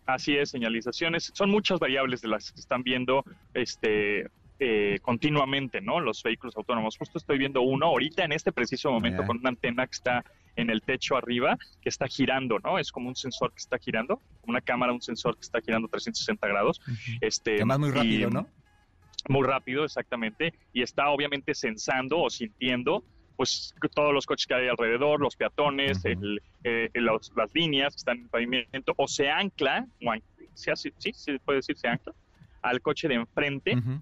Así 0.06 0.36
es, 0.36 0.49
señalizaciones. 0.49 1.32
Son 1.34 1.49
muchas 1.49 1.80
variables 1.80 2.21
de 2.21 2.28
las 2.28 2.52
que 2.52 2.60
están 2.60 2.84
viendo 2.84 3.23
este, 3.54 4.28
eh, 4.60 4.99
continuamente, 5.02 5.82
¿no? 5.82 5.99
Los 5.99 6.21
vehículos 6.23 6.56
autónomos. 6.58 6.97
Justo 6.97 7.17
estoy 7.17 7.38
viendo 7.38 7.62
uno 7.62 7.88
ahorita 7.88 8.23
en 8.23 8.34
este 8.34 8.52
preciso 8.52 8.91
momento 8.91 9.19
yeah. 9.19 9.28
con 9.28 9.38
una 9.38 9.49
antena 9.49 9.88
que 9.88 9.95
está 9.95 10.26
en 10.56 10.69
el 10.69 10.82
techo 10.82 11.17
arriba, 11.17 11.58
que 11.82 11.89
está 11.89 12.08
girando, 12.08 12.60
¿no? 12.60 12.78
Es 12.80 12.91
como 12.91 13.10
un 13.10 13.15
sensor 13.15 13.52
que 13.52 13.60
está 13.60 13.78
girando, 13.80 14.21
una 14.45 14.62
cámara, 14.62 14.93
un 14.93 15.02
sensor 15.02 15.36
que 15.36 15.41
está 15.41 15.62
girando 15.62 15.88
360 15.88 16.47
grados. 16.47 16.80
Uh 16.80 16.91
-huh. 16.91 17.17
este, 17.21 17.56
Además 17.56 17.80
muy 17.80 17.91
rápido, 17.91 18.30
y, 18.30 18.34
¿no? 18.34 18.47
Muy 19.30 19.47
rápido, 19.47 19.86
exactamente. 19.86 20.54
Y 20.73 20.82
está 20.82 21.10
obviamente 21.10 21.56
sensando 21.56 22.19
o 22.19 22.30
sintiendo 22.30 23.04
pues 23.35 23.73
todos 23.93 24.13
los 24.13 24.25
coches 24.25 24.47
que 24.47 24.53
hay 24.53 24.67
alrededor, 24.67 25.19
los 25.19 25.35
peatones, 25.35 25.99
uh 25.99 26.07
-huh. 26.07 26.11
el, 26.11 26.41
eh, 26.63 26.89
los, 26.93 27.31
las 27.35 27.53
líneas 27.53 27.93
que 27.93 27.97
están 27.97 28.17
en 28.19 28.29
pavimento, 28.29 28.93
o 28.95 29.07
se 29.07 29.29
ancla, 29.29 29.85
o 30.05 30.13
se 30.53 30.71
hace, 30.71 30.93
sí, 30.97 31.13
se 31.13 31.39
puede 31.39 31.57
decir 31.57 31.77
se 31.77 31.87
ancla, 31.87 32.13
al 32.61 32.81
coche 32.81 33.07
de 33.07 33.15
enfrente 33.15 33.75
uh 33.75 33.79
-huh. 33.79 34.01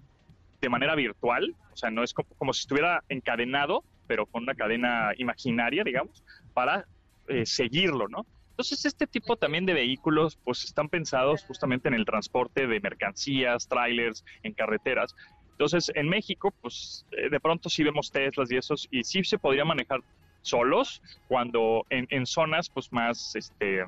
de 0.60 0.68
manera 0.68 0.94
virtual, 0.94 1.54
o 1.72 1.76
sea, 1.76 1.90
no 1.90 2.02
es 2.02 2.12
como, 2.12 2.28
como, 2.38 2.52
si 2.52 2.60
estuviera 2.60 3.02
encadenado, 3.08 3.82
pero 4.06 4.26
con 4.26 4.42
una 4.42 4.54
cadena 4.54 5.12
imaginaria, 5.16 5.82
digamos, 5.84 6.22
para 6.52 6.86
eh, 7.28 7.46
seguirlo, 7.46 8.08
¿no? 8.08 8.26
Entonces, 8.50 8.84
este 8.84 9.06
tipo 9.06 9.36
también 9.36 9.64
de 9.64 9.72
vehículos, 9.72 10.38
pues 10.44 10.64
están 10.64 10.90
pensados 10.90 11.42
justamente 11.44 11.88
en 11.88 11.94
el 11.94 12.04
transporte 12.04 12.66
de 12.66 12.80
mercancías, 12.80 13.66
trailers, 13.66 14.24
en 14.42 14.52
carreteras, 14.52 15.14
entonces, 15.52 15.92
en 15.94 16.08
México, 16.08 16.52
pues 16.60 17.06
eh, 17.12 17.30
de 17.30 17.40
pronto 17.40 17.68
sí 17.68 17.84
vemos 17.84 18.10
Teslas 18.10 18.50
y 18.50 18.56
esos, 18.56 18.88
y 18.90 19.04
sí 19.04 19.22
se 19.24 19.38
podría 19.38 19.64
manejar 19.64 20.00
solos 20.42 21.00
cuando 21.28 21.86
en, 21.88 22.06
en 22.10 22.26
zonas 22.26 22.68
pues 22.68 22.92
más, 22.92 23.36
este, 23.36 23.84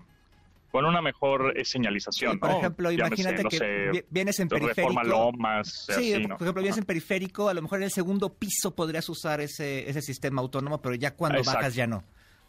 con 0.70 0.84
una 0.84 1.02
mejor 1.02 1.56
eh, 1.56 1.64
señalización. 1.64 2.32
Sí, 2.32 2.38
por 2.38 2.50
¿no? 2.50 2.58
ejemplo, 2.58 2.92
imagínate 2.92 3.44
que 3.44 3.56
sé, 3.56 4.06
vienes 4.10 4.38
en 4.40 4.48
periférico. 4.48 4.88
Reforma 4.88 5.04
Lomas, 5.04 5.86
sí, 5.86 6.14
así, 6.14 6.26
¿no? 6.26 6.36
por 6.36 6.46
ejemplo, 6.46 6.62
vienes 6.62 6.78
en 6.78 6.84
periférico, 6.84 7.48
a 7.48 7.54
lo 7.54 7.62
mejor 7.62 7.78
en 7.78 7.84
el 7.84 7.90
segundo 7.90 8.32
piso 8.32 8.74
podrías 8.74 9.08
usar 9.08 9.40
ese, 9.40 9.88
ese 9.88 10.02
sistema 10.02 10.42
autónomo, 10.42 10.80
pero 10.80 10.94
ya 10.94 11.14
cuando 11.14 11.38
Exacto. 11.38 11.58
bajas 11.58 11.74
ya 11.74 11.86
no. 11.86 12.04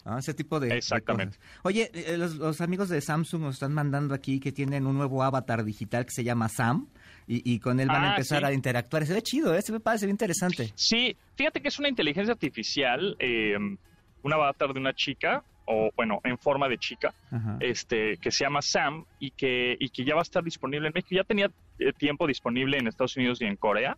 ¿Ah? 0.06 0.18
Ese 0.20 0.36
tipo 0.36 0.60
de. 0.60 0.78
Exactamente. 0.78 1.38
De 1.38 1.44
Oye, 1.64 1.92
eh, 1.94 2.16
los, 2.16 2.36
los, 2.36 2.62
amigos 2.62 2.90
de 2.90 3.02
Samsung 3.02 3.42
nos 3.42 3.56
están 3.56 3.74
mandando 3.74 4.14
aquí 4.14 4.40
que 4.40 4.52
tienen 4.52 4.86
un 4.86 4.96
nuevo 4.96 5.24
avatar 5.24 5.64
digital 5.64 6.06
que 6.06 6.12
se 6.12 6.24
llama 6.24 6.48
Sam 6.48 6.88
y, 7.28 7.54
y 7.54 7.60
con 7.60 7.80
él 7.80 7.88
van 7.88 8.04
ah, 8.04 8.08
a 8.08 8.10
empezar 8.12 8.40
sí. 8.40 8.46
a 8.46 8.54
interactuar. 8.54 9.06
Se 9.06 9.14
ve 9.14 9.22
chido, 9.22 9.56
¿eh? 9.56 9.62
se 9.62 9.72
me 9.72 9.80
parece 9.80 10.06
bien 10.06 10.14
interesante. 10.14 10.72
Sí, 10.76 11.16
fíjate 11.36 11.62
que 11.62 11.70
es 11.70 11.80
una 11.80 11.90
inteligencia 11.90 12.34
artificial, 12.34 13.16
eh, 13.20 13.56
un 13.58 14.34
avatar 14.34 14.74
de 14.74 14.80
una 14.80 14.94
chica, 14.94 15.44
o 15.66 15.90
bueno, 15.96 16.22
en 16.24 16.38
forma 16.38 16.70
de 16.70 16.78
chica, 16.78 17.14
Ajá. 17.32 17.58
este 17.60 18.18
que 18.18 18.32
se 18.32 18.44
llama 18.44 18.62
Sam 18.62 19.06
y 19.20 19.32
que, 19.32 19.76
y 19.80 19.90
que 19.90 20.04
ya 20.04 20.14
va 20.14 20.22
a 20.22 20.24
estar 20.24 20.44
disponible 20.44 20.88
en 20.88 20.94
México. 20.94 21.16
Ya 21.16 21.24
tenía 21.24 21.50
eh, 21.80 21.92
tiempo 21.94 22.28
disponible 22.28 22.78
en 22.78 22.88
Estados 22.88 23.18
Unidos 23.18 23.42
y 23.42 23.46
en 23.46 23.56
Corea 23.56 23.98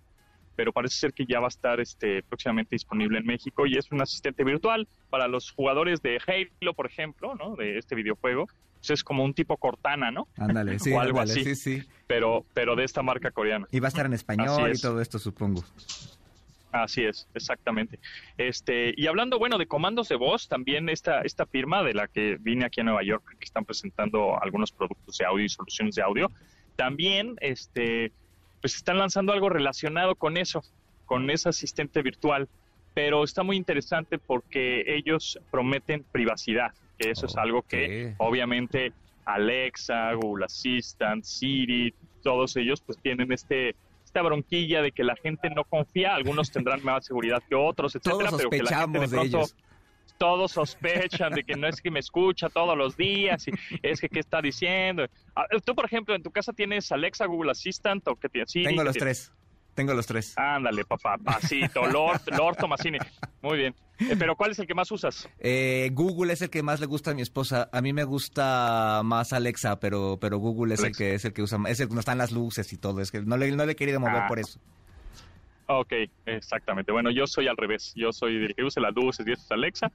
pero 0.57 0.73
parece 0.73 0.97
ser 0.97 1.13
que 1.13 1.25
ya 1.25 1.39
va 1.39 1.45
a 1.45 1.49
estar 1.49 1.79
este, 1.79 2.23
próximamente 2.23 2.73
disponible 2.73 3.19
en 3.19 3.25
México 3.27 3.67
y 3.67 3.77
es 3.77 3.91
un 3.91 4.01
asistente 4.01 4.43
virtual 4.43 4.87
para 5.11 5.27
los 5.27 5.51
jugadores 5.51 6.01
de 6.01 6.19
Halo, 6.25 6.73
por 6.73 6.87
ejemplo, 6.87 7.35
¿no? 7.35 7.55
De 7.55 7.77
este 7.77 7.93
videojuego. 7.93 8.49
Pues 8.87 8.99
es 8.99 9.03
como 9.03 9.25
un 9.25 9.33
tipo 9.33 9.57
Cortana, 9.57 10.11
¿no? 10.11 10.29
Ándale, 10.37 10.79
sí, 10.79 10.93
o 10.93 10.99
algo 11.01 11.19
ándale, 11.19 11.41
así, 11.41 11.55
sí, 11.55 11.81
sí. 11.81 11.87
Pero, 12.07 12.45
pero 12.53 12.75
de 12.77 12.85
esta 12.85 13.03
marca 13.03 13.31
coreana. 13.31 13.67
Y 13.69 13.81
va 13.81 13.87
a 13.87 13.89
estar 13.89 14.05
en 14.05 14.13
español 14.13 14.71
y 14.73 14.79
todo 14.79 15.01
esto, 15.01 15.19
supongo. 15.19 15.63
Así 16.71 17.03
es, 17.03 17.27
exactamente. 17.33 17.99
Este, 18.37 18.93
y 18.95 19.07
hablando, 19.07 19.39
bueno, 19.39 19.57
de 19.57 19.67
comandos 19.67 20.07
de 20.07 20.15
voz, 20.15 20.47
también 20.47 20.87
esta, 20.87 21.21
esta 21.21 21.45
firma 21.45 21.83
de 21.83 21.95
la 21.95 22.07
que 22.07 22.37
vine 22.39 22.65
aquí 22.65 22.79
a 22.79 22.83
Nueva 22.85 23.03
York, 23.03 23.35
que 23.37 23.45
están 23.45 23.65
presentando 23.65 24.41
algunos 24.41 24.71
productos 24.71 25.17
de 25.17 25.25
audio 25.25 25.43
y 25.43 25.49
soluciones 25.49 25.95
de 25.95 26.03
audio, 26.03 26.31
también 26.77 27.35
este, 27.41 28.13
pues 28.61 28.75
están 28.75 28.97
lanzando 28.97 29.33
algo 29.33 29.49
relacionado 29.49 30.15
con 30.15 30.37
eso, 30.37 30.61
con 31.05 31.29
ese 31.29 31.49
asistente 31.49 32.01
virtual, 32.01 32.47
pero 32.93 33.23
está 33.25 33.43
muy 33.43 33.57
interesante 33.57 34.17
porque 34.17 34.83
ellos 34.87 35.39
prometen 35.51 36.05
privacidad, 36.11 36.71
que 36.97 37.11
eso 37.11 37.25
okay. 37.25 37.33
es 37.33 37.37
algo 37.37 37.61
que 37.63 38.15
obviamente 38.17 38.93
Alexa, 39.25 40.13
Google 40.13 40.45
Assistant, 40.45 41.23
Siri, 41.23 41.93
todos 42.23 42.55
ellos 42.55 42.81
pues 42.81 42.97
tienen 42.99 43.31
este 43.31 43.75
esta 44.03 44.21
bronquilla 44.21 44.81
de 44.81 44.93
que 44.93 45.03
la 45.03 45.17
gente 45.17 45.49
no 45.49 45.65
confía, 45.65 46.15
algunos 46.15 46.49
tendrán 46.49 46.81
más 46.83 47.05
seguridad 47.05 47.43
que 47.47 47.55
otros, 47.55 47.93
etcétera, 47.95 48.29
pero 48.35 48.49
que 48.49 48.63
la 48.63 48.79
gente 48.79 48.99
de 48.99 49.07
pronto 49.09 49.39
de 49.39 49.67
todos 50.17 50.51
sospechan 50.51 51.33
de 51.33 51.43
que 51.43 51.55
no 51.55 51.67
es 51.67 51.81
que 51.81 51.91
me 51.91 51.99
escucha 51.99 52.49
todos 52.49 52.77
los 52.77 52.97
días 52.97 53.47
y 53.47 53.51
es 53.81 54.01
que 54.01 54.09
qué 54.09 54.19
está 54.19 54.41
diciendo. 54.41 55.05
Ah, 55.35 55.45
tú, 55.63 55.75
por 55.75 55.85
ejemplo, 55.85 56.15
en 56.15 56.23
tu 56.23 56.31
casa 56.31 56.53
tienes 56.53 56.91
Alexa, 56.91 57.25
Google 57.25 57.51
Assistant 57.51 58.07
o 58.07 58.15
qué 58.15 58.29
tienes? 58.29 58.51
Sí, 58.51 58.63
Tengo 58.63 58.83
los 58.83 58.95
tres. 58.95 59.31
Tengo 59.77 59.93
los 59.93 60.07
tres. 60.07 60.33
Ándale, 60.35 60.85
papá, 60.85 61.19
pasito, 61.23 61.85
Lord, 61.85 62.21
Lord 62.35 62.57
Tomasini. 62.57 62.97
Muy 63.43 63.59
bien. 63.59 63.75
Eh, 63.99 64.15
pero 64.17 64.35
¿cuál 64.35 64.49
es 64.49 64.57
el 64.57 64.65
que 64.65 64.73
más 64.73 64.91
usas? 64.91 65.29
Eh, 65.37 65.91
Google 65.93 66.33
es 66.33 66.41
el 66.41 66.49
que 66.49 66.63
más 66.63 66.79
le 66.79 66.87
gusta 66.87 67.11
a 67.11 67.13
mi 67.13 67.21
esposa. 67.21 67.69
A 67.71 67.79
mí 67.79 67.93
me 67.93 68.03
gusta 68.03 69.01
más 69.05 69.33
Alexa, 69.33 69.79
pero 69.79 70.17
pero 70.19 70.39
Google 70.39 70.73
es 70.73 70.79
Alexa. 70.79 71.03
el 71.03 71.09
que 71.09 71.13
es 71.13 71.25
el 71.25 71.33
que 71.33 71.43
usa, 71.43 71.59
es 71.67 71.79
el 71.79 71.89
que 71.89 71.93
no 71.93 71.99
están 71.99 72.17
las 72.17 72.31
luces 72.31 72.73
y 72.73 72.77
todo. 72.77 73.01
Es 73.01 73.11
que 73.11 73.21
no 73.21 73.37
le, 73.37 73.51
no 73.51 73.67
le 73.67 73.73
he 73.73 73.75
querido 73.75 73.99
mover 73.99 74.23
ah. 74.23 74.27
por 74.27 74.39
eso. 74.39 74.59
Ok, 75.67 75.93
exactamente. 76.25 76.91
Bueno, 76.91 77.11
yo 77.11 77.27
soy 77.27 77.47
al 77.47 77.55
revés. 77.55 77.93
Yo 77.95 78.11
soy 78.11 78.35
el 78.35 78.55
que 78.55 78.63
usa 78.63 78.81
las 78.81 78.95
luces 78.95 79.27
y 79.27 79.33
eso 79.33 79.43
es 79.43 79.51
Alexa 79.51 79.91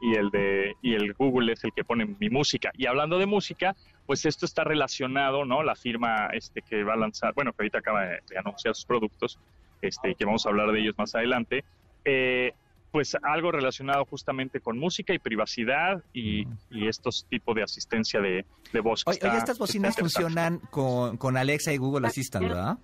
y 0.00 0.14
el 0.14 0.30
de 0.30 0.74
y 0.82 0.94
el 0.94 1.12
Google 1.14 1.52
es 1.52 1.62
el 1.64 1.72
que 1.72 1.84
pone 1.84 2.06
mi 2.18 2.30
música. 2.30 2.70
Y 2.74 2.86
hablando 2.86 3.18
de 3.18 3.26
música, 3.26 3.76
pues 4.06 4.24
esto 4.24 4.46
está 4.46 4.64
relacionado, 4.64 5.44
¿no? 5.44 5.62
La 5.62 5.74
firma 5.74 6.28
este 6.32 6.62
que 6.62 6.84
va 6.84 6.94
a 6.94 6.96
lanzar, 6.96 7.34
bueno, 7.34 7.52
que 7.52 7.62
ahorita 7.62 7.78
acaba 7.78 8.04
de, 8.06 8.18
de 8.28 8.38
anunciar 8.38 8.74
sus 8.74 8.84
productos, 8.86 9.38
este 9.82 10.14
que 10.14 10.24
vamos 10.24 10.46
a 10.46 10.48
hablar 10.50 10.70
de 10.72 10.80
ellos 10.80 10.94
más 10.96 11.14
adelante. 11.14 11.64
Eh, 12.04 12.52
pues 12.92 13.14
algo 13.22 13.52
relacionado 13.52 14.06
justamente 14.06 14.60
con 14.60 14.78
música 14.78 15.12
y 15.12 15.18
privacidad 15.18 16.02
y, 16.14 16.46
y 16.70 16.88
estos 16.88 17.26
tipos 17.28 17.54
de 17.54 17.62
asistencia 17.62 18.20
de, 18.20 18.46
de 18.72 18.80
voz. 18.80 19.04
que 19.04 19.10
Oye, 19.10 19.16
está- 19.18 19.28
oye, 19.28 19.38
estas 19.38 19.58
bocinas 19.58 19.96
funcionan 19.96 20.58
con, 20.70 21.18
con 21.18 21.36
Alexa 21.36 21.74
y 21.74 21.76
Google 21.76 22.06
Assistant, 22.06 22.46
¿verdad? 22.48 22.78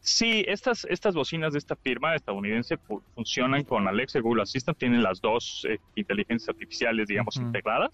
Sí, 0.00 0.42
estas, 0.48 0.86
estas 0.88 1.14
bocinas 1.14 1.52
de 1.52 1.58
esta 1.58 1.76
firma 1.76 2.14
estadounidense 2.14 2.78
fu- 2.78 3.02
funcionan 3.14 3.64
con 3.64 3.86
Alexa 3.86 4.18
y 4.18 4.22
Google 4.22 4.42
Assistant, 4.44 4.78
tienen 4.78 5.02
las 5.02 5.20
dos 5.20 5.66
eh, 5.68 5.78
inteligencias 5.94 6.48
artificiales, 6.48 7.06
digamos, 7.06 7.36
integradas, 7.36 7.90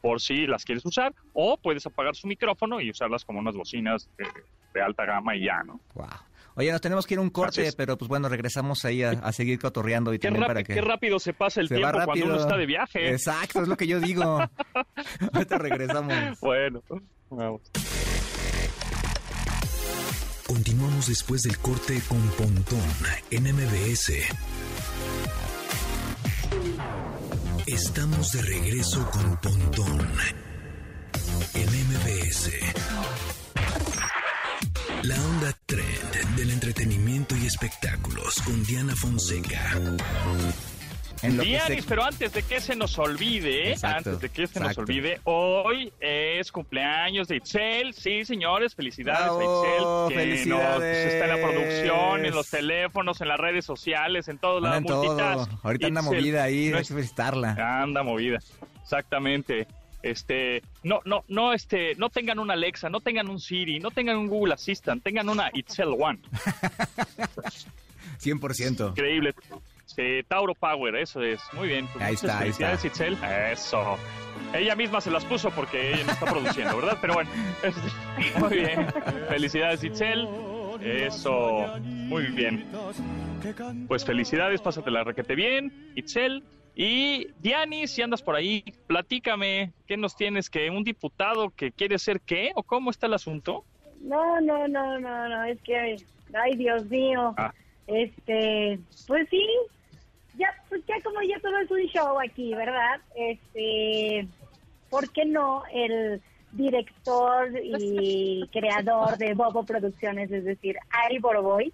por 0.00 0.20
si 0.20 0.46
las 0.46 0.64
quieres 0.64 0.84
usar, 0.86 1.14
o 1.32 1.56
puedes 1.56 1.84
apagar 1.86 2.14
su 2.14 2.26
micrófono 2.26 2.80
y 2.80 2.90
usarlas 2.90 3.24
como 3.24 3.38
unas 3.38 3.54
bocinas 3.54 4.08
de, 4.16 4.26
de 4.74 4.82
alta 4.82 5.04
gama 5.04 5.36
y 5.36 5.44
ya, 5.44 5.62
¿no? 5.64 5.80
Wow. 5.94 6.06
Oye, 6.58 6.72
nos 6.72 6.80
tenemos 6.80 7.06
que 7.06 7.14
ir 7.14 7.18
a 7.18 7.22
un 7.22 7.30
corte, 7.30 7.70
pero 7.76 7.96
pues 7.96 8.08
bueno, 8.08 8.28
regresamos 8.28 8.84
ahí 8.84 9.04
a, 9.04 9.10
a 9.10 9.32
seguir 9.32 9.60
cotorreando 9.60 10.12
y 10.12 10.18
Qué, 10.18 10.26
también 10.26 10.42
rápido, 10.42 10.54
para 10.54 10.64
que... 10.64 10.74
qué 10.74 10.80
rápido 10.80 11.20
se 11.20 11.32
pasa 11.32 11.60
el 11.60 11.68
se 11.68 11.76
tiempo 11.76 11.98
cuando 12.04 12.24
uno 12.24 12.34
está 12.34 12.56
de 12.56 12.66
viaje. 12.66 13.10
Exacto, 13.10 13.62
es 13.62 13.68
lo 13.68 13.76
que 13.76 13.86
yo 13.86 14.00
digo. 14.00 14.24
Ahorita 15.32 15.58
regresamos. 15.58 16.40
Bueno, 16.40 16.82
vamos. 17.30 17.62
Continuamos 20.48 21.06
después 21.06 21.42
del 21.44 21.58
corte 21.58 22.00
con 22.08 22.20
Pontón 22.30 22.80
en 23.30 23.44
MBS. 23.54 24.12
Estamos 27.68 28.32
de 28.32 28.40
regreso 28.40 29.10
con 29.10 29.36
Pontón 29.42 30.00
en 31.52 31.68
MBS. 31.68 32.50
La 35.02 35.14
onda 35.14 35.54
trend 35.66 36.36
del 36.36 36.50
entretenimiento 36.50 37.36
y 37.36 37.44
espectáculos 37.44 38.36
con 38.42 38.64
Diana 38.64 38.96
Fonseca. 38.96 39.78
En 41.22 41.40
se- 41.40 41.82
pero 41.88 42.04
antes 42.04 42.32
de 42.32 42.42
que 42.42 42.60
se 42.60 42.76
nos 42.76 42.98
olvide, 42.98 43.72
Exacto, 43.72 44.10
antes 44.10 44.20
de 44.20 44.28
que 44.28 44.46
se 44.46 44.60
nos 44.60 44.76
olvide, 44.78 45.20
hoy 45.24 45.92
es 46.00 46.52
cumpleaños 46.52 47.28
de 47.28 47.36
Itzel. 47.36 47.92
Sí, 47.94 48.24
señores, 48.24 48.74
felicidades 48.74 49.22
Bravo, 49.24 49.38
a 49.38 50.08
Itzel, 50.08 50.16
que 50.16 50.24
felicidades. 50.24 51.04
nos 51.04 51.12
está 51.14 51.24
en 51.24 51.30
la 51.40 51.48
producción, 51.48 52.24
en 52.26 52.34
los 52.34 52.50
teléfonos, 52.50 53.20
en 53.20 53.28
las 53.28 53.38
redes 53.40 53.64
sociales, 53.64 54.28
en 54.28 54.38
todos 54.38 54.62
lados. 54.62 55.48
Ahorita 55.62 55.86
anda 55.88 56.02
movida 56.02 56.42
ahí, 56.44 56.68
no 56.70 56.76
hay 56.76 56.82
es- 56.82 56.88
que 56.88 56.94
felicitarla. 56.94 57.82
Anda 57.82 58.02
movida, 58.02 58.38
exactamente. 58.82 59.66
Este, 60.00 60.62
no, 60.84 61.00
no, 61.04 61.24
no, 61.26 61.52
este, 61.52 61.96
no 61.96 62.08
tengan 62.08 62.38
una 62.38 62.52
Alexa, 62.54 62.88
no 62.88 63.00
tengan 63.00 63.28
un 63.28 63.40
Siri, 63.40 63.80
no 63.80 63.90
tengan 63.90 64.16
un 64.16 64.28
Google 64.28 64.54
Assistant, 64.54 65.02
tengan 65.02 65.28
una 65.28 65.50
Itzel 65.52 65.88
One. 65.98 66.20
100%. 68.22 68.88
Increíble. 68.90 69.34
Sí, 69.88 70.20
Tauro 70.28 70.54
Power, 70.54 70.94
eso 70.96 71.22
es. 71.22 71.40
Muy 71.54 71.68
bien. 71.68 71.86
Pues 71.92 72.04
Ahí 72.04 72.14
está, 72.14 72.46
Itzel. 72.46 73.16
Eso. 73.50 73.96
Ella 74.54 74.76
misma 74.76 75.00
se 75.00 75.10
las 75.10 75.24
puso 75.24 75.50
porque 75.50 75.94
ella 75.94 76.04
no 76.04 76.12
está 76.12 76.26
produciendo, 76.26 76.76
¿verdad? 76.76 76.98
Pero 77.00 77.14
bueno, 77.14 77.30
muy 78.38 78.56
bien. 78.58 78.86
Felicidades, 79.28 79.82
Itzel. 79.82 80.28
Eso, 80.82 81.74
muy 81.82 82.26
bien. 82.26 82.66
Pues 83.88 84.04
felicidades, 84.04 84.60
pásatela 84.60 85.02
requete 85.04 85.34
bien, 85.34 85.92
Itzel. 85.96 86.44
Y 86.76 87.28
Diani, 87.40 87.88
si 87.88 88.02
andas 88.02 88.22
por 88.22 88.36
ahí, 88.36 88.62
platícame, 88.86 89.72
¿qué 89.86 89.96
nos 89.96 90.14
tienes? 90.14 90.48
¿Que 90.48 90.70
un 90.70 90.84
diputado 90.84 91.50
que 91.50 91.72
quiere 91.72 91.98
ser 91.98 92.20
qué? 92.20 92.52
¿O 92.54 92.62
cómo 92.62 92.90
está 92.90 93.06
el 93.06 93.14
asunto? 93.14 93.64
No, 94.00 94.40
no, 94.40 94.68
no, 94.68 95.00
no, 95.00 95.28
no, 95.28 95.44
es 95.44 95.60
que, 95.62 95.96
ay, 96.34 96.56
Dios 96.56 96.84
mío, 96.86 97.34
Ah. 97.36 97.52
este, 97.88 98.78
pues 99.08 99.26
sí, 99.28 99.44
ya, 100.38 100.54
pues 100.68 100.82
ya 100.86 100.94
como 101.02 101.20
ya 101.22 101.38
todo 101.40 101.56
es 101.58 101.70
un 101.70 101.82
show 101.88 102.18
aquí, 102.20 102.54
¿verdad? 102.54 103.00
Este, 103.14 104.26
¿por 104.88 105.10
qué 105.12 105.24
no 105.24 105.64
el 105.72 106.22
director 106.52 107.50
y 107.62 108.48
creador 108.52 109.18
de 109.18 109.34
Bobo 109.34 109.64
Producciones, 109.64 110.30
es 110.32 110.44
decir, 110.44 110.76
Ari 110.90 111.18
Boroboy, 111.18 111.72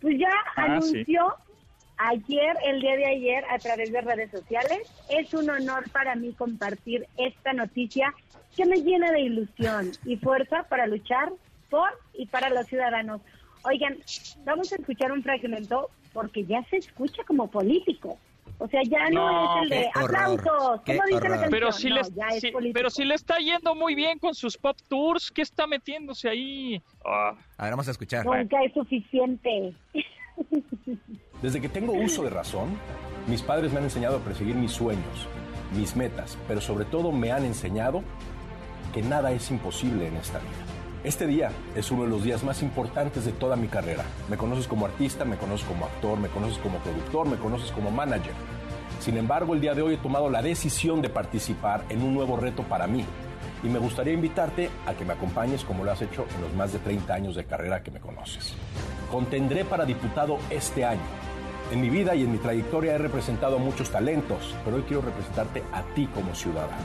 pues 0.00 0.18
ya 0.18 0.30
Ah, 0.56 0.80
sí. 0.80 0.88
anunció 0.88 1.34
ayer, 1.98 2.56
el 2.64 2.80
día 2.80 2.96
de 2.96 3.06
ayer, 3.06 3.44
a 3.50 3.58
través 3.58 3.92
de 3.92 4.00
redes 4.00 4.30
sociales. 4.30 4.80
Es 5.10 5.32
un 5.34 5.48
honor 5.50 5.88
para 5.90 6.14
mí 6.16 6.32
compartir 6.32 7.06
esta 7.18 7.52
noticia 7.52 8.12
que 8.56 8.64
me 8.64 8.78
llena 8.78 9.12
de 9.12 9.20
ilusión 9.20 9.92
y 10.04 10.16
fuerza 10.16 10.64
para 10.64 10.86
luchar 10.86 11.30
por 11.68 11.90
y 12.14 12.26
para 12.26 12.50
los 12.50 12.66
ciudadanos. 12.66 13.20
Oigan, 13.62 13.98
vamos 14.44 14.72
a 14.72 14.76
escuchar 14.76 15.12
un 15.12 15.22
fragmento 15.22 15.90
porque 16.12 16.44
ya 16.44 16.62
se 16.70 16.76
escucha 16.78 17.22
como 17.24 17.48
político. 17.50 18.18
O 18.58 18.68
sea, 18.68 18.82
ya 18.82 19.08
no, 19.08 19.30
No, 19.32 19.56
es 19.56 19.62
el 19.62 19.68
de 19.70 19.90
aplausos. 19.94 20.80
qué 20.84 20.96
¿Cómo 20.96 21.06
dice 21.16 21.28
la? 21.30 21.48
Pero 21.48 21.72
si, 21.72 21.88
No, 21.88 21.94
le, 21.96 22.02
ya 22.14 22.26
es 22.28 22.40
sí, 22.42 22.50
político. 22.50 22.74
pero 22.74 22.90
si 22.90 23.04
le 23.04 23.14
está 23.14 23.38
yendo 23.38 23.74
muy 23.74 23.94
bien 23.94 24.18
con 24.18 24.34
sus 24.34 24.58
pop 24.58 24.76
tours, 24.88 25.30
¿qué 25.30 25.40
está 25.42 25.66
metiéndose 25.66 26.28
ahí? 26.28 26.82
Ah, 27.04 27.34
A 27.56 27.62
ver, 27.64 27.72
vamos 27.72 27.88
a 27.88 27.92
escuchar. 27.92 28.26
Nunca 28.26 28.62
es 28.62 28.74
suficiente. 28.74 29.72
Desde 31.42 31.60
que 31.60 31.68
tengo 31.70 31.92
uso 31.94 32.22
de 32.22 32.30
razón, 32.30 32.76
mis 33.26 33.40
padres 33.42 33.72
me 33.72 33.78
han 33.78 33.84
enseñado 33.84 34.18
a 34.18 34.20
perseguir 34.20 34.54
mis 34.56 34.72
sueños, 34.72 35.26
mis 35.74 35.96
metas, 35.96 36.36
pero 36.46 36.60
sobre 36.60 36.84
todo 36.84 37.12
me 37.12 37.32
han 37.32 37.44
enseñado 37.46 38.02
que 38.92 39.00
nada 39.02 39.32
es 39.32 39.50
imposible 39.50 40.06
en 40.08 40.16
esta 40.16 40.38
vida. 40.38 40.50
Este 41.02 41.26
día 41.26 41.50
es 41.74 41.90
uno 41.90 42.02
de 42.02 42.10
los 42.10 42.22
días 42.24 42.44
más 42.44 42.60
importantes 42.60 43.24
de 43.24 43.32
toda 43.32 43.56
mi 43.56 43.68
carrera. 43.68 44.04
Me 44.28 44.36
conoces 44.36 44.68
como 44.68 44.84
artista, 44.84 45.24
me 45.24 45.38
conoces 45.38 45.66
como 45.66 45.86
actor, 45.86 46.18
me 46.18 46.28
conoces 46.28 46.58
como 46.58 46.76
productor, 46.78 47.26
me 47.26 47.38
conoces 47.38 47.72
como 47.72 47.90
manager. 47.90 48.34
Sin 49.00 49.16
embargo, 49.16 49.54
el 49.54 49.62
día 49.62 49.74
de 49.74 49.80
hoy 49.80 49.94
he 49.94 49.96
tomado 49.96 50.28
la 50.28 50.42
decisión 50.42 51.00
de 51.00 51.08
participar 51.08 51.84
en 51.88 52.02
un 52.02 52.12
nuevo 52.12 52.36
reto 52.36 52.64
para 52.64 52.86
mí. 52.86 53.06
Y 53.62 53.68
me 53.68 53.78
gustaría 53.78 54.12
invitarte 54.12 54.68
a 54.86 54.92
que 54.92 55.06
me 55.06 55.14
acompañes 55.14 55.64
como 55.64 55.84
lo 55.84 55.90
has 55.90 56.02
hecho 56.02 56.26
en 56.36 56.42
los 56.42 56.52
más 56.52 56.74
de 56.74 56.80
30 56.80 57.14
años 57.14 57.34
de 57.34 57.44
carrera 57.44 57.82
que 57.82 57.90
me 57.90 58.00
conoces. 58.00 58.52
Contendré 59.10 59.64
para 59.64 59.86
diputado 59.86 60.36
este 60.50 60.84
año. 60.84 61.00
En 61.72 61.80
mi 61.80 61.88
vida 61.88 62.14
y 62.14 62.24
en 62.24 62.32
mi 62.32 62.38
trayectoria 62.38 62.94
he 62.94 62.98
representado 62.98 63.56
a 63.56 63.58
muchos 63.58 63.88
talentos, 63.88 64.54
pero 64.66 64.76
hoy 64.76 64.82
quiero 64.82 65.00
representarte 65.00 65.62
a 65.72 65.82
ti 65.94 66.06
como 66.14 66.34
ciudadano. 66.34 66.76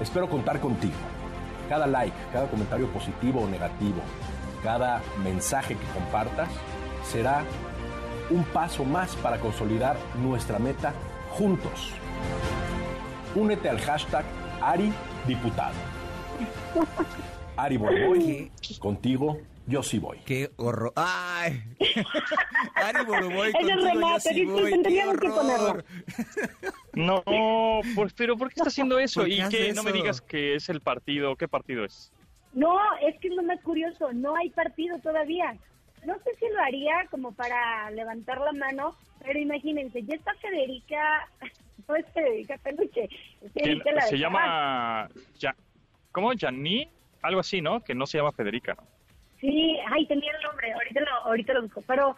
Espero 0.00 0.28
contar 0.28 0.58
contigo. 0.58 1.19
Cada 1.70 1.86
like, 1.86 2.16
cada 2.32 2.48
comentario 2.48 2.88
positivo 2.88 3.42
o 3.42 3.46
negativo, 3.46 4.02
cada 4.60 5.00
mensaje 5.22 5.76
que 5.76 5.86
compartas 5.94 6.48
será 7.04 7.44
un 8.28 8.42
paso 8.42 8.84
más 8.84 9.14
para 9.14 9.38
consolidar 9.38 9.96
nuestra 10.20 10.58
meta 10.58 10.92
juntos. 11.30 11.92
Únete 13.36 13.68
al 13.68 13.78
hashtag 13.78 14.24
AriDiputado. 14.60 15.76
Ari 17.56 17.76
Boroboy, 17.76 18.50
contigo 18.80 19.38
yo 19.70 19.82
sí 19.82 19.98
voy. 19.98 20.18
Qué 20.26 20.50
horror. 20.56 20.92
¡Ay! 20.96 21.62
Ari 22.74 23.04
Boroboy, 23.04 23.52
Es 23.58 23.68
el 23.68 23.82
remate, 23.82 24.20
sí 24.20 24.34
disculpen, 24.40 24.62
voy. 24.62 24.72
¡Qué 24.72 24.82
teníamos 24.82 25.18
que 25.18 25.28
horror! 25.28 25.84
no, 26.94 27.22
pues, 27.94 28.12
pero 28.12 28.36
¿por 28.36 28.48
qué 28.48 28.54
está 28.56 28.68
haciendo 28.68 28.98
eso? 28.98 29.20
¿Por 29.20 29.28
qué 29.28 29.36
Y 29.36 29.48
que 29.48 29.72
no 29.72 29.82
me 29.84 29.92
digas 29.92 30.20
que 30.20 30.56
es 30.56 30.68
el 30.68 30.80
partido, 30.80 31.36
¿qué 31.36 31.48
partido 31.48 31.84
es? 31.84 32.12
No, 32.52 32.76
es 33.00 33.18
que 33.20 33.28
es 33.28 33.34
lo 33.34 33.44
más 33.44 33.60
curioso, 33.60 34.12
no 34.12 34.34
hay 34.34 34.50
partido 34.50 34.98
todavía. 34.98 35.56
No 36.04 36.14
sé 36.24 36.34
si 36.38 36.48
lo 36.48 36.60
haría 36.60 37.06
como 37.10 37.32
para 37.32 37.90
levantar 37.92 38.40
la 38.40 38.52
mano, 38.52 38.96
pero 39.22 39.38
imagínense, 39.38 40.02
ya 40.02 40.16
está 40.16 40.34
Federica, 40.34 41.28
no 41.88 41.94
es 41.94 42.06
Federica 42.12 42.58
Peluche, 42.58 43.04
es 43.04 43.52
Que 43.52 43.60
Federica 43.60 43.92
la 43.92 44.02
se 44.02 44.18
llama, 44.18 45.08
ya, 45.38 45.54
¿cómo? 46.10 46.32
Yaní, 46.32 46.88
algo 47.22 47.40
así, 47.40 47.60
¿no? 47.60 47.84
Que 47.84 47.94
no 47.94 48.06
se 48.06 48.18
llama 48.18 48.32
Federica, 48.32 48.74
¿no? 48.74 48.99
Sí, 49.40 49.76
ay, 49.90 50.06
tenía 50.06 50.30
el 50.36 50.42
nombre, 50.42 50.72
ahorita 50.72 51.00
lo, 51.00 51.10
ahorita 51.26 51.52
lo 51.54 51.62
busco, 51.62 51.82
pero 51.86 52.16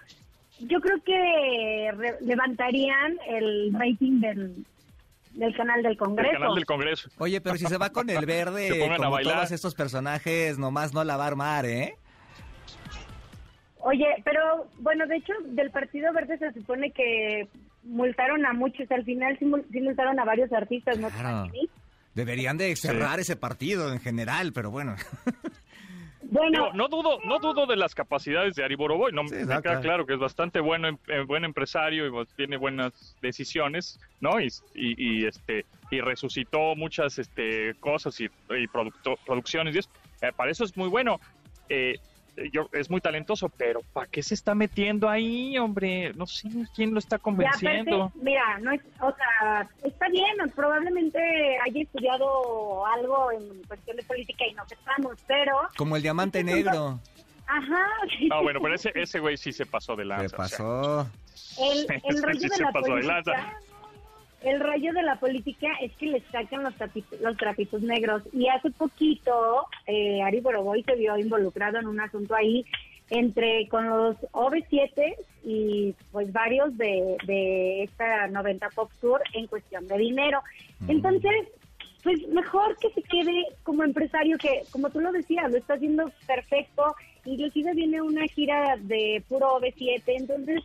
yo 0.60 0.80
creo 0.80 1.02
que 1.04 1.90
re- 1.96 2.16
levantarían 2.20 3.16
el 3.28 3.72
rating 3.72 4.20
del, 4.20 4.66
del 5.34 5.56
canal 5.56 5.82
del 5.82 5.92
El 5.92 5.98
Congreso. 5.98 6.32
canal 6.32 6.54
del 6.54 6.66
Congreso. 6.66 7.08
Oye, 7.18 7.40
pero 7.40 7.56
si 7.56 7.66
se 7.66 7.78
va 7.78 7.90
con 7.90 8.10
el 8.10 8.26
verde, 8.26 8.84
a 8.92 8.96
como 8.96 9.10
bailar. 9.12 9.34
todos 9.36 9.52
estos 9.52 9.74
personajes, 9.74 10.58
nomás 10.58 10.92
no 10.92 11.04
la 11.04 11.16
va 11.16 11.24
a 11.24 11.28
armar, 11.28 11.64
¿eh? 11.66 11.94
Oye, 13.84 14.06
pero 14.24 14.68
bueno, 14.78 15.06
de 15.06 15.16
hecho, 15.16 15.32
del 15.44 15.70
Partido 15.70 16.12
Verde 16.12 16.38
se 16.38 16.52
supone 16.52 16.92
que 16.92 17.48
multaron 17.82 18.46
a 18.46 18.52
muchos, 18.52 18.88
al 18.92 19.04
final 19.04 19.36
sí, 19.38 19.44
mul- 19.44 19.64
sí 19.72 19.80
multaron 19.80 20.18
a 20.20 20.24
varios 20.24 20.52
artistas, 20.52 20.98
¿no? 20.98 21.08
Claro. 21.10 21.50
Deberían 22.14 22.58
de 22.58 22.76
cerrar 22.76 23.18
ese 23.20 23.36
partido 23.36 23.92
en 23.92 23.98
general, 23.98 24.52
pero 24.52 24.70
bueno. 24.70 24.94
Bueno, 26.32 26.50
Digo, 26.50 26.72
no 26.72 26.88
dudo, 26.88 27.18
no 27.26 27.38
dudo 27.40 27.66
de 27.66 27.76
las 27.76 27.94
capacidades 27.94 28.54
de 28.54 28.64
Ari 28.64 28.74
Boroboy, 28.74 29.12
no 29.12 29.28
Sí, 29.28 29.34
me 29.34 29.60
queda 29.60 29.80
claro 29.82 30.06
que 30.06 30.14
es 30.14 30.18
bastante 30.18 30.60
bueno, 30.60 30.88
em- 30.88 30.98
eh, 31.08 31.20
buen 31.26 31.44
empresario 31.44 32.06
y 32.06 32.10
pues, 32.10 32.26
tiene 32.36 32.56
buenas 32.56 33.14
decisiones, 33.20 34.00
¿no? 34.20 34.40
Y, 34.40 34.48
y, 34.74 34.94
y, 35.22 35.26
este 35.26 35.66
y 35.90 36.00
resucitó 36.00 36.74
muchas 36.74 37.18
este 37.18 37.74
cosas 37.80 38.18
y, 38.20 38.24
y 38.24 38.66
producto- 38.66 39.18
producciones 39.26 39.74
y 39.76 39.80
eso. 39.80 39.90
Eh, 40.22 40.32
para 40.34 40.50
eso 40.50 40.64
es 40.64 40.74
muy 40.74 40.88
bueno. 40.88 41.20
Eh, 41.68 41.98
yo, 42.52 42.68
es 42.72 42.90
muy 42.90 43.00
talentoso, 43.00 43.48
pero 43.48 43.82
¿para 43.92 44.06
qué 44.06 44.22
se 44.22 44.34
está 44.34 44.54
metiendo 44.54 45.08
ahí, 45.08 45.58
hombre? 45.58 46.12
No 46.14 46.26
sé 46.26 46.48
quién 46.74 46.92
lo 46.92 46.98
está 46.98 47.18
convenciendo. 47.18 48.10
mira, 48.14 48.58
no 48.60 48.72
es, 48.72 48.80
o 49.00 49.14
sea, 49.14 49.68
está 49.84 50.08
bien, 50.08 50.36
probablemente 50.54 51.18
haya 51.64 51.82
estudiado 51.82 52.86
algo 52.86 53.32
en 53.32 53.62
cuestión 53.64 53.96
de 53.96 54.02
política 54.04 54.46
y 54.46 54.54
no 54.54 54.66
sepamos, 54.66 55.18
pero... 55.26 55.56
Como 55.76 55.96
el 55.96 56.02
diamante 56.02 56.42
negro. 56.42 57.00
Ajá. 57.46 57.86
No, 58.28 58.42
bueno, 58.42 58.60
pero 58.62 58.74
ese, 58.74 58.92
ese 58.94 59.18
güey 59.18 59.36
sí 59.36 59.52
se 59.52 59.66
pasó 59.66 59.94
de 59.94 60.06
lanza. 60.06 60.28
Se 60.28 60.36
pasó. 60.36 61.06
el, 61.60 61.86
el 62.04 62.22
rollo 62.22 62.48
de 62.48 62.58
la 62.58 62.72
política 62.72 63.58
el 64.44 64.60
rollo 64.60 64.92
de 64.92 65.02
la 65.02 65.16
política 65.16 65.68
es 65.80 65.92
que 65.92 66.06
le 66.06 66.20
sacan 66.30 66.62
los, 66.62 66.74
trapitos, 66.74 67.20
los 67.20 67.36
trapitos 67.36 67.82
negros. 67.82 68.22
Y 68.32 68.48
hace 68.48 68.70
poquito, 68.70 69.66
eh, 69.86 70.22
Ari 70.22 70.40
Boroboy 70.40 70.82
se 70.82 70.96
vio 70.96 71.16
involucrado 71.16 71.78
en 71.78 71.86
un 71.86 72.00
asunto 72.00 72.34
ahí 72.34 72.64
entre 73.10 73.68
con 73.68 73.88
los 73.88 74.16
OV7 74.32 75.14
y 75.44 75.94
pues 76.10 76.32
varios 76.32 76.76
de, 76.78 77.16
de 77.26 77.82
esta 77.82 78.26
90 78.28 78.70
Pop 78.70 78.90
Tour 79.00 79.20
en 79.34 79.46
cuestión 79.46 79.86
de 79.86 79.98
dinero. 79.98 80.40
Entonces, 80.88 81.48
pues 82.02 82.26
mejor 82.28 82.76
que 82.78 82.90
se 82.90 83.02
quede 83.02 83.46
como 83.62 83.84
empresario 83.84 84.38
que, 84.38 84.62
como 84.70 84.90
tú 84.90 85.00
lo 85.00 85.12
decías, 85.12 85.50
lo 85.50 85.58
está 85.58 85.74
haciendo 85.74 86.10
perfecto. 86.26 86.94
Inclusive 87.24 87.74
viene 87.74 88.00
una 88.00 88.26
gira 88.26 88.76
de 88.80 89.22
puro 89.28 89.60
OV7, 89.60 90.02
entonces 90.06 90.62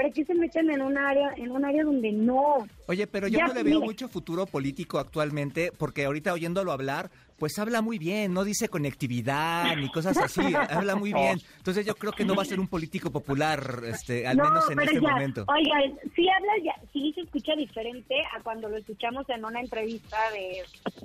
¿Para 0.00 0.14
qué 0.14 0.24
se 0.24 0.34
meten 0.34 0.70
en 0.70 0.80
un 0.80 0.96
área, 0.96 1.34
en 1.36 1.50
un 1.50 1.62
área 1.62 1.84
donde 1.84 2.10
no? 2.10 2.66
Oye, 2.86 3.06
pero 3.06 3.28
yo 3.28 3.38
no 3.46 3.52
le 3.52 3.62
veo 3.62 3.82
mucho 3.82 4.08
futuro 4.08 4.46
político 4.46 4.98
actualmente, 4.98 5.72
porque 5.76 6.06
ahorita 6.06 6.32
oyéndolo 6.32 6.72
hablar, 6.72 7.10
pues 7.38 7.58
habla 7.58 7.82
muy 7.82 7.98
bien, 7.98 8.32
no 8.32 8.42
dice 8.42 8.70
conectividad 8.70 9.76
ni 9.76 9.90
cosas 9.90 10.16
así, 10.16 10.40
habla 10.70 10.96
muy 10.96 11.12
bien. 11.12 11.38
Entonces 11.58 11.84
yo 11.84 11.94
creo 11.96 12.12
que 12.12 12.24
no 12.24 12.34
va 12.34 12.44
a 12.44 12.46
ser 12.46 12.60
un 12.60 12.68
político 12.68 13.10
popular, 13.10 13.82
este, 13.84 14.26
al 14.26 14.38
menos 14.38 14.70
en 14.70 14.80
este 14.80 15.02
momento. 15.02 15.44
Oiga, 15.48 15.94
sí 16.16 16.26
habla 16.30 16.52
ya, 16.64 16.74
sí 16.94 17.12
se 17.14 17.20
escucha 17.20 17.54
diferente 17.54 18.14
a 18.34 18.42
cuando 18.42 18.70
lo 18.70 18.78
escuchamos 18.78 19.28
en 19.28 19.44
una 19.44 19.60
entrevista 19.60 20.16
de, 20.32 20.62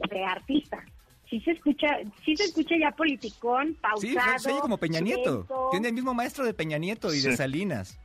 de 0.10 0.24
artista 0.24 0.82
sí 1.30 1.42
se 1.42 1.52
escucha, 1.52 1.88
sí 2.24 2.38
se 2.38 2.46
escucha 2.46 2.76
ya 2.80 2.92
politicón, 2.92 3.76
pausado. 3.82 4.38
Sí, 4.38 4.40
se 4.40 4.52
oye 4.52 4.62
como 4.62 4.78
Peña 4.78 5.02
Nieto. 5.02 5.46
Tiene 5.72 5.90
el 5.90 5.94
mismo 5.94 6.14
maestro 6.14 6.46
de 6.46 6.54
Peña 6.54 6.78
Nieto 6.78 7.14
y 7.14 7.20
de 7.20 7.36
Salinas. 7.36 8.00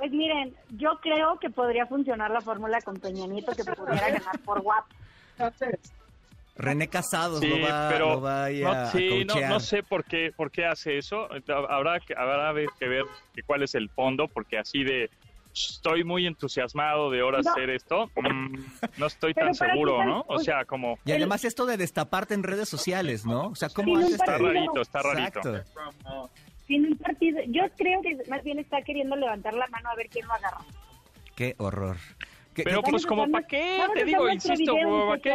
Pues 0.00 0.12
miren, 0.12 0.56
yo 0.78 0.98
creo 1.02 1.38
que 1.38 1.50
podría 1.50 1.84
funcionar 1.84 2.30
la 2.30 2.40
fórmula 2.40 2.80
con 2.80 2.96
Peña 2.96 3.26
Nieto 3.26 3.52
que 3.52 3.64
pudiera 3.64 4.08
ganar 4.08 4.38
por 4.46 4.62
guapo. 4.62 4.88
René 6.56 6.88
Casados 6.88 7.44
lo 7.44 7.60
va, 7.60 7.90
pero 7.90 8.26
a, 8.26 8.48
no, 8.48 8.90
sí, 8.90 9.26
no, 9.26 9.60
sé 9.60 9.82
por 9.82 10.04
qué, 10.04 10.32
por 10.34 10.50
qué 10.50 10.64
hace 10.64 10.96
eso. 10.96 11.28
Habrá 11.68 12.00
que, 12.00 12.14
habrá 12.16 12.54
que 12.78 12.88
ver 12.88 13.04
cuál 13.44 13.62
es 13.62 13.74
el 13.74 13.90
fondo, 13.90 14.26
porque 14.26 14.56
así 14.56 14.84
de 14.84 15.10
estoy 15.52 16.02
muy 16.02 16.26
entusiasmado 16.26 17.10
de 17.10 17.20
ahora 17.20 17.40
hacer 17.40 17.68
esto, 17.68 18.10
mm, 18.16 18.56
no 18.96 19.06
estoy 19.06 19.34
tan 19.34 19.54
seguro, 19.54 20.02
¿no? 20.02 20.24
O 20.28 20.38
sea, 20.38 20.64
como... 20.64 20.98
Y 21.04 21.12
además 21.12 21.44
esto 21.44 21.66
de 21.66 21.76
destaparte 21.76 22.32
en 22.32 22.42
redes 22.42 22.70
sociales, 22.70 23.26
¿no? 23.26 23.48
O 23.48 23.54
sea, 23.54 23.68
¿cómo 23.68 23.98
haces? 23.98 24.14
Está 24.14 24.38
rarito, 24.38 24.80
está 24.80 25.02
rarito 25.02 25.40
un 26.78 26.96
partido. 26.96 27.40
Yo 27.48 27.62
creo 27.76 28.00
que 28.02 28.18
más 28.28 28.42
bien 28.44 28.58
está 28.58 28.82
queriendo 28.82 29.16
levantar 29.16 29.54
la 29.54 29.66
mano 29.68 29.90
a 29.90 29.94
ver 29.94 30.08
quién 30.08 30.26
lo 30.26 30.34
agarra. 30.34 30.64
Qué 31.34 31.54
horror. 31.58 31.96
Pero 32.54 32.82
pues 32.82 33.06
como 33.06 33.30
para 33.30 33.46
qué, 33.46 33.80
te 33.94 34.04
digo, 34.04 34.28
insisto, 34.28 34.74
¿para 35.08 35.22
qué? 35.22 35.34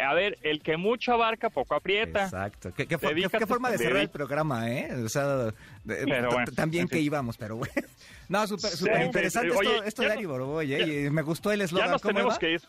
A 0.00 0.14
ver, 0.14 0.38
el 0.42 0.62
que 0.62 0.76
mucho 0.76 1.12
abarca, 1.12 1.50
poco 1.50 1.74
aprieta. 1.74 2.24
Exacto. 2.24 2.72
¿Qué, 2.74 2.98
forma 3.46 3.70
de 3.70 3.78
cerrar 3.78 4.02
el 4.02 4.08
programa, 4.08 4.70
eh? 4.70 4.90
O 5.04 5.08
sea, 5.08 5.52
también 6.56 6.88
que 6.88 6.98
íbamos, 7.00 7.36
pero 7.36 7.56
bueno. 7.56 7.72
No, 8.28 8.46
súper 8.46 8.70
super 8.70 9.02
interesante 9.02 9.48
esto, 9.48 9.82
esto 9.84 10.02
de 10.02 10.12
Ari 10.12 10.24
Boroboy, 10.24 10.72
¿eh? 10.72 11.10
me 11.10 11.20
gustó 11.20 11.52
el 11.52 11.60
eslogan. 11.60 11.88
Ya 11.88 11.92
nos 11.92 12.02
tenemos 12.02 12.38
que 12.38 12.52
ir. 12.52 12.62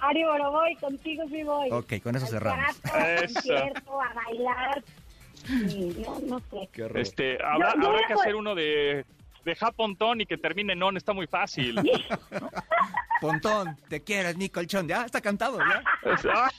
Ari 0.00 0.22
Boroboy, 0.22 0.76
contigo 0.76 1.24
sí 1.28 1.42
voy. 1.42 1.70
Ok, 1.72 1.94
con 2.00 2.14
eso 2.14 2.26
cerramos. 2.26 2.76
Eso. 2.84 3.56
a 3.56 4.14
bailar, 4.14 4.84
no, 6.26 6.40
sé. 6.50 6.68
Este, 6.94 7.38
habrá, 7.44 7.74
que 8.06 8.14
hacer 8.14 8.34
uno 8.34 8.54
de, 8.54 9.04
de 9.44 9.54
Japontón 9.54 10.20
y 10.20 10.26
que 10.26 10.38
termine 10.38 10.72
en 10.72 10.82
on, 10.82 10.96
está 10.96 11.12
muy 11.12 11.26
fácil. 11.26 11.80
Pontón, 13.20 13.76
te 13.88 14.02
quieres, 14.02 14.36
mi 14.36 14.48
colchón. 14.48 14.88
Ya 14.88 15.04
está 15.04 15.20
cantado, 15.20 15.58
¿ya? 15.58 15.82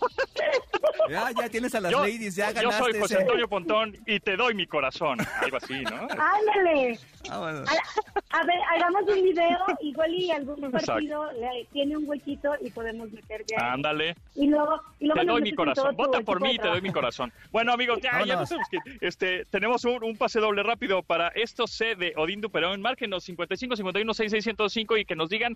ya, 1.10 1.32
ya 1.32 1.49
tienes 1.49 1.76
a 1.76 1.82
las 1.82 1.91
ladies, 1.91 2.36
ya 2.36 2.51
ganaste. 2.51 2.80
Yo 2.80 2.86
soy 2.86 2.99
José 2.99 3.18
Antonio 3.18 3.47
Pontón 3.47 3.95
y 4.06 4.20
te 4.20 4.36
doy 4.36 4.53
mi 4.53 4.68
corazón. 4.68 5.20
Algo 5.41 5.58
así, 5.58 5.82
¿no? 5.84 6.08
Ándale. 6.10 6.99
A, 7.30 8.43
ver, 8.43 8.60
hagamos 8.74 9.03
un 9.08 9.24
video, 9.24 9.66
igual 9.82 10.14
y 10.14 10.32
algún 10.32 10.72
partido 10.72 11.30
tiene 11.72 11.97
un 11.97 12.08
huequito 12.08 12.53
y 12.62 12.70
podemos 12.70 13.12
meter 13.12 13.43
ya. 13.47 13.74
Ándale. 13.74 14.16
Y 14.36 14.47
luego, 14.47 14.82
y 14.99 15.06
luego 15.06 15.22
te 15.22 15.28
doy 15.28 15.41
mi 15.41 15.53
corazón. 15.53 15.95
Vota 15.95 16.22
por 16.22 16.41
mí 16.41 16.53
y 16.53 16.58
te 16.58 16.68
doy 16.68 16.82
mi 16.82 16.91
corazón. 16.91 17.32
Bueno, 17.51 17.74
amigos, 17.74 17.99
ya, 18.01 18.24
ya 18.26 18.36
no 18.36 18.45
sabemos 18.45 18.68
que 18.70 18.80
este, 19.01 19.45
tenemos 19.45 19.86
un, 19.86 20.16
pase 20.18 20.39
doble 20.39 20.64
rápido 20.64 21.01
para 21.03 21.30
esto 21.30 21.68
C 21.68 21.95
de 21.95 22.14
Odín 22.16 22.41
Duperón. 22.41 22.82
Márquenos 22.82 23.24
55 23.24 23.76
51 23.76 24.14
6605 24.14 24.97
y 24.97 25.06
que 25.06 25.16
nos 25.16 25.30
digan 25.30 25.56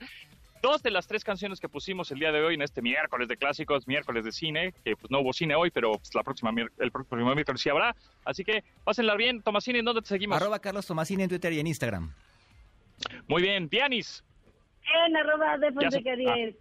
dos 0.61 0.83
de 0.83 0.91
las 0.91 1.07
tres 1.07 1.23
canciones 1.23 1.59
que 1.59 1.69
pusimos 1.69 2.11
el 2.11 2.19
día 2.19 2.31
de 2.31 2.41
hoy 2.41 2.55
en 2.55 2.61
este 2.61 2.81
miércoles 2.81 3.27
de 3.27 3.37
clásicos, 3.37 3.87
miércoles 3.87 4.25
de 4.25 4.31
cine, 4.31 4.73
que 4.83 4.95
pues 4.95 5.09
no 5.09 5.19
hubo 5.19 5.33
cine 5.33 5.55
hoy, 5.55 5.71
pero 5.71 5.93
pues, 5.93 6.13
la 6.13 6.23
próxima 6.23 6.51
el 6.79 6.91
próximo 6.91 7.33
miércoles 7.33 7.61
sí 7.61 7.69
habrá. 7.69 7.95
Así 8.25 8.43
que 8.43 8.63
pásenla 8.83 9.15
bien. 9.15 9.41
Tomasini, 9.41 9.79
¿en 9.79 9.85
dónde 9.85 10.01
te 10.01 10.07
seguimos? 10.07 10.37
Arroba 10.37 10.59
Carlos 10.59 10.85
Tomasini 10.85 11.23
en 11.23 11.29
Twitter 11.29 11.53
y 11.53 11.59
en 11.59 11.67
Instagram. 11.67 12.13
Muy 13.27 13.41
bien. 13.41 13.69
Dianis. 13.69 14.23
En 15.05 15.15
arroba 15.15 15.57
de 15.57 15.71
Fonseca 15.71 16.15
10. 16.15 16.55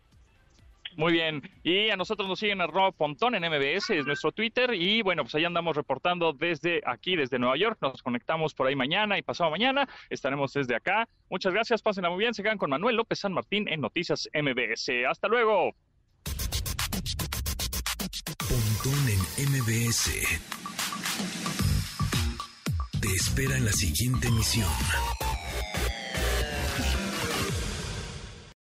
Muy 0.99 1.13
bien. 1.13 1.49
Y 1.63 1.91
a 1.91 1.97
nosotros 1.97 2.29
nos 2.29 2.41
siguen 2.41 2.61
arroba 2.61 2.91
Pontón 2.91 3.37
en 3.37 3.45
MBS, 3.45 3.91
es 3.91 4.05
nuestro 4.05 4.33
Twitter. 4.33 4.75
Y 4.75 5.01
bueno, 5.03 5.23
pues 5.23 5.33
ahí 5.37 5.45
andamos 5.45 5.77
reportando 5.77 6.33
desde 6.33 6.83
aquí, 6.85 7.15
desde 7.15 7.39
Nueva 7.39 7.57
York. 7.57 7.79
Nos 7.81 8.03
conectamos 8.03 8.53
por 8.53 8.67
ahí 8.67 8.75
mañana 8.75 9.17
y 9.17 9.23
pasado 9.23 9.49
mañana. 9.49 9.89
Estaremos 10.11 10.53
desde 10.53 10.75
acá. 10.75 11.09
Muchas 11.31 11.53
gracias, 11.53 11.83
pásenla 11.83 12.11
muy 12.11 12.19
bien. 12.19 12.35
Se 12.35 12.43
quedan 12.43 12.59
con 12.59 12.71
Manuel 12.71 12.97
López 12.97 13.21
San 13.21 13.33
Martín 13.33 13.69
en 13.69 13.81
Noticias 13.81 14.29
MBS. 14.35 14.91
Hasta 15.09 15.29
luego. 15.29 15.73
Pontón 18.49 19.09
en 19.09 19.53
MBS. 19.53 20.11
Te 23.01 23.09
espera 23.09 23.57
en 23.57 23.67
la 23.67 23.73
siguiente 23.73 24.27
emisión. 24.27 24.67